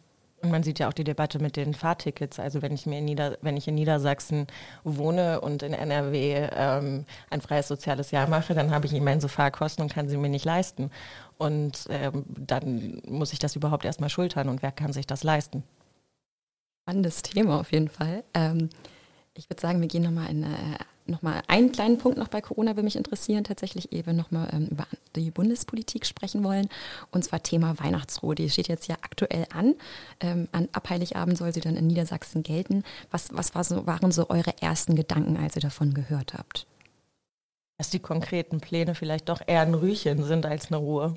Und 0.43 0.51
man 0.51 0.65
sieht 0.65 0.81
ja 0.81 0.89
auch 0.89 0.93
die 0.93 1.05
Debatte 1.05 1.39
mit 1.39 1.57
den 1.57 1.73
Fahrtickets. 1.73 2.41
Also 2.41 2.63
wenn 2.63 2.73
ich 2.73 2.85
mir 2.85 2.99
in, 2.99 3.05
Nieder 3.05 3.39
wenn 3.43 3.57
ich 3.57 3.69
in 3.69 3.77
Niedersachsen 3.77 4.49
wohne 4.83 5.41
und 5.41 5.63
in 5.63 5.73
NRW 5.73 6.49
ähm, 6.53 7.07
ein 7.31 7.41
freies 7.41 7.69
soziales 7.69 8.11
Jahr 8.11 8.29
mache, 8.29 8.53
dann 8.53 8.73
habe 8.73 8.87
ich 8.87 8.93
immense 8.93 9.29
Fahrkosten 9.29 9.85
und 9.85 9.95
kann 9.95 10.09
sie 10.09 10.17
mir 10.17 10.29
nicht 10.29 10.45
leisten. 10.45 10.91
Und 11.39 11.87
ähm, 11.91 12.25
dann 12.27 13.01
muss 13.07 13.33
ich 13.33 13.39
das 13.39 13.55
überhaupt 13.55 13.85
erstmal 13.85 14.11
schultern. 14.11 14.49
Und 14.49 14.63
wer 14.63 14.73
kann 14.73 14.93
sich 14.93 15.07
das 15.07 15.23
leisten? 15.23 15.63
Spannendes 16.83 17.23
Thema 17.23 17.61
auf 17.61 17.71
jeden 17.71 17.89
Fall. 17.89 18.25
Ähm, 18.35 18.69
ich 19.35 19.49
würde 19.49 19.63
sagen, 19.63 19.81
wir 19.81 19.89
gehen 19.89 20.03
nochmal 20.03 20.29
in 20.29 20.45
eine 20.45 20.77
nochmal 21.07 21.43
einen 21.49 21.73
kleinen 21.73 21.99
Punkt 21.99 22.19
noch 22.19 22.29
bei 22.29 22.41
Corona 22.41 22.73
würde 22.73 22.83
mich 22.83 22.97
interessieren, 22.97 23.45
tatsächlich 23.45 23.93
eben 23.93 24.17
nochmal 24.17 24.49
ähm, 24.53 24.69
über 24.71 24.87
die 25.17 25.31
Bundespolitik 25.31 26.07
sprechen 26.07 26.45
wollen. 26.45 26.69
Und 27.11 27.25
zwar 27.25 27.43
Thema 27.43 27.79
Weihnachtsruhe. 27.79 28.35
Die 28.35 28.51
steht 28.51 28.69
jetzt 28.69 28.89
ja 28.89 28.97
aktuell 29.03 29.47
an. 29.55 29.75
Ähm, 30.21 30.49
an 30.53 30.69
Abheiligabend 30.73 31.39
soll 31.39 31.53
sie 31.53 31.61
dann 31.61 31.77
in 31.77 31.87
Niedersachsen 31.87 32.43
gelten. 32.43 32.85
Was, 33.11 33.29
was 33.33 33.55
war 33.55 33.65
so, 33.65 33.87
waren 33.87 34.13
so 34.13 34.31
eure 34.31 34.61
ersten 34.61 34.97
Gedanken, 34.97 35.37
als 35.37 35.57
ihr 35.57 35.63
davon 35.63 35.95
gehört 35.95 36.35
habt? 36.35 36.67
Dass 37.79 37.91
die 37.91 38.01
konkreten 38.01 38.61
Pläne 38.61 38.95
vielleicht 38.95 39.29
doch 39.29 39.41
eher 39.47 39.63
ein 39.63 39.75
Rühchen 39.75 40.25
sind 40.25 40.47
als 40.47 40.69
eine 40.69 40.77
Ruhe. 40.77 41.17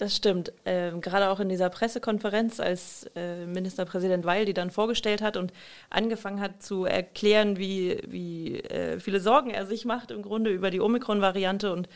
Das 0.00 0.16
stimmt. 0.16 0.50
Ähm, 0.64 1.02
gerade 1.02 1.28
auch 1.28 1.40
in 1.40 1.50
dieser 1.50 1.68
Pressekonferenz, 1.68 2.58
als 2.58 3.10
äh, 3.14 3.44
Ministerpräsident 3.44 4.24
Weil 4.24 4.46
die 4.46 4.54
dann 4.54 4.70
vorgestellt 4.70 5.20
hat 5.20 5.36
und 5.36 5.52
angefangen 5.90 6.40
hat 6.40 6.62
zu 6.62 6.86
erklären, 6.86 7.58
wie, 7.58 8.00
wie 8.08 8.60
äh, 8.60 8.98
viele 8.98 9.20
Sorgen 9.20 9.50
er 9.50 9.66
sich 9.66 9.84
macht 9.84 10.10
im 10.10 10.22
Grunde 10.22 10.52
über 10.52 10.70
die 10.70 10.80
Omikron-Variante. 10.80 11.70
Und 11.70 11.86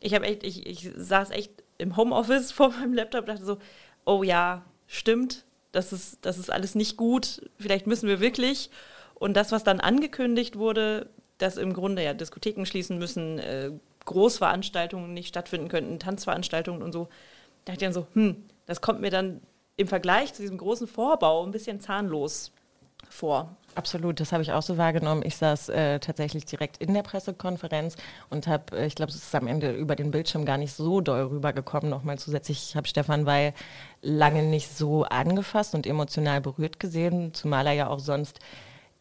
ich 0.00 0.12
habe 0.12 0.26
echt, 0.26 0.42
ich, 0.42 0.66
ich 0.66 0.90
saß 0.96 1.30
echt 1.30 1.52
im 1.78 1.96
Homeoffice 1.96 2.50
vor 2.52 2.70
meinem 2.70 2.94
Laptop 2.94 3.20
und 3.20 3.28
dachte 3.28 3.44
so, 3.44 3.58
oh 4.04 4.24
ja, 4.24 4.64
stimmt, 4.88 5.44
das 5.70 5.92
ist, 5.92 6.18
das 6.26 6.38
ist 6.38 6.50
alles 6.50 6.74
nicht 6.74 6.96
gut, 6.96 7.48
vielleicht 7.60 7.86
müssen 7.86 8.08
wir 8.08 8.18
wirklich. 8.18 8.70
Und 9.14 9.34
das, 9.34 9.52
was 9.52 9.62
dann 9.62 9.78
angekündigt 9.78 10.58
wurde, 10.58 11.10
dass 11.38 11.58
im 11.58 11.74
Grunde 11.74 12.02
ja 12.02 12.12
Diskotheken 12.12 12.64
schließen 12.66 12.98
müssen, 12.98 13.38
äh, 13.38 13.70
Großveranstaltungen 14.04 15.14
nicht 15.14 15.28
stattfinden 15.28 15.68
könnten, 15.68 16.00
Tanzveranstaltungen 16.00 16.82
und 16.82 16.90
so, 16.90 17.08
dachte 17.66 17.84
ich 17.84 17.84
dann 17.86 17.92
so, 17.92 18.06
hm, 18.14 18.44
das 18.64 18.80
kommt 18.80 19.02
mir 19.02 19.10
dann 19.10 19.42
im 19.76 19.88
Vergleich 19.88 20.32
zu 20.32 20.40
diesem 20.40 20.56
großen 20.56 20.86
Vorbau 20.86 21.44
ein 21.44 21.50
bisschen 21.50 21.80
zahnlos 21.80 22.52
vor. 23.10 23.56
Absolut, 23.74 24.20
das 24.20 24.32
habe 24.32 24.42
ich 24.42 24.52
auch 24.52 24.62
so 24.62 24.78
wahrgenommen. 24.78 25.22
Ich 25.24 25.36
saß 25.36 25.68
äh, 25.68 26.00
tatsächlich 26.00 26.46
direkt 26.46 26.78
in 26.78 26.94
der 26.94 27.02
Pressekonferenz 27.02 27.96
und 28.30 28.46
habe, 28.46 28.74
äh, 28.74 28.86
ich 28.86 28.94
glaube, 28.94 29.10
es 29.10 29.16
ist 29.16 29.34
am 29.34 29.46
Ende 29.46 29.72
über 29.72 29.96
den 29.96 30.10
Bildschirm 30.10 30.46
gar 30.46 30.56
nicht 30.56 30.72
so 30.72 31.02
doll 31.02 31.20
rübergekommen, 31.24 31.90
nochmal 31.90 32.18
zusätzlich. 32.18 32.70
Ich 32.70 32.76
habe 32.76 32.88
Stefan 32.88 33.26
Weil 33.26 33.52
lange 34.00 34.42
nicht 34.42 34.74
so 34.74 35.04
angefasst 35.04 35.74
und 35.74 35.86
emotional 35.86 36.40
berührt 36.40 36.80
gesehen, 36.80 37.34
zumal 37.34 37.66
er 37.66 37.74
ja 37.74 37.88
auch 37.88 37.98
sonst 37.98 38.40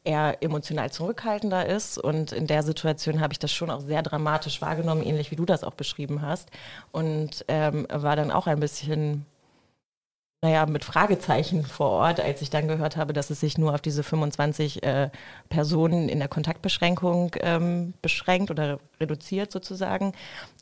eher 0.05 0.41
emotional 0.41 0.91
zurückhaltender 0.91 1.65
ist. 1.65 1.97
Und 1.97 2.31
in 2.31 2.47
der 2.47 2.63
Situation 2.63 3.19
habe 3.19 3.33
ich 3.33 3.39
das 3.39 3.51
schon 3.51 3.69
auch 3.69 3.81
sehr 3.81 4.03
dramatisch 4.03 4.61
wahrgenommen, 4.61 5.03
ähnlich 5.03 5.31
wie 5.31 5.35
du 5.35 5.45
das 5.45 5.63
auch 5.63 5.73
beschrieben 5.73 6.21
hast. 6.21 6.49
Und 6.91 7.43
ähm, 7.47 7.87
war 7.91 8.15
dann 8.15 8.31
auch 8.31 8.47
ein 8.47 8.59
bisschen, 8.59 9.25
naja, 10.41 10.65
mit 10.67 10.85
Fragezeichen 10.85 11.63
vor 11.63 11.89
Ort, 11.89 12.19
als 12.19 12.41
ich 12.41 12.49
dann 12.49 12.67
gehört 12.67 12.97
habe, 12.97 13.13
dass 13.13 13.31
es 13.31 13.39
sich 13.39 13.57
nur 13.57 13.73
auf 13.73 13.81
diese 13.81 14.03
25 14.03 14.83
äh, 14.83 15.09
Personen 15.49 16.07
in 16.07 16.19
der 16.19 16.27
Kontaktbeschränkung 16.27 17.35
ähm, 17.41 17.93
beschränkt 18.01 18.51
oder 18.51 18.79
reduziert 18.99 19.51
sozusagen. 19.51 20.13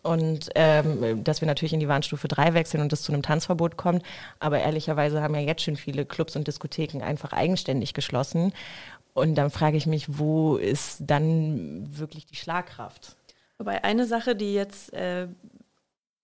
Und 0.02 0.50
ähm, 0.56 1.24
dass 1.24 1.42
wir 1.42 1.48
natürlich 1.48 1.74
in 1.74 1.80
die 1.80 1.88
Warnstufe 1.88 2.28
3 2.28 2.54
wechseln 2.54 2.82
und 2.82 2.92
es 2.92 3.04
zu 3.04 3.14
einem 3.14 3.24
Tanzverbot 3.24 3.78
kommt. 3.78 4.04
Aber 4.40 4.60
ehrlicherweise 4.60 5.22
haben 5.22 5.36
ja 5.36 5.42
jetzt 5.42 5.64
schon 5.64 5.78
viele 5.78 6.06
Clubs 6.06 6.36
und 6.36 6.48
Diskotheken 6.48 7.02
einfach 7.02 7.34
eigenständig 7.34 7.94
geschlossen. 7.94 8.54
Und 9.14 9.36
dann 9.36 9.52
frage 9.52 9.78
ich 9.78 9.86
mich, 9.86 10.18
wo 10.18 10.58
ist 10.58 10.98
dann 11.02 11.98
wirklich 11.98 12.26
die 12.26 12.36
Schlagkraft? 12.36 13.16
Wobei 13.58 13.84
eine 13.84 14.06
Sache, 14.06 14.36
die 14.36 14.54
jetzt, 14.54 14.92
äh, 14.94 15.28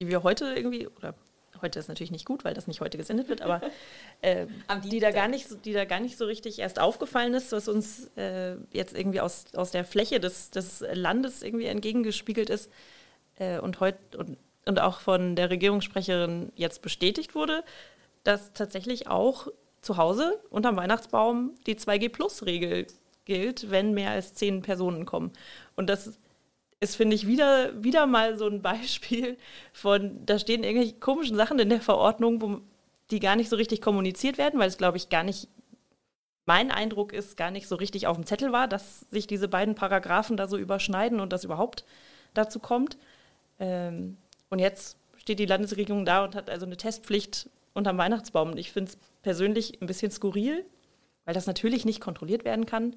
die 0.02 0.08
wir 0.08 0.24
heute 0.24 0.54
irgendwie, 0.56 0.88
oder 0.88 1.14
heute 1.62 1.80
ist 1.80 1.88
natürlich 1.88 2.12
nicht 2.12 2.26
gut, 2.26 2.44
weil 2.44 2.54
das 2.54 2.68
nicht 2.68 2.82
heute 2.82 2.98
gesendet 2.98 3.30
wird, 3.30 3.42
aber 3.42 3.62
äh, 4.22 4.48
die, 4.84 5.00
da 5.00 5.12
gar 5.12 5.28
nicht, 5.28 5.66
die 5.66 5.74
da 5.74 5.86
gar 5.86 6.00
nicht 6.00 6.18
so 6.18 6.26
richtig 6.26 6.60
erst 6.60 6.80
aufgefallen 6.80 7.34
ist, 7.34 7.52
was 7.52 7.68
uns 7.68 8.10
äh, 8.16 8.56
jetzt 8.72 8.98
irgendwie 8.98 9.22
aus, 9.22 9.46
aus 9.54 9.72
der 9.72 9.86
Fläche 9.86 10.20
des, 10.20 10.50
des 10.52 10.84
Landes 10.92 11.44
irgendwie 11.44 11.66
entgegengespiegelt 11.66 12.50
ist 12.50 12.72
äh, 13.38 13.60
und 13.60 13.80
heute 13.80 14.18
und, 14.18 14.38
und 14.66 14.80
auch 14.80 15.00
von 15.00 15.36
der 15.36 15.50
Regierungssprecherin 15.50 16.52
jetzt 16.56 16.82
bestätigt 16.82 17.36
wurde, 17.36 17.64
dass 18.24 18.54
tatsächlich 18.54 19.08
auch 19.08 19.48
zu 19.82 19.98
Hause 19.98 20.40
unterm 20.50 20.76
Weihnachtsbaum 20.76 21.56
die 21.66 21.76
2G-Plus-Regel 21.76 22.88
gilt, 23.26 23.70
wenn 23.70 23.94
mehr 23.94 24.12
als 24.12 24.34
zehn 24.34 24.62
Personen 24.62 25.06
kommen. 25.06 25.32
Und 25.76 25.90
das 25.90 26.20
ist, 26.80 26.96
finde 26.96 27.16
ich, 27.16 27.28
wieder, 27.28 27.84
wieder 27.84 28.06
mal 28.08 28.38
so 28.38 28.48
ein 28.48 28.62
Beispiel 28.62 29.38
von, 29.74 30.26
da 30.26 30.40
stehen 30.40 30.64
irgendwelche 30.64 30.96
komischen 30.96 31.38
Sachen 31.38 31.60
in 31.60 31.70
der 31.70 31.82
Verordnung, 31.82 32.42
wo, 32.42 32.62
die 33.12 33.20
gar 33.20 33.36
nicht 33.36 33.50
so 33.50 33.56
richtig 33.56 33.82
kommuniziert 33.82 34.38
werden, 34.38 34.60
weil 34.60 34.68
es, 34.68 34.78
glaube 34.78 34.98
ich, 34.98 35.10
gar 35.10 35.24
nicht, 35.24 35.48
mein 36.46 36.72
Eindruck 36.72 37.14
ist, 37.14 37.38
gar 37.38 37.52
nicht 37.52 37.68
so 37.68 37.76
richtig 37.76 38.08
auf 38.08 38.18
dem 38.18 38.26
Zettel 38.26 38.52
war, 38.52 38.68
dass 38.68 39.02
sich 39.12 39.28
diese 39.28 39.48
beiden 39.48 39.76
Paragraphen 39.76 40.38
da 40.38 40.48
so 40.48 40.58
überschneiden 40.58 41.20
und 41.20 41.34
das 41.34 41.44
überhaupt 41.44 41.86
dazu 42.34 42.60
kommt. 42.60 42.98
Ähm, 43.60 44.18
und 44.50 44.60
jetzt 44.60 44.98
steht 45.18 45.40
die 45.40 45.46
Landesregierung 45.46 46.06
da 46.06 46.24
und 46.24 46.36
hat 46.36 46.50
also 46.50 46.66
eine 46.66 46.78
Testpflicht 46.78 47.50
unterm 47.80 47.98
Weihnachtsbaum. 47.98 48.56
Ich 48.58 48.72
finde 48.72 48.92
es 48.92 48.98
persönlich 49.24 49.82
ein 49.82 49.88
bisschen 49.88 50.12
skurril, 50.12 50.66
weil 51.26 51.34
das 51.34 51.48
natürlich 51.48 51.86
nicht 51.86 52.02
kontrolliert 52.02 52.46
werden 52.46 52.66
kann. 52.66 52.96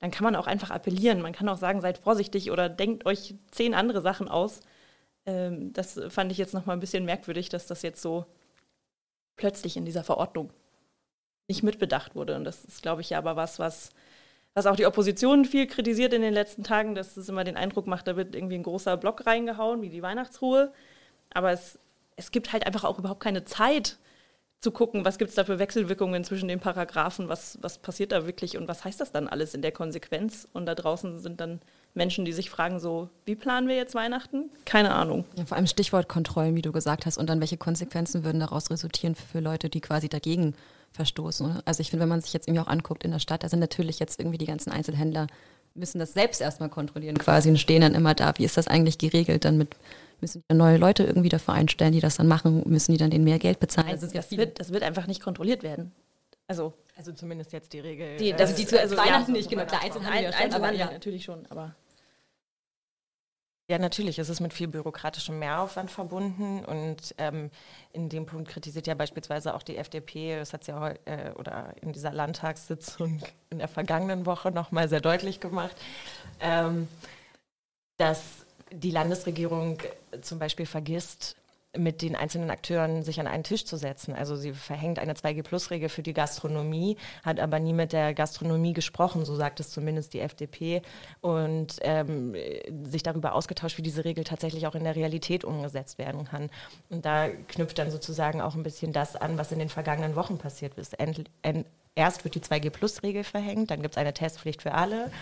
Dann 0.00 0.10
kann 0.10 0.24
man 0.24 0.36
auch 0.36 0.46
einfach 0.46 0.70
appellieren. 0.70 1.20
Man 1.20 1.32
kann 1.32 1.48
auch 1.48 1.58
sagen, 1.58 1.82
seid 1.82 1.98
vorsichtig 1.98 2.50
oder 2.50 2.68
denkt 2.68 3.04
euch 3.04 3.34
zehn 3.50 3.74
andere 3.74 4.00
Sachen 4.00 4.28
aus. 4.28 4.60
Ähm, 5.26 5.72
das 5.74 6.00
fand 6.08 6.32
ich 6.32 6.38
jetzt 6.38 6.54
nochmal 6.54 6.76
ein 6.76 6.80
bisschen 6.80 7.04
merkwürdig, 7.04 7.50
dass 7.50 7.66
das 7.66 7.82
jetzt 7.82 8.00
so 8.00 8.24
plötzlich 9.36 9.76
in 9.76 9.84
dieser 9.84 10.04
Verordnung 10.04 10.50
nicht 11.48 11.62
mitbedacht 11.62 12.14
wurde. 12.14 12.36
Und 12.36 12.44
das 12.44 12.64
ist, 12.64 12.82
glaube 12.82 13.02
ich, 13.02 13.10
ja 13.10 13.18
aber 13.18 13.36
was, 13.36 13.58
was, 13.58 13.90
was 14.54 14.66
auch 14.66 14.76
die 14.76 14.86
Opposition 14.86 15.44
viel 15.44 15.66
kritisiert 15.66 16.12
in 16.12 16.22
den 16.22 16.32
letzten 16.32 16.64
Tagen, 16.64 16.94
dass 16.94 17.16
es 17.16 17.28
immer 17.28 17.44
den 17.44 17.56
Eindruck 17.56 17.86
macht, 17.86 18.06
da 18.06 18.16
wird 18.16 18.34
irgendwie 18.34 18.54
ein 18.54 18.62
großer 18.62 18.96
Block 18.96 19.26
reingehauen, 19.26 19.82
wie 19.82 19.90
die 19.90 20.02
Weihnachtsruhe. 20.02 20.72
Aber 21.30 21.52
es, 21.52 21.78
es 22.16 22.30
gibt 22.30 22.52
halt 22.52 22.66
einfach 22.66 22.84
auch 22.84 22.98
überhaupt 22.98 23.22
keine 23.22 23.44
Zeit, 23.44 23.98
zu 24.60 24.70
gucken, 24.70 25.04
was 25.04 25.16
gibt 25.16 25.30
es 25.30 25.36
da 25.36 25.44
für 25.44 25.58
Wechselwirkungen 25.58 26.22
zwischen 26.22 26.48
den 26.48 26.60
Paragraphen, 26.60 27.28
was, 27.28 27.58
was 27.62 27.78
passiert 27.78 28.12
da 28.12 28.26
wirklich 28.26 28.58
und 28.58 28.68
was 28.68 28.84
heißt 28.84 29.00
das 29.00 29.10
dann 29.10 29.26
alles 29.26 29.54
in 29.54 29.62
der 29.62 29.72
Konsequenz? 29.72 30.46
Und 30.52 30.66
da 30.66 30.74
draußen 30.74 31.18
sind 31.18 31.40
dann 31.40 31.60
Menschen, 31.94 32.24
die 32.24 32.32
sich 32.32 32.50
fragen, 32.50 32.78
so, 32.78 33.08
wie 33.24 33.36
planen 33.36 33.68
wir 33.68 33.76
jetzt 33.76 33.94
Weihnachten? 33.94 34.50
Keine 34.66 34.94
Ahnung. 34.94 35.24
Ja, 35.36 35.46
vor 35.46 35.56
allem 35.56 35.66
Stichwort 35.66 36.08
Kontrollen, 36.08 36.54
wie 36.56 36.62
du 36.62 36.72
gesagt 36.72 37.06
hast, 37.06 37.16
und 37.16 37.28
dann 37.28 37.40
welche 37.40 37.56
Konsequenzen 37.56 38.22
würden 38.22 38.40
daraus 38.40 38.70
resultieren 38.70 39.14
für 39.14 39.40
Leute, 39.40 39.70
die 39.70 39.80
quasi 39.80 40.08
dagegen 40.08 40.54
verstoßen. 40.92 41.62
Also 41.64 41.80
ich 41.80 41.90
finde, 41.90 42.02
wenn 42.02 42.08
man 42.10 42.20
sich 42.20 42.32
jetzt 42.32 42.46
irgendwie 42.46 42.62
auch 42.62 42.70
anguckt 42.70 43.04
in 43.04 43.12
der 43.12 43.18
Stadt, 43.18 43.42
da 43.42 43.48
sind 43.48 43.60
natürlich 43.60 43.98
jetzt 43.98 44.20
irgendwie 44.20 44.38
die 44.38 44.46
ganzen 44.46 44.72
Einzelhändler, 44.72 45.26
müssen 45.74 46.00
das 46.00 46.12
selbst 46.12 46.40
erstmal 46.40 46.68
kontrollieren 46.68 47.16
quasi 47.16 47.48
und 47.48 47.58
stehen 47.58 47.80
dann 47.80 47.94
immer 47.94 48.14
da. 48.14 48.34
Wie 48.36 48.44
ist 48.44 48.56
das 48.56 48.68
eigentlich 48.68 48.98
geregelt? 48.98 49.44
Dann 49.44 49.56
mit, 49.56 49.76
müssen 50.20 50.42
neue 50.52 50.76
Leute 50.76 51.04
irgendwie 51.04 51.28
dafür 51.28 51.54
einstellen, 51.54 51.92
die 51.92 52.00
das 52.00 52.16
dann 52.16 52.28
machen, 52.28 52.62
müssen 52.66 52.92
die 52.92 52.98
dann 52.98 53.10
denen 53.10 53.24
mehr 53.24 53.38
Geld 53.38 53.60
bezahlen? 53.60 53.88
Also 53.88 54.06
das, 54.06 54.28
das, 54.28 54.38
wird, 54.38 54.60
das 54.60 54.72
wird 54.72 54.82
einfach 54.82 55.06
nicht 55.06 55.22
kontrolliert 55.22 55.62
werden. 55.62 55.92
Also, 56.46 56.72
also 56.96 57.12
zumindest 57.12 57.52
jetzt 57.52 57.72
die 57.72 57.80
Regel. 57.80 58.16
Die, 58.16 58.34
also 58.34 58.54
die 58.54 58.66
zu 58.66 58.78
also 58.78 58.96
Weihnachten 58.96 59.32
ja, 59.32 59.36
nicht, 59.36 59.48
genau. 59.48 59.64
Der 59.64 59.82
Einzelhandel, 59.82 60.22
ja 60.24 60.32
schon, 60.32 60.52
aber 60.52 60.72
ja. 60.72 60.90
natürlich 60.90 61.24
schon, 61.24 61.46
aber 61.48 61.74
ja, 63.70 63.78
natürlich. 63.78 64.18
Es 64.18 64.28
ist 64.28 64.40
mit 64.40 64.52
viel 64.52 64.66
bürokratischem 64.66 65.38
Mehraufwand 65.38 65.92
verbunden 65.92 66.64
und 66.64 67.14
ähm, 67.18 67.52
in 67.92 68.08
dem 68.08 68.26
Punkt 68.26 68.48
kritisiert 68.48 68.88
ja 68.88 68.94
beispielsweise 68.94 69.54
auch 69.54 69.62
die 69.62 69.76
FDP, 69.76 70.36
das 70.40 70.52
hat 70.52 70.64
sie 70.64 70.72
ja 70.72 70.88
äh, 71.04 71.30
oder 71.36 71.72
in 71.80 71.92
dieser 71.92 72.10
Landtagssitzung 72.10 73.22
in 73.50 73.58
der 73.58 73.68
vergangenen 73.68 74.26
Woche 74.26 74.50
nochmal 74.50 74.88
sehr 74.88 75.00
deutlich 75.00 75.38
gemacht, 75.38 75.76
ähm, 76.40 76.88
dass 77.96 78.44
die 78.72 78.90
Landesregierung 78.90 79.78
zum 80.20 80.38
Beispiel 80.38 80.66
vergisst, 80.66 81.36
mit 81.76 82.02
den 82.02 82.16
einzelnen 82.16 82.50
Akteuren 82.50 83.04
sich 83.04 83.20
an 83.20 83.28
einen 83.28 83.44
Tisch 83.44 83.64
zu 83.64 83.76
setzen. 83.76 84.12
Also 84.12 84.34
sie 84.34 84.52
verhängt 84.52 84.98
eine 84.98 85.14
2G-Plus-Regel 85.14 85.88
für 85.88 86.02
die 86.02 86.12
Gastronomie, 86.12 86.96
hat 87.22 87.38
aber 87.38 87.60
nie 87.60 87.72
mit 87.72 87.92
der 87.92 88.12
Gastronomie 88.12 88.72
gesprochen, 88.72 89.24
so 89.24 89.36
sagt 89.36 89.60
es 89.60 89.70
zumindest 89.70 90.12
die 90.12 90.20
FDP, 90.20 90.82
und 91.20 91.76
ähm, 91.82 92.34
sich 92.84 93.04
darüber 93.04 93.34
ausgetauscht, 93.34 93.78
wie 93.78 93.82
diese 93.82 94.04
Regel 94.04 94.24
tatsächlich 94.24 94.66
auch 94.66 94.74
in 94.74 94.82
der 94.82 94.96
Realität 94.96 95.44
umgesetzt 95.44 95.98
werden 95.98 96.24
kann. 96.24 96.50
Und 96.88 97.04
da 97.04 97.28
knüpft 97.28 97.78
dann 97.78 97.92
sozusagen 97.92 98.40
auch 98.40 98.56
ein 98.56 98.64
bisschen 98.64 98.92
das 98.92 99.14
an, 99.14 99.38
was 99.38 99.52
in 99.52 99.60
den 99.60 99.68
vergangenen 99.68 100.16
Wochen 100.16 100.38
passiert 100.38 100.76
ist. 100.76 100.98
End, 100.98 101.30
end, 101.42 101.66
erst 101.94 102.24
wird 102.24 102.34
die 102.34 102.40
2G-Plus-Regel 102.40 103.22
verhängt, 103.22 103.70
dann 103.70 103.80
gibt 103.80 103.94
es 103.94 103.98
eine 103.98 104.12
Testpflicht 104.12 104.62
für 104.62 104.74
alle. 104.74 105.12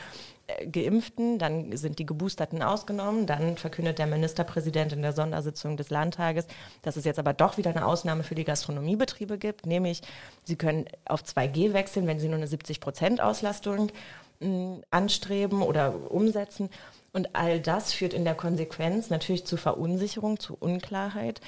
Geimpften, 0.73 1.39
dann 1.39 1.77
sind 1.77 1.99
die 1.99 2.07
Geboosterten 2.07 2.63
ausgenommen, 2.63 3.27
dann 3.27 3.57
verkündet 3.59 3.99
der 3.99 4.07
Ministerpräsident 4.07 4.93
in 4.93 5.03
der 5.03 5.13
Sondersitzung 5.13 5.77
des 5.77 5.91
Landtages, 5.91 6.47
dass 6.83 6.97
es 6.97 7.05
jetzt 7.05 7.19
aber 7.19 7.35
doch 7.35 7.59
wieder 7.59 7.71
eine 7.71 7.85
Ausnahme 7.85 8.23
für 8.23 8.35
die 8.35 8.45
Gastronomiebetriebe 8.45 9.37
gibt, 9.37 9.67
nämlich 9.67 10.01
sie 10.45 10.57
können 10.57 10.87
auf 11.05 11.23
2G 11.23 11.75
wechseln, 11.75 12.07
wenn 12.07 12.19
sie 12.19 12.29
nur 12.29 12.39
eine 12.39 12.47
70 12.47 12.81
Prozent 12.81 13.21
Auslastung 13.21 13.93
mh, 14.41 14.81
anstreben 14.91 15.63
oder 15.63 16.11
umsetzen. 16.11 16.71
Und 17.13 17.35
all 17.35 17.61
das 17.61 17.93
führt 17.93 18.15
in 18.15 18.25
der 18.25 18.35
Konsequenz 18.35 19.11
natürlich 19.11 19.45
zu 19.45 19.57
Verunsicherung, 19.57 20.39
zu 20.39 20.57
Unklarheit 20.59 21.41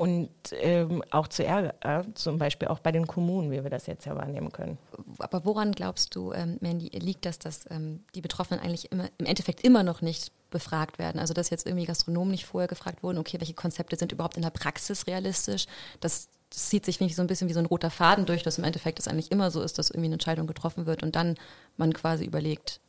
und 0.00 0.30
ähm, 0.52 1.04
auch 1.10 1.28
zu 1.28 1.44
Ärger, 1.44 1.74
äh, 1.82 2.02
zum 2.14 2.38
Beispiel 2.38 2.68
auch 2.68 2.78
bei 2.78 2.90
den 2.90 3.06
Kommunen, 3.06 3.50
wie 3.50 3.62
wir 3.62 3.68
das 3.68 3.86
jetzt 3.86 4.06
ja 4.06 4.16
wahrnehmen 4.16 4.50
können. 4.50 4.78
Aber 5.18 5.44
woran 5.44 5.72
glaubst 5.72 6.14
du, 6.14 6.32
ähm, 6.32 6.56
Mandy, 6.62 6.88
liegt 6.98 7.26
das, 7.26 7.38
dass 7.38 7.70
ähm, 7.70 8.02
die 8.14 8.22
Betroffenen 8.22 8.64
eigentlich 8.64 8.90
immer, 8.92 9.10
im 9.18 9.26
Endeffekt 9.26 9.62
immer 9.62 9.82
noch 9.82 10.00
nicht 10.00 10.32
befragt 10.48 10.98
werden? 10.98 11.18
Also 11.18 11.34
dass 11.34 11.50
jetzt 11.50 11.66
irgendwie 11.66 11.84
Gastronomen 11.84 12.30
nicht 12.30 12.46
vorher 12.46 12.66
gefragt 12.66 13.02
wurden, 13.02 13.18
okay, 13.18 13.38
welche 13.40 13.52
Konzepte 13.52 13.94
sind 13.96 14.10
überhaupt 14.10 14.38
in 14.38 14.42
der 14.42 14.48
Praxis 14.48 15.06
realistisch? 15.06 15.66
Das, 16.00 16.30
das 16.48 16.68
zieht 16.70 16.86
sich, 16.86 16.96
finde 16.96 17.10
ich, 17.10 17.16
so 17.16 17.20
ein 17.20 17.28
bisschen 17.28 17.50
wie 17.50 17.52
so 17.52 17.60
ein 17.60 17.66
roter 17.66 17.90
Faden 17.90 18.24
durch, 18.24 18.42
dass 18.42 18.56
im 18.56 18.64
Endeffekt 18.64 19.00
es 19.00 19.06
eigentlich 19.06 19.30
immer 19.30 19.50
so 19.50 19.60
ist, 19.60 19.78
dass 19.78 19.90
irgendwie 19.90 20.06
eine 20.06 20.14
Entscheidung 20.14 20.46
getroffen 20.46 20.86
wird 20.86 21.02
und 21.02 21.14
dann 21.14 21.34
man 21.76 21.92
quasi 21.92 22.24
überlegt, 22.24 22.80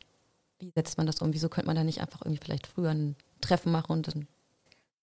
wie 0.59 0.71
setzt 0.73 0.97
man 0.97 1.07
das 1.07 1.19
um? 1.19 1.33
Wieso 1.33 1.49
könnte 1.49 1.67
man 1.67 1.75
da 1.75 1.83
nicht 1.83 1.99
einfach 1.99 2.21
irgendwie 2.21 2.41
vielleicht 2.41 2.67
früher 2.67 2.91
ein 2.91 3.17
Treffen 3.41 3.73
machen 3.73 3.91
und 3.91 4.07
dann 4.07 4.27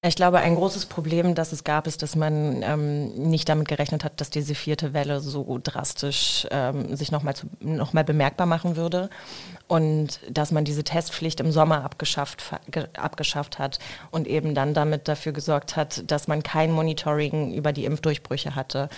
ich 0.00 0.14
glaube, 0.14 0.38
ein 0.38 0.54
großes 0.54 0.86
Problem, 0.86 1.34
das 1.34 1.50
es 1.50 1.64
gab, 1.64 1.88
ist, 1.88 2.02
dass 2.02 2.14
man 2.14 2.62
ähm, 2.62 3.08
nicht 3.14 3.48
damit 3.48 3.66
gerechnet 3.66 4.04
hat, 4.04 4.20
dass 4.20 4.30
diese 4.30 4.54
vierte 4.54 4.94
Welle 4.94 5.18
so 5.18 5.58
drastisch 5.60 6.46
ähm, 6.52 6.94
sich 6.94 7.10
nochmal 7.10 7.34
noch 7.58 7.92
mal 7.94 8.04
bemerkbar 8.04 8.46
machen 8.46 8.76
würde 8.76 9.10
und 9.66 10.20
dass 10.30 10.52
man 10.52 10.64
diese 10.64 10.84
Testpflicht 10.84 11.40
im 11.40 11.50
Sommer 11.50 11.82
abgeschafft, 11.82 12.44
abgeschafft 12.96 13.58
hat 13.58 13.80
und 14.12 14.28
eben 14.28 14.54
dann 14.54 14.72
damit 14.72 15.08
dafür 15.08 15.32
gesorgt 15.32 15.74
hat, 15.74 16.08
dass 16.08 16.28
man 16.28 16.44
kein 16.44 16.70
Monitoring 16.70 17.52
über 17.52 17.72
die 17.72 17.84
Impfdurchbrüche 17.84 18.54
hatte. 18.54 18.90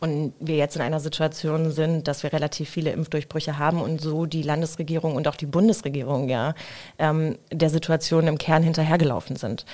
Und 0.00 0.32
wir 0.40 0.56
jetzt 0.56 0.74
in 0.74 0.82
einer 0.82 0.98
Situation 0.98 1.70
sind, 1.70 2.08
dass 2.08 2.24
wir 2.24 2.32
relativ 2.32 2.68
viele 2.68 2.90
Impfdurchbrüche 2.90 3.58
haben 3.58 3.80
und 3.80 4.00
so 4.00 4.26
die 4.26 4.42
Landesregierung 4.42 5.14
und 5.14 5.28
auch 5.28 5.36
die 5.36 5.46
Bundesregierung 5.46 6.28
ja 6.28 6.54
ähm, 6.98 7.38
der 7.52 7.70
Situation 7.70 8.26
im 8.26 8.38
Kern 8.38 8.64
hinterhergelaufen 8.64 9.36
sind. 9.36 9.64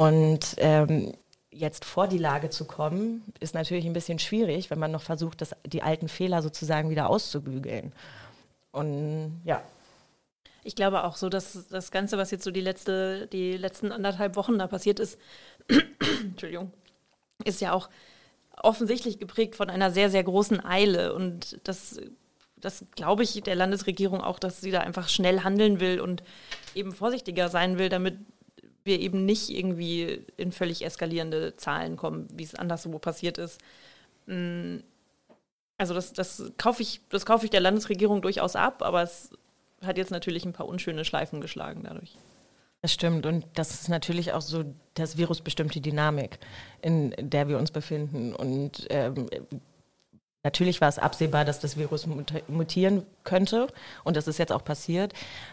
Und 0.00 0.54
ähm, 0.56 1.12
jetzt 1.50 1.84
vor 1.84 2.08
die 2.08 2.16
Lage 2.16 2.48
zu 2.48 2.64
kommen, 2.64 3.22
ist 3.38 3.52
natürlich 3.52 3.84
ein 3.84 3.92
bisschen 3.92 4.18
schwierig, 4.18 4.70
wenn 4.70 4.78
man 4.78 4.90
noch 4.90 5.02
versucht, 5.02 5.42
das, 5.42 5.54
die 5.66 5.82
alten 5.82 6.08
Fehler 6.08 6.40
sozusagen 6.40 6.88
wieder 6.88 7.10
auszubügeln. 7.10 7.92
Und 8.72 9.42
ja. 9.44 9.60
Ich 10.64 10.74
glaube 10.74 11.04
auch 11.04 11.16
so, 11.16 11.28
dass 11.28 11.68
das 11.68 11.90
Ganze, 11.90 12.16
was 12.16 12.30
jetzt 12.30 12.44
so 12.44 12.50
die, 12.50 12.62
letzte, 12.62 13.26
die 13.26 13.58
letzten 13.58 13.92
anderthalb 13.92 14.36
Wochen 14.36 14.58
da 14.58 14.68
passiert 14.68 15.00
ist, 15.00 15.18
Entschuldigung, 16.22 16.72
ist 17.44 17.60
ja 17.60 17.74
auch 17.74 17.90
offensichtlich 18.56 19.18
geprägt 19.18 19.54
von 19.54 19.68
einer 19.68 19.90
sehr, 19.90 20.08
sehr 20.08 20.24
großen 20.24 20.64
Eile. 20.64 21.12
Und 21.12 21.60
das, 21.64 22.00
das 22.56 22.86
glaube 22.96 23.22
ich 23.22 23.42
der 23.42 23.54
Landesregierung 23.54 24.22
auch, 24.22 24.38
dass 24.38 24.62
sie 24.62 24.70
da 24.70 24.80
einfach 24.80 25.10
schnell 25.10 25.44
handeln 25.44 25.78
will 25.78 26.00
und 26.00 26.22
eben 26.74 26.92
vorsichtiger 26.92 27.50
sein 27.50 27.76
will, 27.76 27.90
damit 27.90 28.16
wir 28.90 29.00
eben 29.00 29.24
nicht 29.24 29.48
irgendwie 29.48 30.24
in 30.36 30.50
völlig 30.50 30.84
eskalierende 30.84 31.54
Zahlen 31.56 31.96
kommen, 31.96 32.26
wie 32.34 32.42
es 32.42 32.56
anderswo 32.56 32.98
passiert 32.98 33.38
ist. 33.38 33.60
Mm, 34.26 34.78
also 35.78 35.94
das, 35.94 36.12
das 36.12 36.52
kaufe 36.58 36.82
ich, 36.82 37.00
das 37.08 37.24
kaufe 37.24 37.44
ich 37.44 37.50
der 37.50 37.60
Landesregierung 37.60 38.20
durchaus 38.20 38.56
ab, 38.56 38.82
aber 38.82 39.02
es 39.02 39.30
hat 39.82 39.96
jetzt 39.96 40.10
natürlich 40.10 40.44
ein 40.44 40.52
paar 40.52 40.66
unschöne 40.66 41.04
Schleifen 41.04 41.40
geschlagen 41.40 41.84
dadurch. 41.84 42.18
Das 42.82 42.92
stimmt 42.92 43.26
und 43.26 43.46
das 43.54 43.70
ist 43.72 43.88
natürlich 43.88 44.32
auch 44.32 44.40
so 44.40 44.64
das 44.94 45.16
Virus 45.16 45.42
bestimmte 45.42 45.80
Dynamik, 45.80 46.38
in 46.82 47.14
der 47.18 47.46
wir 47.48 47.58
uns 47.58 47.70
befinden. 47.70 48.34
Und 48.34 48.86
ähm, 48.90 49.28
Natürlich 50.42 50.80
war 50.80 50.88
es 50.88 50.98
absehbar, 50.98 51.44
dass 51.44 51.60
das 51.60 51.76
Virus 51.76 52.06
mutieren 52.48 53.02
könnte 53.24 53.68
und 54.04 54.16
das 54.16 54.26
ist 54.26 54.38
jetzt 54.38 54.52
auch 54.52 54.64
passiert. 54.64 55.12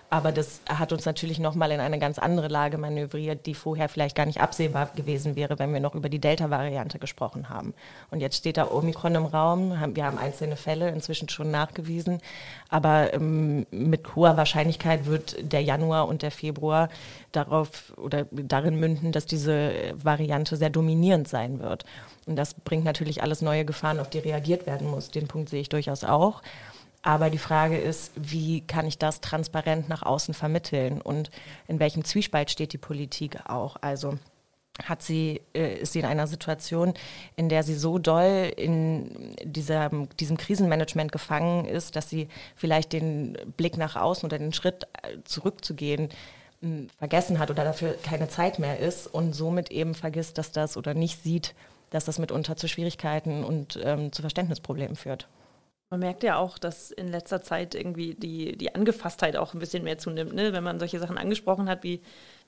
Aber 0.09 0.31
das 0.31 0.61
hat 0.69 0.93
uns 0.93 1.05
natürlich 1.05 1.39
nochmal 1.39 1.71
in 1.71 1.81
eine 1.81 1.99
ganz 1.99 2.17
andere 2.17 2.47
Lage 2.47 2.77
manövriert, 2.77 3.45
die 3.47 3.53
vorher 3.53 3.89
vielleicht 3.89 4.15
gar 4.15 4.25
nicht 4.25 4.39
absehbar 4.39 4.89
gewesen 4.95 5.35
wäre, 5.35 5.59
wenn 5.59 5.73
wir 5.73 5.81
noch 5.81 5.93
über 5.93 6.07
die 6.07 6.19
Delta-Variante 6.19 6.99
gesprochen 6.99 7.49
haben. 7.49 7.73
Und 8.11 8.21
jetzt 8.21 8.37
steht 8.37 8.55
da 8.55 8.71
Omikron 8.71 9.15
im 9.15 9.25
Raum. 9.25 9.75
Wir 9.93 10.05
haben 10.05 10.17
einzelne 10.17 10.55
Fälle 10.55 10.87
inzwischen 10.87 11.27
schon 11.27 11.51
nachgewiesen. 11.51 12.21
Aber 12.69 13.13
ähm, 13.13 13.65
mit 13.71 14.15
hoher 14.15 14.37
Wahrscheinlichkeit 14.37 15.05
wird 15.05 15.35
der 15.51 15.63
Januar 15.63 16.07
und 16.07 16.21
der 16.21 16.31
Februar 16.31 16.87
darauf 17.33 17.91
oder 17.97 18.25
darin 18.31 18.79
münden, 18.79 19.11
dass 19.11 19.25
diese 19.25 19.73
Variante 20.01 20.55
sehr 20.55 20.69
dominierend 20.69 21.27
sein 21.27 21.59
wird. 21.59 21.83
Und 22.27 22.35
das 22.35 22.53
bringt 22.53 22.83
natürlich 22.83 23.23
alles 23.23 23.41
neue 23.41 23.65
Gefahren, 23.65 23.99
auf 23.99 24.09
die 24.09 24.19
reagiert 24.19 24.67
werden 24.67 24.87
muss. 24.87 25.09
Den 25.09 25.27
Punkt 25.27 25.49
sehe 25.49 25.61
ich 25.61 25.69
durchaus 25.69 26.03
auch. 26.03 26.43
Aber 27.01 27.29
die 27.29 27.37
Frage 27.37 27.77
ist, 27.77 28.11
wie 28.15 28.61
kann 28.61 28.85
ich 28.85 28.97
das 28.97 29.21
transparent 29.21 29.87
nach 29.87 30.03
außen 30.03 30.33
vermitteln 30.33 31.01
und 31.01 31.31
in 31.67 31.79
welchem 31.79 32.03
Zwiespalt 32.03 32.51
steht 32.51 32.73
die 32.73 32.77
Politik 32.77 33.37
auch? 33.47 33.77
Also 33.79 34.19
hat 34.83 35.01
sie, 35.01 35.41
äh, 35.53 35.75
ist 35.79 35.93
sie 35.93 35.99
in 35.99 36.05
einer 36.05 36.27
Situation, 36.27 36.93
in 37.35 37.49
der 37.49 37.63
sie 37.63 37.75
so 37.75 37.97
doll 37.97 38.51
in 38.57 39.35
dieser, 39.43 39.89
diesem 40.19 40.37
Krisenmanagement 40.37 41.11
gefangen 41.11 41.65
ist, 41.65 41.95
dass 41.95 42.09
sie 42.09 42.27
vielleicht 42.55 42.93
den 42.93 43.37
Blick 43.55 43.77
nach 43.77 43.95
außen 43.95 44.25
oder 44.25 44.37
den 44.37 44.53
Schritt 44.53 44.83
äh, 45.03 45.17
zurückzugehen 45.23 46.09
vergessen 46.97 47.37
hat 47.37 47.51
oder 47.51 47.63
dafür 47.63 47.95
keine 48.01 48.29
Zeit 48.29 48.57
mehr 48.57 48.79
ist 48.79 49.05
und 49.05 49.33
somit 49.33 49.69
eben 49.69 49.93
vergisst, 49.93 50.39
dass 50.39 50.51
das 50.51 50.75
oder 50.75 50.95
nicht 50.95 51.21
sieht, 51.21 51.53
dass 51.89 52.05
das 52.05 52.19
mitunter 52.19 52.55
zu 52.55 52.67
Schwierigkeiten 52.67 53.43
und 53.43 53.79
ähm, 53.83 54.11
zu 54.11 54.21
Verständnisproblemen 54.21 54.95
führt. 54.95 55.27
Man 55.89 56.01
merkt 56.01 56.23
ja 56.23 56.37
auch, 56.37 56.57
dass 56.57 56.91
in 56.91 57.07
letzter 57.07 57.41
Zeit 57.41 57.73
irgendwie 57.73 58.13
die, 58.13 58.57
die 58.57 58.75
Angefasstheit 58.75 59.37
auch 59.37 59.53
ein 59.53 59.59
bisschen 59.59 59.83
mehr 59.83 59.97
zunimmt, 59.97 60.33
ne? 60.33 60.51
wenn 60.51 60.63
man 60.63 60.79
solche 60.79 60.99
Sachen 60.99 61.17
angesprochen 61.17 61.69
hat, 61.69 61.83
wie, 61.83 62.01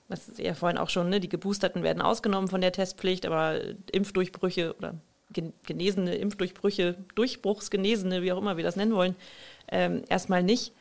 was 0.10 0.28
ist 0.28 0.40
ja 0.40 0.54
vorhin 0.54 0.78
auch 0.78 0.90
schon, 0.90 1.10
ne? 1.10 1.22
die 1.22 1.30
Geboosterten 1.30 1.82
werden 1.82 2.02
ausgenommen 2.02 2.50
von 2.50 2.60
der 2.60 2.74
Testpflicht, 2.74 3.26
aber 3.26 3.62
Impfdurchbrüche 3.92 4.76
oder 4.78 4.96
genesene 5.32 6.16
Impfdurchbrüche, 6.16 6.96
Durchbruchsgenesene, 7.16 8.24
wie 8.24 8.32
auch 8.34 8.40
immer 8.40 8.58
wir 8.58 8.64
das 8.64 8.76
nennen 8.76 8.94
wollen, 8.94 9.16
ähm, 9.72 10.04
erstmal 10.10 10.44
nicht. 10.44 10.74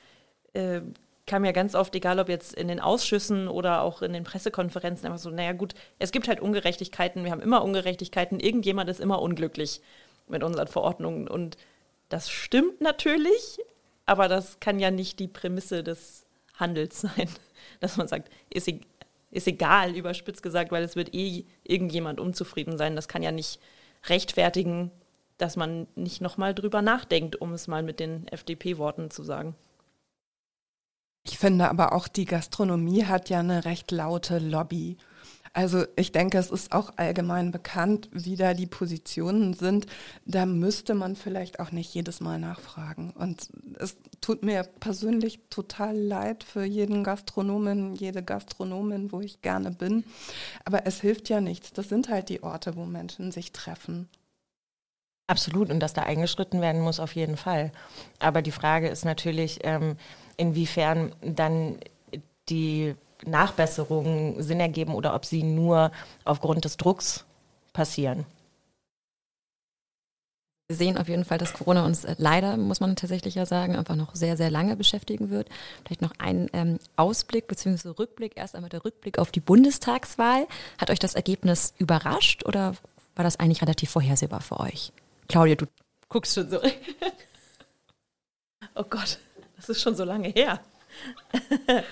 Äh, 0.55 0.81
kam 1.29 1.45
ja 1.45 1.53
ganz 1.53 1.77
oft, 1.77 1.95
egal 1.95 2.19
ob 2.19 2.29
jetzt 2.29 2.55
in 2.55 2.67
den 2.67 2.81
Ausschüssen 2.81 3.47
oder 3.47 3.83
auch 3.83 4.03
in 4.03 4.13
den 4.13 4.25
Pressekonferenzen, 4.25 5.07
einfach 5.07 5.19
so, 5.19 5.31
naja 5.31 5.53
gut, 5.53 5.75
es 6.01 6.11
gibt 6.11 6.27
halt 6.27 6.41
Ungerechtigkeiten, 6.41 7.25
wir 7.25 7.31
haben 7.31 7.43
immer 7.43 7.63
Ungerechtigkeiten, 7.63 8.41
irgendjemand 8.41 8.91
ist 8.91 8.99
immer 8.99 9.23
unglücklich 9.23 9.81
mit 10.27 10.43
unseren 10.43 10.67
Verordnungen. 10.67 11.29
Und 11.29 11.57
das 12.09 12.31
stimmt 12.31 12.81
natürlich, 12.81 13.61
aber 14.07 14.27
das 14.27 14.59
kann 14.59 14.81
ja 14.81 14.91
nicht 14.91 15.21
die 15.21 15.29
Prämisse 15.29 15.85
des 15.85 16.25
Handels 16.55 17.03
sein, 17.03 17.29
dass 17.81 17.97
man 17.97 18.09
sagt, 18.09 18.33
ist, 18.51 18.67
e 18.67 18.81
ist 19.31 19.47
egal, 19.47 19.95
überspitzt 19.95 20.43
gesagt, 20.43 20.73
weil 20.73 20.83
es 20.83 20.97
wird 20.97 21.15
eh 21.15 21.45
irgendjemand 21.63 22.19
unzufrieden 22.19 22.79
sein. 22.79 22.97
Das 22.97 23.09
kann 23.09 23.23
ja 23.23 23.31
nicht 23.31 23.61
rechtfertigen, 24.07 24.91
dass 25.37 25.55
man 25.57 25.87
nicht 25.97 26.23
nochmal 26.23 26.55
drüber 26.55 26.81
nachdenkt, 26.81 27.37
um 27.37 27.53
es 27.53 27.69
mal 27.69 27.83
mit 27.83 28.01
den 28.01 28.27
FDP-Worten 28.29 29.11
zu 29.11 29.23
sagen. 29.23 29.55
Ich 31.31 31.39
finde 31.39 31.69
aber 31.69 31.93
auch, 31.93 32.09
die 32.09 32.25
Gastronomie 32.25 33.05
hat 33.05 33.29
ja 33.29 33.41
eine 33.41 33.67
recht 33.67 33.91
laute 33.91 34.39
Lobby. 34.39 34.97
Also 35.53 35.85
ich 35.97 36.11
denke, 36.11 36.39
es 36.39 36.51
ist 36.51 36.73
auch 36.73 36.93
allgemein 36.97 37.51
bekannt, 37.51 38.09
wie 38.13 38.37
da 38.37 38.55
die 38.55 38.67
Positionen 38.67 39.53
sind. 39.53 39.87
Da 40.25 40.47
müsste 40.47 40.95
man 40.95 41.17
vielleicht 41.17 41.61
auch 41.61 41.71
nicht 41.71 41.95
jedes 41.95 42.21
Mal 42.21 42.39
nachfragen. 42.39 43.11
Und 43.11 43.49
es 43.79 43.97
tut 44.21 44.43
mir 44.43 44.63
persönlich 44.63 45.41
total 45.51 45.97
leid 45.97 46.45
für 46.45 46.65
jeden 46.65 47.05
Gastronomen, 47.05 47.95
jede 47.95 48.23
Gastronomin, 48.23 49.13
wo 49.13 49.21
ich 49.21 49.43
gerne 49.43 49.71
bin. 49.71 50.05
Aber 50.65 50.87
es 50.87 51.01
hilft 51.01 51.29
ja 51.29 51.41
nichts. 51.41 51.73
Das 51.73 51.89
sind 51.89 52.09
halt 52.09 52.31
die 52.31 52.43
Orte, 52.43 52.75
wo 52.77 52.85
Menschen 52.85 53.33
sich 53.33 53.53
treffen. 53.53 54.09
Absolut, 55.27 55.69
und 55.69 55.81
dass 55.81 55.93
da 55.93 56.05
eingeschritten 56.05 56.63
werden 56.63 56.81
muss, 56.81 57.01
auf 57.01 57.15
jeden 57.15 57.37
Fall. 57.37 57.71
Aber 58.19 58.41
die 58.41 58.51
Frage 58.51 58.89
ist 58.89 59.05
natürlich, 59.05 59.59
ähm, 59.63 59.97
inwiefern 60.39 61.13
dann 61.21 61.79
die 62.49 62.95
Nachbesserungen 63.27 64.43
Sinn 64.43 64.61
ergeben 64.61 64.95
oder 64.95 65.15
ob 65.15 65.27
sie 65.27 65.43
nur 65.43 65.93
aufgrund 66.25 66.65
des 66.65 66.79
Drucks 66.79 67.27
passieren. 67.75 68.25
Wir 70.71 70.77
sehen 70.77 70.99
auf 70.99 71.09
jeden 71.09 71.25
Fall, 71.25 71.39
dass 71.39 71.55
Corona 71.55 71.87
uns 71.87 72.05
äh, 72.05 72.15
leider, 72.19 72.59
muss 72.59 72.81
man 72.81 72.95
tatsächlich 72.95 73.35
ja 73.35 73.47
sagen, 73.47 73.75
einfach 73.75 73.97
noch 73.97 74.15
sehr, 74.15 74.37
sehr 74.37 74.51
lange 74.51 74.77
beschäftigen 74.77 75.31
wird. 75.31 75.49
Vielleicht 75.83 76.03
noch 76.03 76.13
ein 76.19 76.51
ähm, 76.53 76.79
Ausblick 76.95 77.47
bzw. 77.47 77.89
Rückblick. 77.99 78.37
Erst 78.37 78.55
einmal 78.55 78.69
der 78.69 78.85
Rückblick 78.85 79.19
auf 79.19 79.31
die 79.31 79.41
Bundestagswahl. 79.41 80.47
Hat 80.77 80.91
euch 80.91 80.99
das 80.99 81.15
Ergebnis 81.15 81.73
überrascht 81.79 82.45
oder 82.45 82.75
war 83.15 83.25
das 83.25 83.41
eigentlich 83.41 83.63
relativ 83.63 83.89
vorhersehbar 83.89 84.43
für 84.43 84.61
euch? 84.61 84.93
Claudia, 85.27 85.55
du 85.55 85.65
guckst 86.11 86.35
schon 86.35 86.51
so. 86.51 86.61
oh 88.75 88.85
Gott, 88.91 89.19
das 89.59 89.69
ist 89.69 89.83
schon 89.83 89.95
so 89.95 90.05
lange 90.05 90.29
her. 90.29 90.61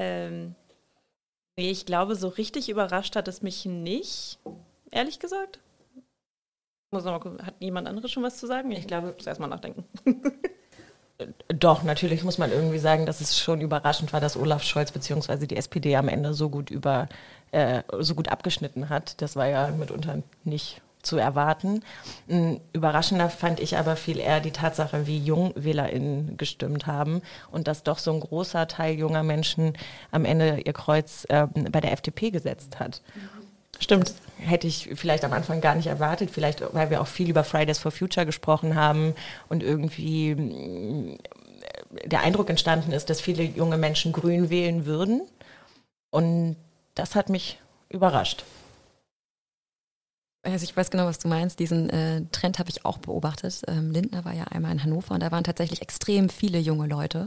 Ähm, 0.00 0.54
nee, 1.56 1.72
ich 1.72 1.84
glaube, 1.84 2.14
so 2.14 2.28
richtig 2.28 2.68
überrascht 2.68 3.16
hat 3.16 3.26
es 3.26 3.42
mich 3.42 3.66
nicht, 3.66 4.38
ehrlich 4.92 5.18
gesagt. 5.18 5.58
Muss 6.92 7.04
noch 7.04 7.10
mal 7.10 7.18
gucken, 7.18 7.44
hat 7.44 7.54
jemand 7.58 7.88
anderes 7.88 8.12
schon 8.12 8.22
was 8.22 8.38
zu 8.38 8.46
sagen? 8.46 8.70
Ich 8.70 8.86
glaube, 8.86 9.10
ich 9.10 9.16
muss 9.16 9.26
erstmal 9.26 9.50
nachdenken. 9.50 9.84
Doch, 11.48 11.82
natürlich 11.82 12.22
muss 12.22 12.38
man 12.38 12.52
irgendwie 12.52 12.78
sagen, 12.78 13.06
dass 13.06 13.20
es 13.20 13.36
schon 13.36 13.60
überraschend 13.60 14.12
war, 14.12 14.20
dass 14.20 14.36
Olaf 14.36 14.62
Scholz 14.62 14.92
bzw. 14.92 15.48
die 15.48 15.56
SPD 15.56 15.96
am 15.96 16.06
Ende 16.08 16.32
so 16.32 16.48
gut 16.48 16.70
über 16.70 17.08
äh, 17.50 17.82
so 17.98 18.14
gut 18.14 18.28
abgeschnitten 18.28 18.88
hat. 18.88 19.20
Das 19.20 19.34
war 19.34 19.48
ja 19.48 19.68
mitunter 19.72 20.22
nicht 20.44 20.80
zu 21.08 21.16
erwarten. 21.16 21.82
Überraschender 22.72 23.30
fand 23.30 23.60
ich 23.60 23.76
aber 23.76 23.96
viel 23.96 24.18
eher 24.18 24.40
die 24.40 24.50
Tatsache, 24.50 25.06
wie 25.06 25.18
jung 25.18 25.52
WählerInnen 25.56 26.36
gestimmt 26.36 26.86
haben 26.86 27.22
und 27.50 27.66
dass 27.66 27.82
doch 27.82 27.98
so 27.98 28.12
ein 28.12 28.20
großer 28.20 28.68
Teil 28.68 28.96
junger 28.96 29.22
Menschen 29.22 29.72
am 30.10 30.24
Ende 30.24 30.60
ihr 30.60 30.72
Kreuz 30.74 31.24
äh, 31.30 31.46
bei 31.70 31.80
der 31.80 31.92
FDP 31.92 32.30
gesetzt 32.30 32.78
hat. 32.78 33.00
Stimmt. 33.80 34.12
Hätte 34.38 34.66
ich 34.66 34.90
vielleicht 34.94 35.24
am 35.24 35.32
Anfang 35.32 35.60
gar 35.60 35.74
nicht 35.74 35.86
erwartet, 35.86 36.30
vielleicht 36.30 36.62
weil 36.74 36.90
wir 36.90 37.00
auch 37.00 37.06
viel 37.06 37.30
über 37.30 37.44
Fridays 37.44 37.78
for 37.78 37.90
Future 37.90 38.26
gesprochen 38.26 38.74
haben 38.74 39.14
und 39.48 39.62
irgendwie 39.62 40.34
mm, 40.34 41.16
der 42.04 42.20
Eindruck 42.20 42.50
entstanden 42.50 42.92
ist, 42.92 43.08
dass 43.08 43.20
viele 43.20 43.42
junge 43.42 43.78
Menschen 43.78 44.12
grün 44.12 44.50
wählen 44.50 44.84
würden. 44.84 45.22
Und 46.10 46.56
das 46.94 47.14
hat 47.14 47.28
mich 47.28 47.60
überrascht. 47.88 48.44
Also 50.52 50.64
ich 50.64 50.76
weiß 50.76 50.90
genau, 50.90 51.06
was 51.06 51.18
du 51.18 51.28
meinst. 51.28 51.58
Diesen 51.58 51.90
äh, 51.90 52.22
Trend 52.32 52.58
habe 52.58 52.70
ich 52.70 52.84
auch 52.84 52.98
beobachtet. 52.98 53.62
Ähm, 53.66 53.90
Lindner 53.90 54.24
war 54.24 54.34
ja 54.34 54.44
einmal 54.44 54.72
in 54.72 54.82
Hannover 54.82 55.14
und 55.14 55.22
da 55.22 55.30
waren 55.30 55.44
tatsächlich 55.44 55.82
extrem 55.82 56.28
viele 56.28 56.58
junge 56.58 56.86
Leute. 56.86 57.26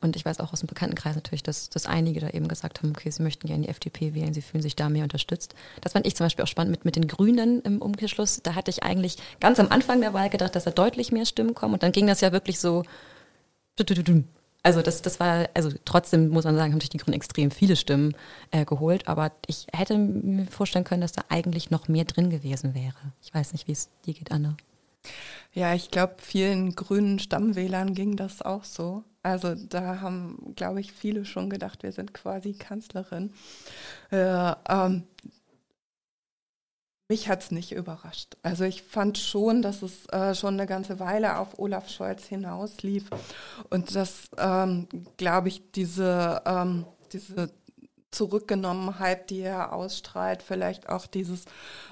Und 0.00 0.16
ich 0.16 0.24
weiß 0.24 0.40
auch 0.40 0.52
aus 0.52 0.60
dem 0.60 0.66
Bekanntenkreis 0.66 1.14
natürlich, 1.14 1.44
dass, 1.44 1.70
dass 1.70 1.86
einige 1.86 2.18
da 2.18 2.28
eben 2.30 2.48
gesagt 2.48 2.82
haben, 2.82 2.90
okay, 2.90 3.10
sie 3.10 3.22
möchten 3.22 3.46
gerne 3.46 3.62
die 3.62 3.68
FDP 3.68 4.14
wählen, 4.14 4.34
sie 4.34 4.42
fühlen 4.42 4.62
sich 4.62 4.74
da 4.74 4.88
mehr 4.88 5.04
unterstützt. 5.04 5.54
Das 5.80 5.92
fand 5.92 6.06
ich 6.06 6.16
zum 6.16 6.26
Beispiel 6.26 6.42
auch 6.42 6.48
spannend 6.48 6.72
mit, 6.72 6.84
mit 6.84 6.96
den 6.96 7.06
Grünen 7.06 7.62
im 7.62 7.80
Umkehrschluss. 7.80 8.40
Da 8.42 8.56
hatte 8.56 8.70
ich 8.70 8.82
eigentlich 8.82 9.16
ganz 9.38 9.60
am 9.60 9.68
Anfang 9.68 10.00
der 10.00 10.12
Wahl 10.12 10.28
gedacht, 10.28 10.56
dass 10.56 10.64
da 10.64 10.72
deutlich 10.72 11.12
mehr 11.12 11.24
Stimmen 11.24 11.54
kommen. 11.54 11.74
Und 11.74 11.84
dann 11.84 11.92
ging 11.92 12.08
das 12.08 12.20
ja 12.20 12.32
wirklich 12.32 12.58
so 12.58 12.82
also 14.62 14.82
das, 14.82 15.02
das 15.02 15.18
war, 15.18 15.48
also 15.54 15.70
trotzdem 15.84 16.28
muss 16.28 16.44
man 16.44 16.56
sagen, 16.56 16.72
haben 16.72 16.80
sich 16.80 16.90
die 16.90 16.98
Grünen 16.98 17.16
extrem 17.16 17.50
viele 17.50 17.76
Stimmen 17.76 18.14
äh, 18.50 18.64
geholt, 18.64 19.08
aber 19.08 19.32
ich 19.46 19.66
hätte 19.72 19.98
mir 19.98 20.46
vorstellen 20.46 20.84
können, 20.84 21.00
dass 21.00 21.12
da 21.12 21.22
eigentlich 21.28 21.70
noch 21.70 21.88
mehr 21.88 22.04
drin 22.04 22.30
gewesen 22.30 22.74
wäre. 22.74 22.94
Ich 23.22 23.34
weiß 23.34 23.52
nicht, 23.52 23.66
wie 23.66 23.72
es 23.72 23.88
dir 24.06 24.14
geht, 24.14 24.30
Anne. 24.30 24.56
Ja, 25.52 25.74
ich 25.74 25.90
glaube, 25.90 26.14
vielen 26.18 26.74
grünen 26.74 27.18
Stammwählern 27.18 27.94
ging 27.94 28.16
das 28.16 28.40
auch 28.40 28.64
so. 28.64 29.04
Also 29.22 29.54
da 29.54 30.00
haben, 30.00 30.54
glaube 30.56 30.80
ich, 30.80 30.92
viele 30.92 31.24
schon 31.24 31.50
gedacht, 31.50 31.82
wir 31.82 31.92
sind 31.92 32.14
quasi 32.14 32.54
Kanzlerin. 32.54 33.32
Äh, 34.10 34.52
ähm, 34.68 35.04
mich 37.12 37.28
hat 37.28 37.42
es 37.42 37.50
nicht 37.50 37.72
überrascht. 37.72 38.38
Also 38.42 38.64
ich 38.64 38.82
fand 38.82 39.18
schon, 39.18 39.60
dass 39.60 39.82
es 39.82 40.06
äh, 40.06 40.34
schon 40.34 40.54
eine 40.54 40.66
ganze 40.66 40.98
Weile 40.98 41.36
auf 41.36 41.58
Olaf 41.58 41.90
Scholz 41.90 42.24
hinauslief 42.24 43.10
und 43.68 43.94
dass, 43.94 44.30
ähm, 44.38 44.88
glaube 45.18 45.48
ich, 45.48 45.72
diese, 45.72 46.40
ähm, 46.46 46.86
diese 47.12 47.50
Zurückgenommenheit, 48.12 49.28
die 49.28 49.40
er 49.40 49.74
ausstrahlt, 49.74 50.42
vielleicht 50.42 50.88
auch 50.88 51.06
dieses 51.06 51.44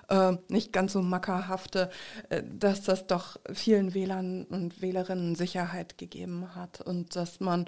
äh, 0.08 0.38
nicht 0.48 0.72
ganz 0.72 0.94
so 0.94 1.02
mackerhafte, 1.02 1.90
äh, 2.30 2.42
dass 2.42 2.80
das 2.80 3.06
doch 3.06 3.36
vielen 3.52 3.92
Wählern 3.92 4.44
und 4.44 4.80
Wählerinnen 4.80 5.34
Sicherheit 5.34 5.98
gegeben 5.98 6.54
hat 6.54 6.80
und 6.80 7.14
dass 7.14 7.40
man 7.40 7.66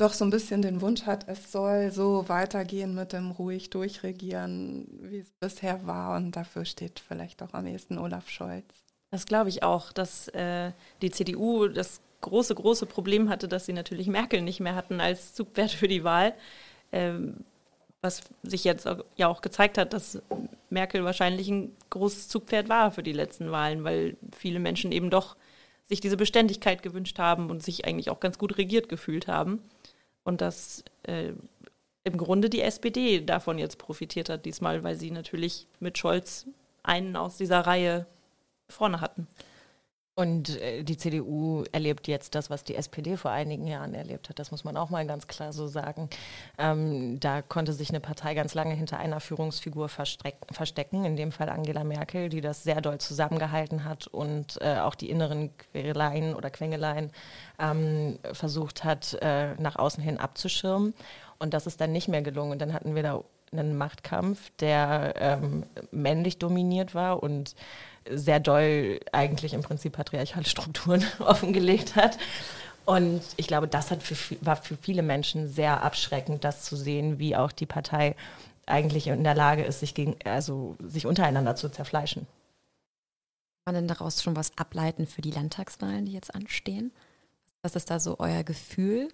doch 0.00 0.12
so 0.12 0.24
ein 0.24 0.30
bisschen 0.30 0.62
den 0.62 0.80
Wunsch 0.80 1.02
hat, 1.02 1.28
es 1.28 1.52
soll 1.52 1.90
so 1.92 2.28
weitergehen 2.28 2.94
mit 2.94 3.12
dem 3.12 3.30
ruhig 3.30 3.70
durchregieren, 3.70 4.86
wie 5.02 5.18
es 5.18 5.30
bisher 5.40 5.86
war. 5.86 6.16
Und 6.16 6.36
dafür 6.36 6.64
steht 6.64 7.00
vielleicht 7.00 7.42
auch 7.42 7.52
am 7.52 7.66
ehesten 7.66 7.98
Olaf 7.98 8.28
Scholz. 8.28 8.64
Das 9.10 9.26
glaube 9.26 9.48
ich 9.48 9.62
auch, 9.62 9.92
dass 9.92 10.28
äh, 10.28 10.72
die 11.02 11.10
CDU 11.10 11.68
das 11.68 12.00
große, 12.20 12.54
große 12.54 12.86
Problem 12.86 13.28
hatte, 13.28 13.48
dass 13.48 13.66
sie 13.66 13.72
natürlich 13.72 14.06
Merkel 14.06 14.42
nicht 14.42 14.60
mehr 14.60 14.74
hatten 14.74 15.00
als 15.00 15.34
Zugwert 15.34 15.70
für 15.70 15.88
die 15.88 16.04
Wahl. 16.04 16.34
Ähm, 16.92 17.44
was 18.02 18.22
sich 18.42 18.64
jetzt 18.64 18.86
auch, 18.86 19.04
ja 19.16 19.28
auch 19.28 19.42
gezeigt 19.42 19.76
hat, 19.76 19.92
dass 19.92 20.22
Merkel 20.70 21.04
wahrscheinlich 21.04 21.48
ein 21.48 21.76
großes 21.90 22.28
Zugpferd 22.28 22.68
war 22.68 22.92
für 22.92 23.02
die 23.02 23.12
letzten 23.12 23.50
Wahlen, 23.50 23.84
weil 23.84 24.16
viele 24.34 24.58
Menschen 24.58 24.90
eben 24.90 25.10
doch 25.10 25.36
sich 25.86 26.00
diese 26.00 26.16
Beständigkeit 26.16 26.82
gewünscht 26.82 27.18
haben 27.18 27.50
und 27.50 27.62
sich 27.62 27.84
eigentlich 27.84 28.10
auch 28.10 28.20
ganz 28.20 28.38
gut 28.38 28.56
regiert 28.56 28.88
gefühlt 28.88 29.26
haben. 29.26 29.60
Und 30.30 30.40
dass 30.40 30.84
äh, 31.02 31.32
im 32.04 32.16
Grunde 32.16 32.48
die 32.48 32.60
SPD 32.60 33.20
davon 33.20 33.58
jetzt 33.58 33.78
profitiert 33.78 34.28
hat, 34.28 34.44
diesmal, 34.46 34.84
weil 34.84 34.94
sie 34.94 35.10
natürlich 35.10 35.66
mit 35.80 35.98
Scholz 35.98 36.46
einen 36.84 37.16
aus 37.16 37.36
dieser 37.36 37.62
Reihe 37.62 38.06
vorne 38.68 39.00
hatten. 39.00 39.26
Und 40.20 40.60
äh, 40.60 40.82
die 40.82 40.98
CDU 40.98 41.64
erlebt 41.72 42.06
jetzt 42.06 42.34
das, 42.34 42.50
was 42.50 42.62
die 42.62 42.76
SPD 42.76 43.16
vor 43.16 43.30
einigen 43.30 43.66
Jahren 43.66 43.94
erlebt 43.94 44.28
hat. 44.28 44.38
Das 44.38 44.50
muss 44.50 44.64
man 44.64 44.76
auch 44.76 44.90
mal 44.90 45.06
ganz 45.06 45.26
klar 45.28 45.54
so 45.54 45.66
sagen. 45.66 46.10
Ähm, 46.58 47.18
da 47.20 47.40
konnte 47.40 47.72
sich 47.72 47.88
eine 47.88 48.00
Partei 48.00 48.34
ganz 48.34 48.52
lange 48.52 48.74
hinter 48.74 48.98
einer 48.98 49.20
Führungsfigur 49.20 49.88
verstecken, 49.88 51.06
in 51.06 51.16
dem 51.16 51.32
Fall 51.32 51.48
Angela 51.48 51.84
Merkel, 51.84 52.28
die 52.28 52.42
das 52.42 52.62
sehr 52.64 52.82
doll 52.82 52.98
zusammengehalten 52.98 53.84
hat 53.86 54.08
und 54.08 54.60
äh, 54.60 54.80
auch 54.80 54.94
die 54.94 55.08
inneren 55.08 55.56
Quereleien 55.56 56.34
oder 56.34 56.50
Quengeleien 56.50 57.12
ähm, 57.58 58.18
versucht 58.34 58.84
hat, 58.84 59.14
äh, 59.22 59.54
nach 59.54 59.76
außen 59.76 60.02
hin 60.02 60.20
abzuschirmen. 60.20 60.92
Und 61.38 61.54
das 61.54 61.66
ist 61.66 61.80
dann 61.80 61.92
nicht 61.92 62.08
mehr 62.08 62.20
gelungen. 62.20 62.52
Und 62.52 62.58
dann 62.58 62.74
hatten 62.74 62.94
wir 62.94 63.02
da 63.02 63.24
einen 63.52 63.78
Machtkampf, 63.78 64.50
der 64.60 65.14
ähm, 65.16 65.64
männlich 65.90 66.38
dominiert 66.38 66.94
war 66.94 67.22
und 67.22 67.54
sehr 68.08 68.40
doll 68.40 69.00
eigentlich 69.12 69.54
im 69.54 69.62
Prinzip 69.62 69.92
patriarchale 69.92 70.46
Strukturen 70.46 71.04
offengelegt 71.18 71.96
hat. 71.96 72.18
Und 72.84 73.22
ich 73.36 73.46
glaube, 73.46 73.68
das 73.68 73.90
hat 73.90 74.02
für, 74.02 74.16
war 74.40 74.56
für 74.56 74.76
viele 74.76 75.02
Menschen 75.02 75.48
sehr 75.48 75.82
abschreckend, 75.82 76.44
das 76.44 76.64
zu 76.64 76.76
sehen, 76.76 77.18
wie 77.18 77.36
auch 77.36 77.52
die 77.52 77.66
Partei 77.66 78.16
eigentlich 78.66 79.08
in 79.08 79.24
der 79.24 79.34
Lage 79.34 79.64
ist, 79.64 79.80
sich, 79.80 79.94
gegen, 79.94 80.16
also 80.24 80.76
sich 80.80 81.06
untereinander 81.06 81.56
zu 81.56 81.68
zerfleischen. 81.68 82.26
Kann 83.64 83.74
man 83.74 83.86
denn 83.86 83.88
daraus 83.88 84.22
schon 84.22 84.36
was 84.36 84.56
ableiten 84.56 85.06
für 85.06 85.22
die 85.22 85.30
Landtagswahlen, 85.30 86.06
die 86.06 86.12
jetzt 86.12 86.34
anstehen? 86.34 86.92
Was 87.62 87.76
ist 87.76 87.90
da 87.90 88.00
so 88.00 88.16
euer 88.18 88.42
Gefühl? 88.42 89.08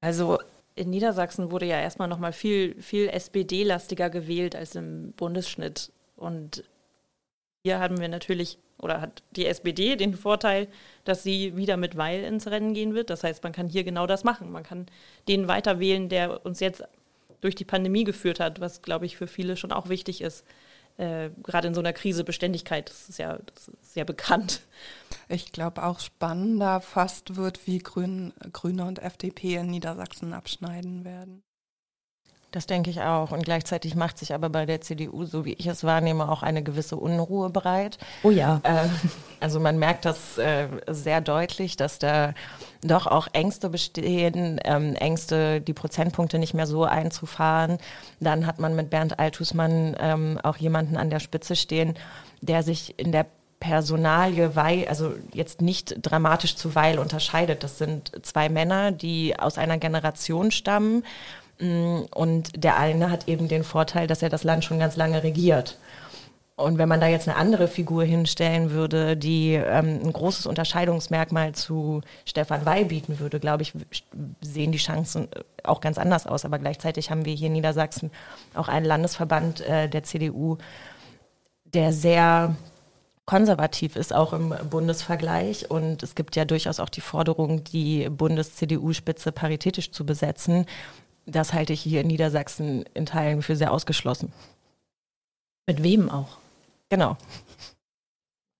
Also 0.00 0.38
in 0.74 0.90
Niedersachsen 0.90 1.50
wurde 1.50 1.66
ja 1.66 1.80
erstmal 1.80 2.08
nochmal 2.08 2.32
viel, 2.32 2.80
viel 2.80 3.08
SPD-lastiger 3.08 4.10
gewählt 4.10 4.54
als 4.54 4.74
im 4.74 5.12
Bundesschnitt. 5.12 5.92
Und 6.16 6.64
hier 7.62 7.78
haben 7.78 8.00
wir 8.00 8.08
natürlich, 8.08 8.58
oder 8.78 9.00
hat 9.00 9.22
die 9.32 9.46
SPD 9.46 9.96
den 9.96 10.14
Vorteil, 10.14 10.68
dass 11.04 11.22
sie 11.22 11.56
wieder 11.56 11.76
mit 11.76 11.96
Weil 11.96 12.24
ins 12.24 12.46
Rennen 12.46 12.74
gehen 12.74 12.94
wird. 12.94 13.10
Das 13.10 13.22
heißt, 13.24 13.42
man 13.42 13.52
kann 13.52 13.68
hier 13.68 13.84
genau 13.84 14.06
das 14.06 14.24
machen. 14.24 14.50
Man 14.50 14.62
kann 14.62 14.86
den 15.28 15.48
weiter 15.48 15.78
wählen, 15.78 16.08
der 16.08 16.44
uns 16.44 16.60
jetzt 16.60 16.82
durch 17.40 17.54
die 17.54 17.64
Pandemie 17.64 18.04
geführt 18.04 18.40
hat, 18.40 18.60
was, 18.60 18.82
glaube 18.82 19.06
ich, 19.06 19.16
für 19.16 19.26
viele 19.26 19.56
schon 19.56 19.72
auch 19.72 19.88
wichtig 19.88 20.20
ist. 20.20 20.44
äh, 20.96 21.30
gerade 21.42 21.68
in 21.68 21.74
so 21.74 21.80
einer 21.80 21.92
Krise 21.92 22.24
Beständigkeit, 22.24 22.90
das 22.90 23.08
ist 23.08 23.18
ja, 23.18 23.38
ja 23.94 24.04
bekannt. 24.04 24.60
Ich 25.28 25.52
glaube 25.52 25.82
auch 25.84 26.00
spannender 26.00 26.80
fast 26.80 27.36
wird, 27.36 27.66
wie 27.66 27.78
Grün, 27.78 28.32
Grüne 28.52 28.84
und 28.84 28.98
FDP 28.98 29.56
in 29.56 29.68
Niedersachsen 29.68 30.32
abschneiden 30.34 31.04
werden. 31.04 31.42
Das 32.52 32.66
denke 32.66 32.90
ich 32.90 33.00
auch. 33.00 33.30
Und 33.30 33.44
gleichzeitig 33.44 33.94
macht 33.94 34.18
sich 34.18 34.34
aber 34.34 34.48
bei 34.48 34.66
der 34.66 34.80
CDU, 34.80 35.24
so 35.24 35.44
wie 35.44 35.52
ich 35.52 35.66
es 35.66 35.84
wahrnehme, 35.84 36.28
auch 36.28 36.42
eine 36.42 36.62
gewisse 36.62 36.96
Unruhe 36.96 37.48
bereit. 37.48 37.98
Oh 38.24 38.30
ja. 38.30 38.60
Äh, 38.64 38.88
also 39.40 39.60
man 39.60 39.78
merkt 39.78 40.04
das 40.04 40.36
äh, 40.36 40.66
sehr 40.88 41.20
deutlich, 41.20 41.76
dass 41.76 42.00
da 42.00 42.34
doch 42.82 43.06
auch 43.06 43.28
Ängste 43.32 43.68
bestehen, 43.68 44.58
ähm, 44.64 44.94
Ängste, 44.96 45.60
die 45.60 45.74
Prozentpunkte 45.74 46.38
nicht 46.38 46.54
mehr 46.54 46.66
so 46.66 46.84
einzufahren. 46.84 47.78
Dann 48.18 48.46
hat 48.46 48.58
man 48.58 48.74
mit 48.74 48.90
Bernd 48.90 49.20
Altusmann 49.20 49.96
ähm, 50.00 50.40
auch 50.42 50.56
jemanden 50.56 50.96
an 50.96 51.10
der 51.10 51.20
Spitze 51.20 51.54
stehen, 51.54 51.94
der 52.40 52.64
sich 52.64 52.98
in 52.98 53.12
der 53.12 53.26
Personalie 53.60 54.56
Weil, 54.56 54.88
also 54.88 55.12
jetzt 55.34 55.60
nicht 55.60 55.96
dramatisch 56.00 56.56
zu 56.56 56.74
Weil 56.74 56.98
unterscheidet. 56.98 57.62
Das 57.62 57.76
sind 57.76 58.10
zwei 58.22 58.48
Männer, 58.48 58.90
die 58.90 59.38
aus 59.38 59.58
einer 59.58 59.76
Generation 59.76 60.50
stammen 60.50 61.02
Mm, 61.02 61.02
und 61.60 62.64
der 62.64 62.78
eine 62.78 63.10
hat 63.10 63.28
eben 63.28 63.48
den 63.48 63.64
Vorteil, 63.64 64.06
dass 64.06 64.22
er 64.22 64.30
das 64.30 64.44
Land 64.44 64.64
schon 64.64 64.78
ganz 64.78 64.96
lange 64.96 65.22
regiert. 65.22 65.78
Und 66.60 66.76
wenn 66.76 66.88
man 66.88 67.00
da 67.00 67.06
jetzt 67.06 67.26
eine 67.26 67.38
andere 67.38 67.68
Figur 67.68 68.04
hinstellen 68.04 68.70
würde, 68.70 69.16
die 69.16 69.54
ähm, 69.54 70.00
ein 70.04 70.12
großes 70.12 70.46
Unterscheidungsmerkmal 70.46 71.52
zu 71.52 72.02
Stefan 72.26 72.66
Weil 72.66 72.84
bieten 72.84 73.18
würde, 73.18 73.40
glaube 73.40 73.62
ich, 73.62 73.72
sehen 74.42 74.70
die 74.70 74.78
Chancen 74.78 75.28
auch 75.64 75.80
ganz 75.80 75.96
anders 75.96 76.26
aus. 76.26 76.44
Aber 76.44 76.58
gleichzeitig 76.58 77.10
haben 77.10 77.24
wir 77.24 77.34
hier 77.34 77.46
in 77.46 77.54
Niedersachsen 77.54 78.10
auch 78.54 78.68
einen 78.68 78.84
Landesverband 78.84 79.62
äh, 79.62 79.88
der 79.88 80.02
CDU, 80.02 80.58
der 81.64 81.92
sehr 81.94 82.54
konservativ 83.24 83.96
ist, 83.96 84.12
auch 84.12 84.34
im 84.34 84.54
Bundesvergleich. 84.68 85.70
Und 85.70 86.02
es 86.02 86.14
gibt 86.14 86.36
ja 86.36 86.44
durchaus 86.44 86.78
auch 86.78 86.90
die 86.90 87.00
Forderung, 87.00 87.64
die 87.64 88.08
Bundes-CDU-Spitze 88.10 89.32
paritätisch 89.32 89.92
zu 89.92 90.04
besetzen 90.04 90.66
das 91.30 91.52
halte 91.52 91.72
ich 91.72 91.80
hier 91.80 92.00
in 92.02 92.08
Niedersachsen 92.08 92.84
in 92.94 93.06
Teilen 93.06 93.42
für 93.42 93.56
sehr 93.56 93.72
ausgeschlossen. 93.72 94.32
Mit 95.66 95.82
wem 95.82 96.10
auch? 96.10 96.38
Genau. 96.88 97.16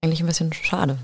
Eigentlich 0.03 0.21
ein 0.21 0.27
bisschen 0.27 0.53
schade. 0.53 0.99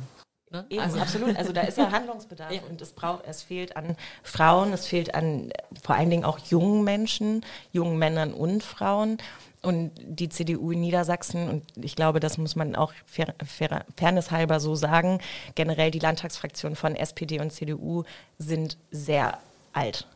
Ne? 0.51 0.65
Also 0.79 1.01
absolut, 1.01 1.37
also 1.37 1.53
da 1.53 1.63
ist 1.63 1.77
ja 1.77 1.91
Handlungsbedarf 1.93 2.53
ja. 2.53 2.61
und 2.71 2.81
es 2.81 2.93
braucht, 2.93 3.25
es 3.27 3.43
fehlt 3.43 3.77
an 3.77 3.97
Frauen, 4.23 4.73
es 4.73 4.87
fehlt 4.87 5.15
an 5.15 5.53
vor 5.83 5.97
allen 5.97 6.09
Dingen 6.09 6.25
auch 6.25 6.39
jungen 6.39 6.85
Menschen, 6.85 7.45
jungen 7.73 7.99
Männern 7.99 8.33
und 8.33 8.63
Frauen. 8.63 9.19
Und 9.63 9.91
die 10.05 10.29
CDU 10.29 10.71
in 10.71 10.81
Niedersachsen, 10.81 11.49
und 11.49 11.65
ich 11.85 11.97
glaube, 11.97 12.21
das 12.21 12.39
muss 12.39 12.55
man 12.55 12.77
auch 12.77 12.93
fair, 13.05 13.35
fair, 13.45 13.85
fairnesshalber 13.97 14.61
so 14.61 14.77
sagen, 14.77 15.19
generell 15.57 15.91
die 15.91 15.99
Landtagsfraktionen 15.99 16.77
von 16.77 16.95
SPD 16.95 17.41
und 17.41 17.53
CDU 17.53 18.05
sind 18.39 18.77
sehr 18.93 19.41
alt. 19.73 20.07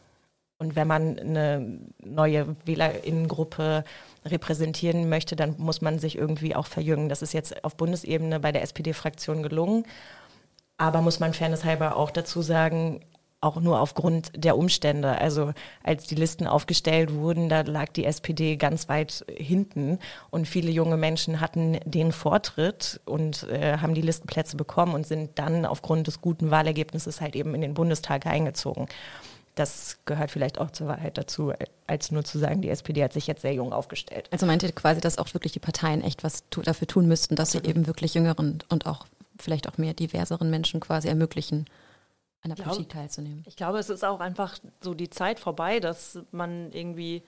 Und 0.60 0.76
wenn 0.76 0.86
man 0.86 1.18
eine 1.18 1.80
neue 2.04 2.54
Wählerinnengruppe 2.66 3.82
repräsentieren 4.26 5.08
möchte, 5.08 5.34
dann 5.34 5.54
muss 5.56 5.80
man 5.80 5.98
sich 5.98 6.18
irgendwie 6.18 6.54
auch 6.54 6.66
verjüngen. 6.66 7.08
Das 7.08 7.22
ist 7.22 7.32
jetzt 7.32 7.64
auf 7.64 7.78
Bundesebene 7.78 8.40
bei 8.40 8.52
der 8.52 8.60
SPD-Fraktion 8.60 9.42
gelungen. 9.42 9.86
Aber 10.76 11.00
muss 11.00 11.18
man 11.18 11.32
fairnesshalber 11.32 11.96
auch 11.96 12.10
dazu 12.10 12.42
sagen, 12.42 13.00
auch 13.40 13.56
nur 13.56 13.80
aufgrund 13.80 14.32
der 14.34 14.58
Umstände. 14.58 15.16
Also 15.18 15.54
als 15.82 16.06
die 16.06 16.14
Listen 16.14 16.46
aufgestellt 16.46 17.14
wurden, 17.14 17.48
da 17.48 17.62
lag 17.62 17.88
die 17.88 18.04
SPD 18.04 18.56
ganz 18.56 18.86
weit 18.90 19.24
hinten 19.34 19.98
und 20.28 20.46
viele 20.46 20.70
junge 20.70 20.98
Menschen 20.98 21.40
hatten 21.40 21.78
den 21.86 22.12
Vortritt 22.12 23.00
und 23.06 23.44
äh, 23.44 23.78
haben 23.78 23.94
die 23.94 24.02
Listenplätze 24.02 24.58
bekommen 24.58 24.92
und 24.92 25.06
sind 25.06 25.38
dann 25.38 25.64
aufgrund 25.64 26.06
des 26.06 26.20
guten 26.20 26.50
Wahlergebnisses 26.50 27.22
halt 27.22 27.34
eben 27.34 27.54
in 27.54 27.62
den 27.62 27.72
Bundestag 27.72 28.26
eingezogen 28.26 28.88
das 29.54 29.98
gehört 30.04 30.30
vielleicht 30.30 30.58
auch 30.58 30.70
zur 30.70 30.86
Wahrheit 30.86 31.18
dazu, 31.18 31.52
als 31.86 32.12
nur 32.12 32.24
zu 32.24 32.38
sagen, 32.38 32.62
die 32.62 32.70
SPD 32.70 33.02
hat 33.02 33.12
sich 33.12 33.26
jetzt 33.26 33.42
sehr 33.42 33.54
jung 33.54 33.72
aufgestellt. 33.72 34.28
Also 34.30 34.46
meint 34.46 34.62
ihr 34.62 34.72
quasi, 34.72 35.00
dass 35.00 35.18
auch 35.18 35.32
wirklich 35.34 35.52
die 35.52 35.58
Parteien 35.58 36.02
echt 36.02 36.24
was 36.24 36.44
dafür 36.48 36.86
tun 36.86 37.06
müssten, 37.08 37.36
dass 37.36 37.52
sie 37.52 37.58
eben 37.58 37.86
wirklich 37.86 38.14
jüngeren 38.14 38.62
und 38.68 38.86
auch 38.86 39.06
vielleicht 39.38 39.68
auch 39.68 39.78
mehr 39.78 39.94
diverseren 39.94 40.50
Menschen 40.50 40.80
quasi 40.80 41.08
ermöglichen, 41.08 41.66
an 42.42 42.54
der 42.54 42.62
Politik 42.62 42.90
teilzunehmen? 42.90 43.44
Ich 43.46 43.56
glaube, 43.56 43.78
es 43.78 43.90
ist 43.90 44.04
auch 44.04 44.20
einfach 44.20 44.58
so 44.80 44.94
die 44.94 45.10
Zeit 45.10 45.40
vorbei, 45.40 45.80
dass 45.80 46.18
man 46.30 46.72
irgendwie 46.72 47.22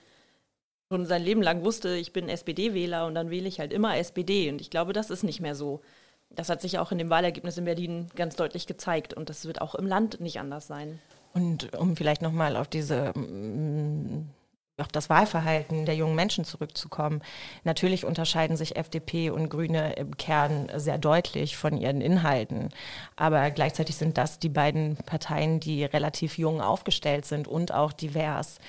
schon 0.89 1.05
sein 1.05 1.23
Leben 1.23 1.41
lang 1.41 1.63
wusste, 1.63 1.95
ich 1.95 2.13
bin 2.13 2.29
SPD-Wähler 2.29 3.05
und 3.05 3.15
dann 3.15 3.29
wähle 3.29 3.47
ich 3.47 3.59
halt 3.59 3.73
immer 3.73 3.97
SPD. 3.97 4.49
Und 4.49 4.61
ich 4.61 4.69
glaube, 4.69 4.93
das 4.93 5.09
ist 5.09 5.23
nicht 5.23 5.39
mehr 5.39 5.55
so. 5.55 5.81
Das 6.29 6.49
hat 6.49 6.61
sich 6.61 6.79
auch 6.79 6.91
in 6.91 6.97
dem 6.97 7.09
Wahlergebnis 7.09 7.57
in 7.57 7.65
Berlin 7.65 8.07
ganz 8.15 8.35
deutlich 8.35 8.65
gezeigt 8.65 9.13
und 9.13 9.29
das 9.29 9.45
wird 9.45 9.61
auch 9.61 9.75
im 9.75 9.85
Land 9.85 10.19
nicht 10.19 10.39
anders 10.39 10.67
sein. 10.67 10.99
Und 11.33 11.75
um 11.75 11.95
vielleicht 11.95 12.21
nochmal 12.21 12.55
auf 12.55 12.67
diese 12.67 13.11
mm, 13.17 14.29
auf 14.77 14.87
das 14.87 15.09
Wahlverhalten 15.09 15.85
der 15.85 15.95
jungen 15.95 16.15
Menschen 16.15 16.45
zurückzukommen. 16.45 17.21
Natürlich 17.63 18.05
unterscheiden 18.05 18.57
sich 18.57 18.75
FDP 18.75 19.29
und 19.29 19.49
Grüne 19.49 19.93
im 19.93 20.17
Kern 20.17 20.67
sehr 20.75 20.97
deutlich 20.97 21.57
von 21.57 21.77
ihren 21.77 22.01
Inhalten. 22.01 22.69
Aber 23.15 23.51
gleichzeitig 23.51 23.95
sind 23.95 24.17
das 24.17 24.39
die 24.39 24.49
beiden 24.49 24.97
Parteien, 24.97 25.59
die 25.59 25.83
relativ 25.85 26.39
jung 26.39 26.59
aufgestellt 26.59 27.25
sind 27.25 27.47
und 27.47 27.71
auch 27.71 27.93
divers. 27.93 28.59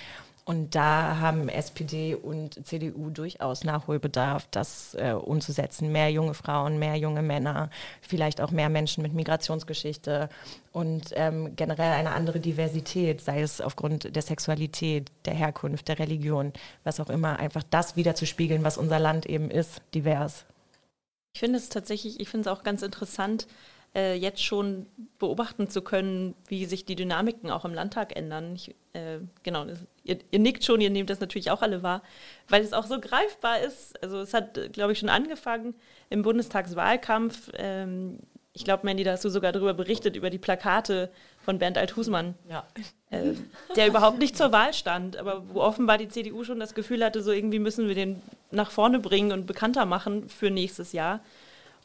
Und 0.47 0.75
da 0.75 1.21
haben 1.21 1.49
SPD 1.49 2.15
und 2.15 2.67
CDU 2.67 3.09
durchaus 3.09 3.65
Nachholbedarf, 3.65 4.47
das 4.51 4.95
äh, 4.95 5.13
umzusetzen. 5.13 5.91
Mehr 5.91 6.11
junge 6.11 6.35
Frauen, 6.35 6.79
mehr 6.79 6.97
junge 6.97 7.23
Männer, 7.23 7.71
vielleicht 8.03 8.43
auch 8.43 8.51
mehr 8.51 8.69
Menschen 8.69 9.03
mit 9.03 9.15
Migrationsgeschichte 9.15 10.29
und 10.73 11.13
ähm, 11.13 11.57
generell 11.57 11.93
eine 11.93 12.13
andere 12.13 12.41
Diversität, 12.41 13.23
sei 13.23 13.41
es 13.41 13.63
aufgrund 13.63 14.15
der 14.15 14.23
Sexualität, 14.23 15.11
der 15.25 15.35
Herkunft, 15.35 15.89
der 15.89 15.99
Religion, 15.99 16.53
was 16.83 17.01
auch 17.01 17.09
immer, 17.09 17.39
einfach 17.39 17.63
das 17.71 17.97
wieder 17.97 18.15
zu 18.15 18.27
spiegeln, 18.27 18.65
was 18.65 18.77
unser 18.77 18.99
Land 18.99 19.25
eben 19.25 19.51
ist, 19.51 19.81
divers. 19.95 20.45
Ich 21.33 21.41
finde 21.41 21.59
es 21.59 21.71
tatsächlich, 21.71 22.21
ich 22.21 22.29
finde 22.29 22.51
es 22.51 22.57
auch 22.57 22.63
ganz 22.63 22.83
interessant, 22.83 23.47
äh, 23.95 24.15
jetzt 24.15 24.43
schon 24.43 24.87
beobachten 25.19 25.69
zu 25.69 25.83
können, 25.83 26.35
wie 26.49 26.65
sich 26.65 26.85
die 26.85 26.97
Dynamiken 26.97 27.51
auch 27.51 27.65
im 27.65 27.75
Landtag 27.75 28.17
ändern. 28.17 28.55
Ich, 28.57 28.75
äh, 28.93 29.19
genau, 29.43 29.65
das, 29.65 29.79
ihr, 30.03 30.19
ihr, 30.31 30.39
nickt 30.39 30.65
schon, 30.65 30.81
ihr 30.81 30.91
nehmt 30.91 31.11
das 31.11 31.21
natürlich 31.21 31.51
auch 31.51 31.63
alle 31.63 31.83
wahr, 31.83 32.03
weil 32.49 32.63
es 32.63 32.73
auch 32.73 32.87
so 32.87 33.01
greifbar 33.01 33.61
ist. 33.61 34.03
Also 34.03 34.19
es 34.19 34.35
hat, 34.35 34.73
glaube 34.73 34.93
ich, 34.93 34.99
schon 34.99 35.09
angefangen 35.09 35.75
im 36.11 36.23
Bundestagswahlkampf. 36.23 37.51
Ähm, 37.55 38.19
ich 38.53 38.65
glaube, 38.65 38.87
Mandy, 38.87 39.03
da 39.03 39.13
hast 39.13 39.25
du 39.25 39.29
sogar 39.29 39.51
darüber 39.51 39.75
berichtet, 39.75 40.15
über 40.15 40.31
die 40.31 40.39
Plakate 40.39 41.11
von 41.41 41.59
Bernd 41.59 41.77
Althusmann, 41.77 42.35
ja. 42.49 42.65
äh, 43.11 43.35
der 43.77 43.89
überhaupt 43.89 44.19
nicht 44.19 44.37
zur 44.37 44.53
Wahl 44.53 44.73
stand, 44.73 45.17
aber 45.17 45.43
wo 45.53 45.61
offenbar 45.61 45.99
die 45.99 46.09
CDU 46.09 46.45
schon 46.45 46.61
das 46.61 46.75
Gefühl 46.75 47.05
hatte, 47.05 47.23
so 47.23 47.33
irgendwie 47.33 47.59
müssen 47.59 47.89
wir 47.89 47.97
den 47.97 48.23
nach 48.53 48.71
vorne 48.71 49.01
bringen 49.01 49.33
und 49.33 49.47
bekannter 49.47 49.87
machen 49.87 50.29
für 50.29 50.51
nächstes 50.51 50.93
Jahr. 50.93 51.21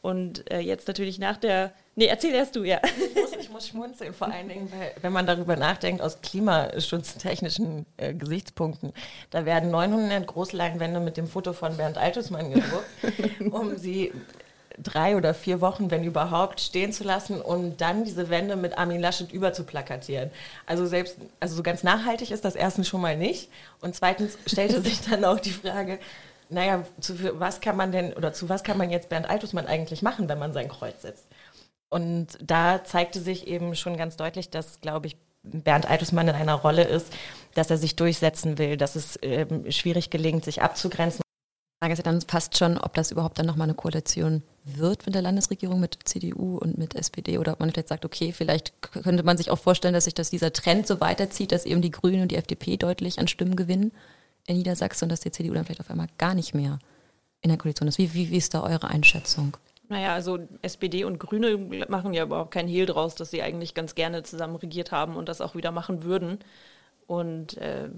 Und 0.02 0.50
äh, 0.50 0.60
jetzt 0.60 0.88
natürlich 0.88 1.18
nach 1.18 1.36
der. 1.36 1.72
Nee, 1.94 2.06
erzähl 2.06 2.34
erst 2.34 2.56
du, 2.56 2.64
ja. 2.64 2.80
Ich 2.84 3.14
muss, 3.14 3.32
ich 3.38 3.50
muss 3.50 3.68
schmunzeln, 3.68 4.14
vor 4.14 4.32
allen 4.32 4.48
Dingen, 4.48 4.72
weil, 4.72 4.92
wenn 5.02 5.12
man 5.12 5.26
darüber 5.26 5.56
nachdenkt, 5.56 6.00
aus 6.00 6.22
klimaschutztechnischen 6.22 7.84
äh, 7.98 8.14
Gesichtspunkten. 8.14 8.94
Da 9.30 9.44
werden 9.44 9.70
900 9.70 10.26
Großleinwände 10.26 11.00
mit 11.00 11.18
dem 11.18 11.26
Foto 11.26 11.52
von 11.52 11.76
Bernd 11.76 11.98
Altusmann 11.98 12.50
gedruckt, 12.50 12.86
um 13.52 13.76
sie 13.76 14.12
drei 14.82 15.16
oder 15.16 15.34
vier 15.34 15.60
Wochen, 15.60 15.90
wenn 15.90 16.04
überhaupt, 16.04 16.60
stehen 16.60 16.92
zu 16.92 17.04
lassen 17.04 17.40
und 17.40 17.80
dann 17.82 18.04
diese 18.04 18.30
Wände 18.30 18.56
mit 18.56 18.78
Armin 18.78 19.00
Laschet 19.00 19.30
überzuplakatieren. 19.32 20.30
Also 20.66 20.86
selbst, 20.86 21.16
also 21.38 21.54
so 21.54 21.62
ganz 21.62 21.82
nachhaltig 21.82 22.30
ist 22.30 22.44
das 22.44 22.54
erstens 22.54 22.88
schon 22.88 23.00
mal 23.00 23.16
nicht. 23.16 23.50
Und 23.80 23.94
zweitens 23.94 24.38
stellte 24.46 24.80
sich 24.80 25.00
dann 25.02 25.24
auch 25.24 25.40
die 25.40 25.50
Frage, 25.50 25.98
naja, 26.50 26.84
zu 27.00 27.40
was 27.40 27.60
kann 27.60 27.76
man 27.76 27.92
denn 27.92 28.12
oder 28.12 28.32
zu 28.32 28.48
was 28.48 28.62
kann 28.62 28.76
man 28.76 28.90
jetzt 28.90 29.08
Bernd 29.08 29.28
Altusmann 29.30 29.66
eigentlich 29.66 30.02
machen, 30.02 30.28
wenn 30.28 30.38
man 30.38 30.52
sein 30.52 30.68
Kreuz 30.68 31.02
setzt? 31.02 31.26
Und 31.88 32.38
da 32.40 32.84
zeigte 32.84 33.20
sich 33.20 33.46
eben 33.46 33.74
schon 33.74 33.96
ganz 33.96 34.16
deutlich, 34.16 34.50
dass, 34.50 34.80
glaube 34.80 35.08
ich, 35.08 35.16
Bernd 35.42 35.88
Altusmann 35.88 36.28
in 36.28 36.34
einer 36.34 36.54
Rolle 36.54 36.84
ist, 36.84 37.12
dass 37.54 37.70
er 37.70 37.78
sich 37.78 37.96
durchsetzen 37.96 38.58
will, 38.58 38.76
dass 38.76 38.94
es 38.94 39.18
ähm, 39.22 39.70
schwierig 39.70 40.10
gelingt, 40.10 40.44
sich 40.44 40.62
abzugrenzen. 40.62 41.22
Die 41.22 41.84
Frage 41.84 41.94
ist 41.94 41.98
ja 41.98 42.04
dann 42.04 42.20
fast 42.20 42.58
schon, 42.58 42.76
ob 42.76 42.94
das 42.94 43.10
überhaupt 43.10 43.38
dann 43.38 43.46
nochmal 43.46 43.66
eine 43.66 43.74
Koalition 43.74 44.42
wird 44.64 45.06
mit 45.06 45.14
der 45.14 45.22
Landesregierung, 45.22 45.80
mit 45.80 45.98
CDU 46.04 46.58
und 46.58 46.76
mit 46.76 46.94
SPD 46.94 47.38
oder 47.38 47.52
ob 47.52 47.60
man 47.60 47.70
vielleicht 47.70 47.88
sagt, 47.88 48.04
okay, 48.04 48.32
vielleicht 48.32 48.82
könnte 48.82 49.22
man 49.22 49.38
sich 49.38 49.50
auch 49.50 49.58
vorstellen, 49.58 49.94
dass 49.94 50.04
sich 50.04 50.14
das, 50.14 50.28
dieser 50.28 50.52
Trend 50.52 50.86
so 50.86 51.00
weiterzieht, 51.00 51.52
dass 51.52 51.64
eben 51.64 51.80
die 51.80 51.90
Grünen 51.90 52.22
und 52.22 52.30
die 52.30 52.36
FDP 52.36 52.76
deutlich 52.76 53.18
an 53.18 53.28
Stimmen 53.28 53.56
gewinnen 53.56 53.92
in 54.50 54.58
Niedersachsen 54.58 55.06
und 55.06 55.12
dass 55.12 55.20
die 55.20 55.30
CDU 55.30 55.54
dann 55.54 55.64
vielleicht 55.64 55.80
auf 55.80 55.90
einmal 55.90 56.08
gar 56.18 56.34
nicht 56.34 56.54
mehr 56.54 56.78
in 57.42 57.48
der 57.48 57.58
Koalition 57.58 57.88
ist. 57.88 57.98
Wie, 57.98 58.12
wie, 58.14 58.30
wie 58.30 58.36
ist 58.36 58.54
da 58.54 58.62
eure 58.62 58.88
Einschätzung? 58.88 59.56
Naja, 59.88 60.14
also 60.14 60.38
SPD 60.62 61.04
und 61.04 61.18
Grüne 61.18 61.56
machen 61.88 62.12
ja 62.14 62.24
überhaupt 62.24 62.52
keinen 62.52 62.68
Hehl 62.68 62.86
draus, 62.86 63.14
dass 63.14 63.30
sie 63.30 63.42
eigentlich 63.42 63.74
ganz 63.74 63.94
gerne 63.94 64.22
zusammen 64.22 64.56
regiert 64.56 64.92
haben 64.92 65.16
und 65.16 65.28
das 65.28 65.40
auch 65.40 65.54
wieder 65.54 65.72
machen 65.72 66.04
würden. 66.04 66.38
Und 67.06 67.56
äh, 67.56 67.88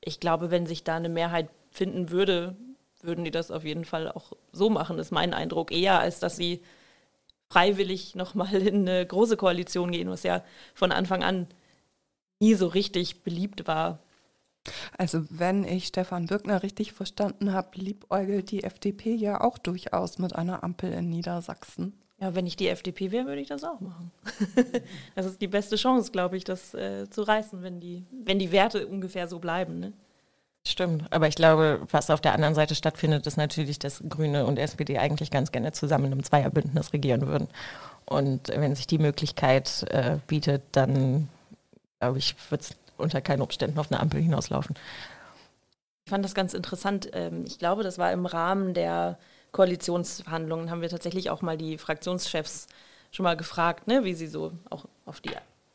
ich 0.00 0.20
glaube, 0.20 0.50
wenn 0.50 0.66
sich 0.66 0.84
da 0.84 0.96
eine 0.96 1.08
Mehrheit 1.08 1.48
finden 1.72 2.10
würde 2.10 2.54
würden 3.02 3.24
die 3.24 3.30
das 3.30 3.50
auf 3.50 3.64
jeden 3.64 3.84
Fall 3.84 4.10
auch 4.10 4.32
so 4.52 4.70
machen, 4.70 4.98
ist 4.98 5.10
mein 5.10 5.34
Eindruck, 5.34 5.72
eher 5.72 6.00
als 6.00 6.20
dass 6.20 6.36
sie 6.36 6.62
freiwillig 7.48 8.14
nochmal 8.14 8.54
in 8.54 8.88
eine 8.88 9.04
große 9.06 9.36
Koalition 9.36 9.90
gehen, 9.90 10.10
was 10.10 10.22
ja 10.22 10.44
von 10.74 10.92
Anfang 10.92 11.22
an 11.22 11.46
nie 12.38 12.54
so 12.54 12.66
richtig 12.66 13.22
beliebt 13.22 13.66
war. 13.66 13.98
Also 14.98 15.24
wenn 15.30 15.64
ich 15.64 15.86
Stefan 15.86 16.26
Birkner 16.26 16.62
richtig 16.62 16.92
verstanden 16.92 17.52
habe, 17.52 17.68
liebäugelt 17.74 18.50
die 18.50 18.64
FDP 18.64 19.14
ja 19.14 19.40
auch 19.40 19.58
durchaus 19.58 20.18
mit 20.18 20.34
einer 20.34 20.62
Ampel 20.62 20.92
in 20.92 21.08
Niedersachsen. 21.08 21.94
Ja, 22.20 22.34
wenn 22.34 22.46
ich 22.46 22.56
die 22.56 22.68
FDP 22.68 23.10
wäre, 23.12 23.26
würde 23.26 23.40
ich 23.40 23.48
das 23.48 23.64
auch 23.64 23.80
machen. 23.80 24.10
das 25.14 25.24
ist 25.24 25.40
die 25.40 25.48
beste 25.48 25.76
Chance, 25.76 26.12
glaube 26.12 26.36
ich, 26.36 26.44
das 26.44 26.74
äh, 26.74 27.08
zu 27.08 27.22
reißen, 27.22 27.62
wenn 27.62 27.80
die, 27.80 28.04
wenn 28.10 28.38
die 28.38 28.52
Werte 28.52 28.86
ungefähr 28.86 29.26
so 29.26 29.38
bleiben. 29.38 29.80
Ne? 29.80 29.94
Stimmt, 30.66 31.10
aber 31.10 31.28
ich 31.28 31.34
glaube, 31.34 31.80
was 31.90 32.10
auf 32.10 32.20
der 32.20 32.34
anderen 32.34 32.54
Seite 32.54 32.74
stattfindet, 32.74 33.26
ist 33.26 33.38
natürlich, 33.38 33.78
dass 33.78 34.02
Grüne 34.06 34.44
und 34.44 34.58
SPD 34.58 34.98
eigentlich 34.98 35.30
ganz 35.30 35.50
gerne 35.50 35.72
zusammen 35.72 36.12
im 36.12 36.22
Zweierbündnis 36.22 36.92
regieren 36.92 37.26
würden. 37.26 37.48
Und 38.04 38.48
wenn 38.48 38.74
sich 38.74 38.86
die 38.86 38.98
Möglichkeit 38.98 39.86
äh, 39.88 40.18
bietet, 40.26 40.62
dann 40.72 41.28
glaube 42.00 42.18
ich, 42.18 42.34
wird 42.50 42.62
es 42.62 42.76
unter 43.00 43.20
keinen 43.20 43.42
Umständen 43.42 43.78
auf 43.78 43.90
eine 43.90 44.00
Ampel 44.00 44.20
hinauslaufen. 44.20 44.76
Ich 46.04 46.10
fand 46.10 46.24
das 46.24 46.34
ganz 46.34 46.54
interessant. 46.54 47.10
Ähm, 47.12 47.44
ich 47.46 47.58
glaube, 47.58 47.82
das 47.82 47.98
war 47.98 48.12
im 48.12 48.26
Rahmen 48.26 48.74
der 48.74 49.18
Koalitionsverhandlungen, 49.52 50.70
haben 50.70 50.80
wir 50.80 50.88
tatsächlich 50.88 51.30
auch 51.30 51.42
mal 51.42 51.56
die 51.56 51.78
Fraktionschefs 51.78 52.68
schon 53.10 53.24
mal 53.24 53.36
gefragt, 53.36 53.88
ne, 53.88 54.04
wie 54.04 54.14
sie 54.14 54.28
so 54.28 54.52
auch 54.70 54.84
auf 55.06 55.20
die, 55.20 55.30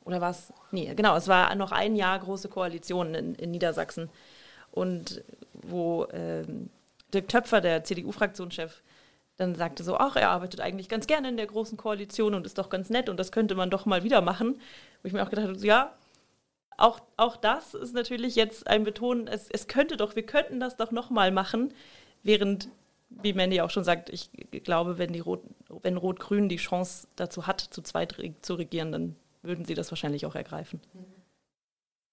oder 0.06 0.22
was? 0.22 0.54
Nee, 0.72 0.94
genau, 0.96 1.16
es 1.18 1.28
war 1.28 1.54
noch 1.56 1.72
ein 1.72 1.96
Jahr 1.96 2.18
große 2.20 2.48
Koalition 2.48 3.14
in, 3.16 3.36
in 3.36 3.52
Niedersachsen 3.52 4.10
und 4.72 5.24
wo 5.54 6.08
ähm, 6.14 6.70
Dirk 7.14 7.28
Töpfer, 7.28 7.62
der 7.62 7.84
CDU-Fraktionschef, 7.84 8.82
dann 9.38 9.56
sagte 9.56 9.84
so, 9.84 9.98
ach, 9.98 10.16
er 10.16 10.30
arbeitet 10.30 10.62
eigentlich 10.62 10.88
ganz 10.88 11.08
gerne 11.08 11.30
in 11.30 11.38
der 11.38 11.48
großen 11.48 11.78
Koalition 11.78 12.34
und 12.34 12.46
ist 12.46 12.58
doch 12.58 12.70
ganz 12.70 12.90
nett 12.90 13.10
und 13.10 13.18
das 13.18 13.32
könnte 13.32 13.56
man 13.56 13.70
doch 13.70 13.86
mal 13.86 14.04
wieder 14.04 14.22
machen. 14.22 14.60
Wo 15.02 15.08
ich 15.08 15.14
mir 15.14 15.24
auch 15.24 15.30
gedacht 15.30 15.48
habe, 15.48 15.58
ja, 15.60 15.94
auch, 16.78 17.02
auch 17.18 17.38
das 17.38 17.74
ist 17.74 17.94
natürlich 17.94 18.36
jetzt 18.36 18.68
ein 18.68 18.84
Betonen, 18.84 19.28
es, 19.28 19.50
es 19.50 19.68
könnte 19.68 19.98
doch, 19.98 20.16
wir 20.16 20.26
könnten 20.26 20.60
das 20.60 20.78
doch 20.78 20.92
nochmal 20.92 21.32
machen, 21.32 21.74
während, 22.24 22.70
wie 23.10 23.34
Mandy 23.34 23.62
auch 23.62 23.70
schon 23.70 23.84
sagt, 23.84 24.10
ich 24.10 24.30
glaube, 24.64 24.98
wenn, 24.98 25.14
die 25.14 25.20
Rot, 25.20 25.42
wenn 25.84 25.98
Rot-Grün 25.98 26.50
die 26.50 26.58
Chance 26.58 27.08
dazu 27.16 27.48
hat, 27.48 27.62
zu 27.62 27.82
zweit 27.82 28.16
zu 28.42 28.56
regieren, 28.56 28.92
dann 28.92 29.16
würden 29.42 29.66
sie 29.66 29.76
das 29.76 29.92
wahrscheinlich 29.92 30.26
auch 30.26 30.36
ergreifen. 30.36 30.82
Mhm 30.94 31.26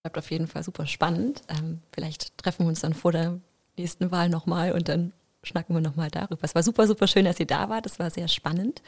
bleibt 0.03 0.19
auf 0.19 0.31
jeden 0.31 0.49
Fall 0.49 0.63
super 0.63 0.87
spannend. 0.87 1.43
Ähm, 1.49 1.81
vielleicht 1.93 2.37
treffen 2.39 2.65
wir 2.65 2.69
uns 2.69 2.81
dann 2.81 2.95
vor 2.95 3.13
der 3.13 3.39
nächsten 3.77 4.11
Wahl 4.11 4.29
nochmal 4.29 4.73
und 4.73 4.89
dann 4.89 5.13
schnacken 5.45 5.75
wir 5.75 5.81
nochmal 5.81 6.11
darüber. 6.11 6.43
Es 6.43 6.55
war 6.55 6.63
super, 6.63 6.87
super 6.87 7.07
schön, 7.07 7.25
dass 7.25 7.41
ihr 7.41 7.47
da 7.47 7.69
wart. 7.69 7.87
Es 7.87 7.99
war 7.99 8.11
sehr 8.11 8.29
spannend 8.29 8.83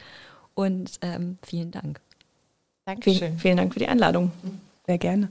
und 0.54 0.98
ähm, 1.02 1.38
vielen 1.42 1.70
Dank. 1.70 2.00
Dankeschön. 2.84 3.18
Vielen, 3.18 3.38
vielen 3.38 3.56
Dank 3.56 3.72
für 3.72 3.78
die 3.78 3.88
Einladung. 3.88 4.32
Sehr 4.86 4.98
gerne. 4.98 5.30